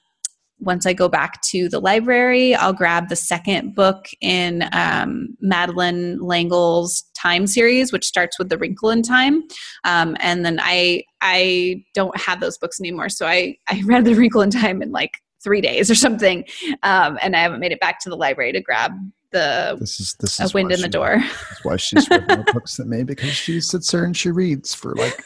once 0.60 0.86
I 0.86 0.93
go 0.93 1.10
back 1.10 1.41
to 1.41 1.67
the 1.67 1.79
library, 1.79 2.56
I'll 2.56 2.73
grab 2.73 3.10
the 3.10 3.15
second 3.15 3.75
book 3.75 4.08
in 4.21 4.67
um, 4.71 5.36
Madeleine 5.41 6.17
L'Engle's 6.21 7.03
Time 7.15 7.47
series, 7.47 7.91
which 7.91 8.06
starts 8.06 8.39
with 8.39 8.49
The 8.49 8.58
Wrinkle 8.58 8.89
in 8.89 9.01
Time. 9.01 9.43
Um, 9.84 10.15
and 10.19 10.45
then 10.45 10.60
I 10.62 11.03
I 11.21 11.84
don't 11.93 12.17
have 12.19 12.39
those 12.39 12.58
books 12.58 12.79
anymore, 12.79 13.10
so 13.10 13.27
I 13.27 13.58
I 13.67 13.82
read 13.86 14.06
The 14.06 14.15
Wrinkle 14.15 14.41
in 14.41 14.51
Time 14.51 14.82
in 14.82 14.91
like 14.91 15.12
three 15.43 15.62
days 15.62 15.91
or 15.91 15.95
something, 15.95 16.45
um, 16.84 17.17
and 17.21 17.36
I 17.36 17.39
haven't 17.39 17.60
made 17.60 17.73
it 17.73 17.79
back 17.79 17.99
to 18.01 18.10
the 18.10 18.15
library 18.15 18.53
to 18.53 18.62
grab 18.62 18.93
the 19.33 19.75
this 19.79 19.99
is 19.99 20.15
this 20.19 20.39
is 20.39 20.51
a 20.51 20.53
wind 20.53 20.71
in 20.71 20.79
the 20.79 20.87
door. 20.87 21.17
That's 21.19 21.65
why 21.65 21.75
she's 21.75 22.09
read 22.09 22.27
more 22.29 22.43
books 22.53 22.77
than 22.77 22.89
me 22.89 23.03
because 23.03 23.31
she 23.31 23.59
sits 23.59 23.91
there 23.91 24.05
and 24.05 24.15
she 24.15 24.31
reads 24.31 24.73
for 24.73 24.95
like 24.95 25.21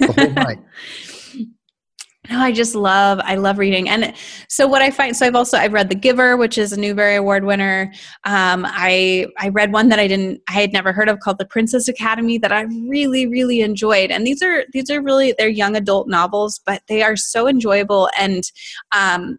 the 0.00 0.12
whole 0.12 0.30
night. 0.44 0.58
No, 2.30 2.38
I 2.38 2.52
just 2.52 2.76
love 2.76 3.20
I 3.24 3.34
love 3.34 3.58
reading, 3.58 3.88
and 3.88 4.14
so 4.48 4.68
what 4.68 4.80
I 4.80 4.92
find. 4.92 5.16
So 5.16 5.26
I've 5.26 5.34
also 5.34 5.58
I've 5.58 5.72
read 5.72 5.88
The 5.88 5.96
Giver, 5.96 6.36
which 6.36 6.56
is 6.56 6.72
a 6.72 6.78
Newbery 6.78 7.16
Award 7.16 7.44
winner. 7.44 7.92
Um, 8.24 8.64
I 8.66 9.26
I 9.38 9.48
read 9.48 9.72
one 9.72 9.88
that 9.88 9.98
I 9.98 10.06
didn't 10.06 10.40
I 10.48 10.52
had 10.52 10.72
never 10.72 10.92
heard 10.92 11.08
of 11.08 11.18
called 11.18 11.38
The 11.38 11.46
Princess 11.46 11.88
Academy 11.88 12.38
that 12.38 12.52
I 12.52 12.62
really 12.88 13.26
really 13.26 13.60
enjoyed. 13.60 14.12
And 14.12 14.24
these 14.24 14.40
are 14.40 14.64
these 14.72 14.88
are 14.88 15.02
really 15.02 15.34
they're 15.36 15.48
young 15.48 15.74
adult 15.74 16.08
novels, 16.08 16.60
but 16.64 16.82
they 16.88 17.02
are 17.02 17.16
so 17.16 17.48
enjoyable 17.48 18.08
and 18.16 18.44
um, 18.92 19.38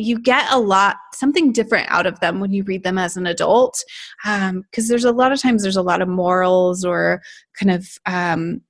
you 0.00 0.18
get 0.18 0.50
a 0.50 0.58
lot 0.58 0.96
something 1.12 1.52
different 1.52 1.90
out 1.90 2.06
of 2.06 2.18
them 2.20 2.40
when 2.40 2.52
you 2.52 2.64
read 2.64 2.82
them 2.82 2.98
as 2.98 3.16
an 3.16 3.26
adult 3.26 3.82
because 4.24 4.50
um, 4.50 4.64
there's 4.88 5.04
a 5.04 5.12
lot 5.12 5.32
of 5.32 5.40
times 5.40 5.62
there's 5.62 5.76
a 5.76 5.82
lot 5.82 6.02
of 6.02 6.08
morals 6.08 6.84
or 6.84 7.22
kind 7.58 7.70
of 7.70 7.86
um, 8.06 8.60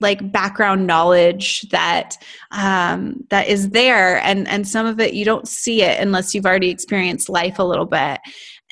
like 0.00 0.30
background 0.30 0.86
knowledge 0.86 1.62
that 1.70 2.18
um, 2.50 3.24
that 3.30 3.48
is 3.48 3.70
there 3.70 4.18
and 4.18 4.46
and 4.46 4.68
some 4.68 4.84
of 4.84 5.00
it 5.00 5.14
you 5.14 5.24
don't 5.24 5.48
see 5.48 5.82
it 5.82 5.98
unless 6.00 6.34
you've 6.34 6.44
already 6.44 6.68
experienced 6.68 7.30
life 7.30 7.58
a 7.58 7.64
little 7.64 7.86
bit 7.86 8.20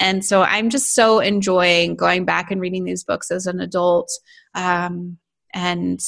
And 0.01 0.25
so 0.25 0.43
I'm 0.43 0.71
just 0.71 0.95
so 0.95 1.21
enjoying 1.21 1.97
going 1.97 2.25
back 2.25 2.51
and 2.51 2.61
reading 2.61 2.85
these 2.85 3.05
books 3.05 3.31
as 3.31 3.47
an 3.47 3.61
adult. 3.61 4.11
Um, 4.55 5.19
and 5.53 6.01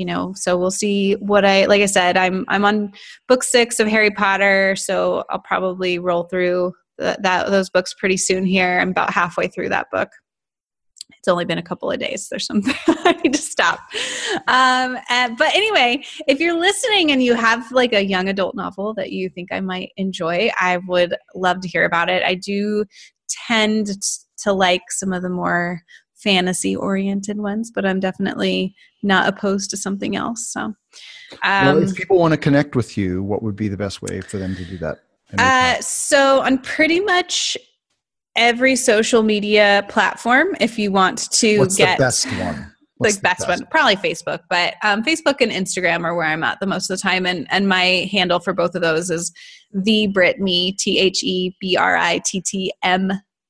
you 0.00 0.06
know, 0.06 0.32
so 0.34 0.56
we'll 0.56 0.70
see 0.70 1.12
what 1.16 1.44
I 1.44 1.66
like 1.66 1.82
I 1.82 1.86
said, 1.86 2.16
I'm 2.16 2.46
I'm 2.48 2.64
on 2.64 2.92
book 3.28 3.42
6 3.44 3.78
of 3.78 3.86
Harry 3.86 4.10
Potter, 4.10 4.74
so 4.74 5.24
I'll 5.28 5.40
probably 5.40 5.98
roll 5.98 6.24
through 6.24 6.72
the, 6.98 7.18
that 7.22 7.50
those 7.50 7.68
books 7.68 7.92
pretty 7.92 8.16
soon 8.16 8.46
here. 8.46 8.80
I'm 8.80 8.90
about 8.90 9.12
halfway 9.12 9.48
through 9.48 9.68
that 9.68 9.88
book 9.92 10.08
it's 11.20 11.28
only 11.28 11.44
been 11.44 11.58
a 11.58 11.62
couple 11.62 11.90
of 11.90 12.00
days. 12.00 12.28
There's 12.30 12.46
something 12.46 12.74
I 12.88 13.12
need 13.22 13.34
to 13.34 13.42
stop. 13.42 13.78
Um, 14.48 14.96
and, 15.10 15.36
but 15.36 15.54
anyway, 15.54 16.02
if 16.26 16.40
you're 16.40 16.58
listening 16.58 17.12
and 17.12 17.22
you 17.22 17.34
have 17.34 17.70
like 17.72 17.92
a 17.92 18.02
young 18.02 18.30
adult 18.30 18.54
novel 18.54 18.94
that 18.94 19.12
you 19.12 19.28
think 19.28 19.52
I 19.52 19.60
might 19.60 19.90
enjoy, 19.98 20.50
I 20.58 20.78
would 20.88 21.14
love 21.34 21.60
to 21.60 21.68
hear 21.68 21.84
about 21.84 22.08
it. 22.08 22.22
I 22.22 22.34
do 22.36 22.86
tend 23.46 23.88
to 24.44 24.52
like 24.52 24.80
some 24.88 25.12
of 25.12 25.20
the 25.20 25.28
more 25.28 25.82
fantasy 26.22 26.76
oriented 26.76 27.38
ones, 27.38 27.70
but 27.70 27.84
I'm 27.86 28.00
definitely 28.00 28.74
not 29.02 29.28
opposed 29.28 29.70
to 29.70 29.76
something 29.76 30.16
else. 30.16 30.48
So, 30.48 30.60
um, 30.60 30.74
well, 31.42 31.82
if 31.82 31.94
people 31.94 32.18
want 32.18 32.32
to 32.32 32.38
connect 32.38 32.76
with 32.76 32.98
you, 32.98 33.22
what 33.22 33.42
would 33.42 33.56
be 33.56 33.68
the 33.68 33.76
best 33.76 34.02
way 34.02 34.20
for 34.20 34.38
them 34.38 34.54
to 34.56 34.64
do 34.64 34.78
that? 34.78 34.98
Uh, 35.38 35.80
so 35.80 36.40
on 36.40 36.58
pretty 36.58 37.00
much 37.00 37.56
every 38.36 38.76
social 38.76 39.22
media 39.22 39.84
platform 39.88 40.54
if 40.60 40.78
you 40.78 40.92
want 40.92 41.30
to 41.32 41.58
What's 41.58 41.76
get 41.76 41.98
the 41.98 42.04
best 42.04 42.26
one. 42.26 42.72
What's 42.96 43.16
the 43.16 43.22
best, 43.22 43.46
best, 43.46 43.60
one 43.60 43.66
probably 43.70 43.96
facebook 43.96 44.40
but 44.50 44.74
um, 44.84 45.02
facebook 45.02 45.40
and 45.40 45.50
instagram 45.50 46.04
are 46.04 46.14
where 46.14 46.26
i'm 46.26 46.44
at 46.44 46.60
the 46.60 46.66
most 46.66 46.90
of 46.90 46.98
the 46.98 47.02
time 47.02 47.24
and 47.26 47.46
and 47.50 47.66
my 47.66 48.08
handle 48.12 48.38
for 48.38 48.52
both 48.52 48.74
of 48.74 48.82
those 48.82 49.10
is 49.10 49.32
the 49.72 50.06
brit 50.08 50.38
me 50.38 50.72
t-h-e-b-r-i-t-t-m 50.72 51.52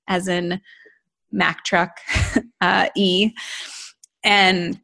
as 0.08 0.28
in 0.28 0.60
mac 1.32 1.64
truck 1.64 1.98
uh, 2.60 2.88
e 2.96 3.30
and 4.24 4.80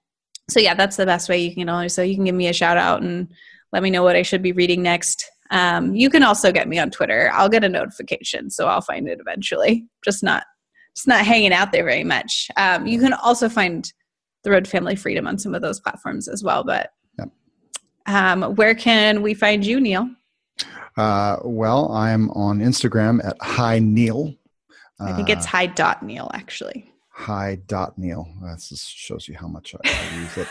so 0.48 0.60
yeah 0.60 0.74
that's 0.74 0.96
the 0.96 1.06
best 1.06 1.28
way 1.28 1.38
you 1.38 1.54
can 1.54 1.68
always 1.68 1.94
so 1.94 2.02
you 2.02 2.14
can 2.14 2.24
give 2.24 2.34
me 2.34 2.48
a 2.48 2.52
shout 2.52 2.76
out 2.76 3.02
and 3.02 3.28
let 3.72 3.82
me 3.82 3.90
know 3.90 4.02
what 4.02 4.16
i 4.16 4.22
should 4.22 4.42
be 4.42 4.52
reading 4.52 4.82
next 4.82 5.30
um, 5.50 5.94
you 5.94 6.10
can 6.10 6.22
also 6.22 6.52
get 6.52 6.68
me 6.68 6.78
on 6.78 6.90
Twitter. 6.90 7.30
I'll 7.32 7.48
get 7.48 7.64
a 7.64 7.68
notification, 7.68 8.50
so 8.50 8.66
I'll 8.66 8.80
find 8.80 9.08
it 9.08 9.20
eventually. 9.20 9.86
Just 10.04 10.22
not, 10.22 10.44
just 10.94 11.06
not 11.06 11.24
hanging 11.24 11.52
out 11.52 11.72
there 11.72 11.84
very 11.84 12.04
much. 12.04 12.48
Um, 12.56 12.86
you 12.86 12.98
can 12.98 13.12
also 13.12 13.48
find 13.48 13.90
the 14.44 14.50
Road 14.50 14.66
Family 14.66 14.96
Freedom 14.96 15.26
on 15.26 15.38
some 15.38 15.54
of 15.54 15.62
those 15.62 15.80
platforms 15.80 16.28
as 16.28 16.42
well. 16.42 16.64
But 16.64 16.90
yep. 17.18 17.28
um, 18.06 18.54
where 18.54 18.74
can 18.74 19.22
we 19.22 19.34
find 19.34 19.64
you, 19.64 19.80
Neil? 19.80 20.08
Uh, 20.96 21.36
well, 21.44 21.92
I'm 21.92 22.30
on 22.30 22.60
Instagram 22.60 23.24
at 23.24 23.36
Hi 23.42 23.78
Neil. 23.78 24.34
I 25.00 25.12
think 25.12 25.28
it's 25.28 25.46
uh, 25.46 25.50
Hi 25.50 25.66
Dot 25.66 26.02
Neil 26.02 26.30
actually. 26.34 26.92
Hi 27.10 27.58
Dot 27.66 27.98
Neil. 27.98 28.28
That 28.42 28.58
just 28.66 28.88
shows 28.88 29.28
you 29.28 29.36
how 29.36 29.48
much 29.48 29.74
I, 29.74 29.88
I 29.88 30.20
use 30.20 30.36
it. 30.38 30.48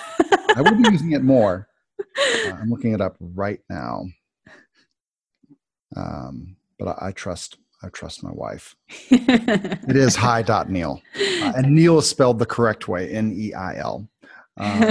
I 0.56 0.62
will 0.62 0.76
be 0.82 0.90
using 0.92 1.12
it 1.14 1.24
more. 1.24 1.68
Uh, 2.00 2.52
I'm 2.52 2.70
looking 2.70 2.94
it 2.94 3.02
up 3.02 3.16
right 3.20 3.60
now. 3.70 4.06
Um, 5.96 6.56
but 6.78 6.88
I, 6.88 7.08
I, 7.08 7.12
trust 7.12 7.58
I 7.84 7.90
trust 7.90 8.24
my 8.24 8.32
wife. 8.32 8.76
it 9.10 9.96
is 9.96 10.16
hi 10.16 10.42
dot 10.42 10.70
Neil, 10.70 11.02
uh, 11.16 11.54
and 11.56 11.68
Neil 11.76 12.00
is 12.00 12.10
spelled 12.10 12.40
the 12.40 12.46
correct 12.46 12.88
way 12.88 13.12
N 13.12 13.34
E 13.36 13.54
I 13.54 13.78
L. 13.78 14.08
Um, 14.58 14.82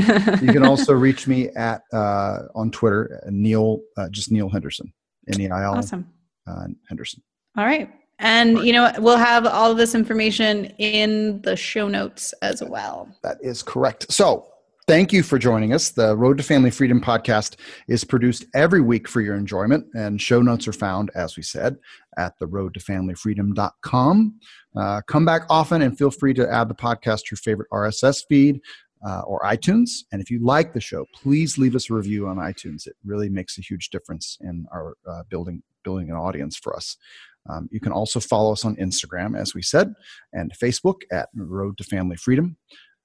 you 0.43 0.53
can 0.53 0.65
also 0.65 0.93
reach 0.95 1.27
me 1.27 1.49
at 1.51 1.83
uh, 1.93 2.43
on 2.55 2.71
Twitter 2.71 3.23
uh, 3.27 3.31
Neil 3.31 3.81
uh, 3.97 4.09
just 4.11 4.31
Neil 4.31 4.49
Henderson 4.49 4.93
N 5.33 5.41
E 5.41 5.51
I 5.51 5.65
L. 5.65 5.77
Awesome. 5.77 6.09
Uh, 6.47 6.67
Henderson. 6.89 7.23
All 7.57 7.65
right. 7.65 7.91
And 8.25 8.59
you 8.67 8.73
know 8.73 8.91
we'll 8.99 9.19
have 9.19 9.47
all 9.47 9.71
of 9.71 9.77
this 9.77 9.95
information 9.95 10.67
in 10.79 11.43
the 11.43 11.57
show 11.57 11.89
notes 11.89 12.33
as 12.43 12.63
well. 12.63 13.09
That 13.23 13.37
is 13.43 13.63
correct. 13.63 14.11
So 14.11 14.49
Thank 14.87 15.15
you 15.15 15.23
for 15.23 15.39
joining 15.39 15.73
us. 15.73 15.89
The 15.89 16.15
Road 16.15 16.37
to 16.37 16.45
Family 16.45 16.71
Freedom 16.71 17.01
podcast 17.01 17.57
is 17.89 18.05
produced 18.05 18.45
every 18.55 18.83
week 18.83 19.09
for 19.09 19.23
your 19.23 19.35
enjoyment, 19.35 19.87
and 19.95 20.21
show 20.21 20.43
notes 20.43 20.69
are 20.69 20.75
found, 20.75 21.11
as 21.15 21.39
we 21.39 21.43
said, 21.43 21.79
at 22.19 22.39
the 22.39 22.47
roadtofamilyfreedom.com. 22.47 24.41
Uh, 24.77 25.01
come 25.09 25.25
back 25.25 25.47
often 25.49 25.81
and 25.81 25.97
feel 25.97 26.11
free 26.11 26.35
to 26.35 26.47
add 26.53 26.69
the 26.69 26.75
podcast 26.75 27.21
to 27.21 27.29
your 27.31 27.39
favorite 27.39 27.71
RSS 27.73 28.25
feed 28.29 28.61
uh, 29.07 29.23
or 29.23 29.41
iTunes. 29.41 29.89
And 30.13 30.21
if 30.21 30.31
you 30.31 30.45
like 30.45 30.75
the 30.75 30.83
show, 30.83 31.07
please 31.15 31.57
leave 31.57 31.75
us 31.75 31.89
a 31.89 31.95
review 31.95 32.29
on 32.29 32.37
iTunes. 32.37 32.87
It 32.87 32.97
really 33.07 33.31
makes 33.31 33.57
a 33.57 33.63
huge 33.63 33.89
difference 33.89 34.37
in 34.43 34.67
our 34.71 34.99
uh, 35.09 35.23
building 35.31 35.63
building 35.83 36.11
an 36.11 36.17
audience 36.17 36.57
for 36.57 36.75
us. 36.77 36.97
Um, 37.51 37.69
you 37.71 37.81
can 37.81 37.93
also 37.93 38.21
follow 38.21 38.53
us 38.53 38.65
on 38.65 38.77
Instagram, 38.77 39.39
as 39.39 39.55
we 39.55 39.63
said, 39.63 39.93
and 40.33 40.53
Facebook 40.53 41.03
at 41.13 41.29
Road 41.35 41.79
to 41.79 41.85
Family 41.85 42.17
Freedom. 42.17 42.57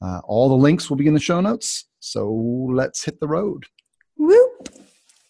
Uh, 0.02 0.22
all 0.26 0.48
the 0.48 0.56
links 0.56 0.90
will 0.90 0.98
be 0.98 1.08
in 1.08 1.14
the 1.14 1.20
show 1.20 1.42
notes. 1.42 1.86
So 2.00 2.32
let's 2.72 3.04
hit 3.04 3.20
the 3.20 3.28
road. 3.28 3.66
Whoop. 4.18 4.70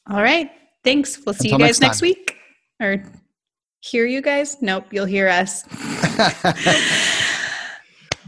All 0.09 0.21
right. 0.21 0.51
Thanks. 0.83 1.19
We'll 1.25 1.33
see 1.33 1.49
Until 1.49 1.59
you 1.59 1.65
guys 1.65 1.81
next, 1.81 2.01
next 2.01 2.01
week. 2.01 2.35
Or 2.81 3.03
hear 3.81 4.05
you 4.05 4.21
guys? 4.21 4.61
Nope, 4.61 4.85
you'll 4.91 5.05
hear 5.05 5.27
us. 5.27 5.63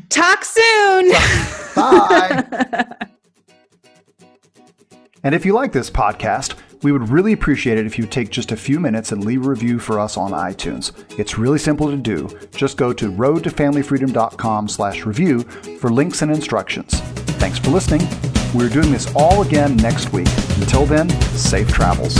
Talk 0.09 0.43
soon. 0.43 1.11
Bye. 1.75 2.43
and 5.23 5.33
if 5.33 5.45
you 5.45 5.53
like 5.53 5.71
this 5.71 5.89
podcast, 5.89 6.57
we 6.83 6.91
would 6.91 7.09
really 7.09 7.33
appreciate 7.33 7.77
it 7.77 7.85
if 7.85 7.97
you 7.97 8.05
take 8.05 8.29
just 8.29 8.51
a 8.51 8.57
few 8.57 8.79
minutes 8.79 9.11
and 9.11 9.23
leave 9.23 9.45
a 9.45 9.49
review 9.49 9.79
for 9.79 9.99
us 9.99 10.17
on 10.17 10.31
iTunes. 10.31 10.91
It's 11.19 11.37
really 11.37 11.59
simple 11.59 11.89
to 11.89 11.97
do. 11.97 12.29
Just 12.55 12.77
go 12.77 12.91
to 12.93 13.11
roadtofamilyfreedom.com 13.11 14.67
slash 14.67 15.05
review 15.05 15.41
for 15.79 15.89
links 15.89 16.21
and 16.21 16.31
instructions. 16.31 16.99
Thanks 17.39 17.59
for 17.59 17.69
listening. 17.69 18.01
We're 18.53 18.69
doing 18.69 18.91
this 18.91 19.13
all 19.15 19.41
again 19.41 19.77
next 19.77 20.11
week. 20.11 20.27
Until 20.57 20.85
then, 20.85 21.09
safe 21.35 21.69
travels. 21.69 22.17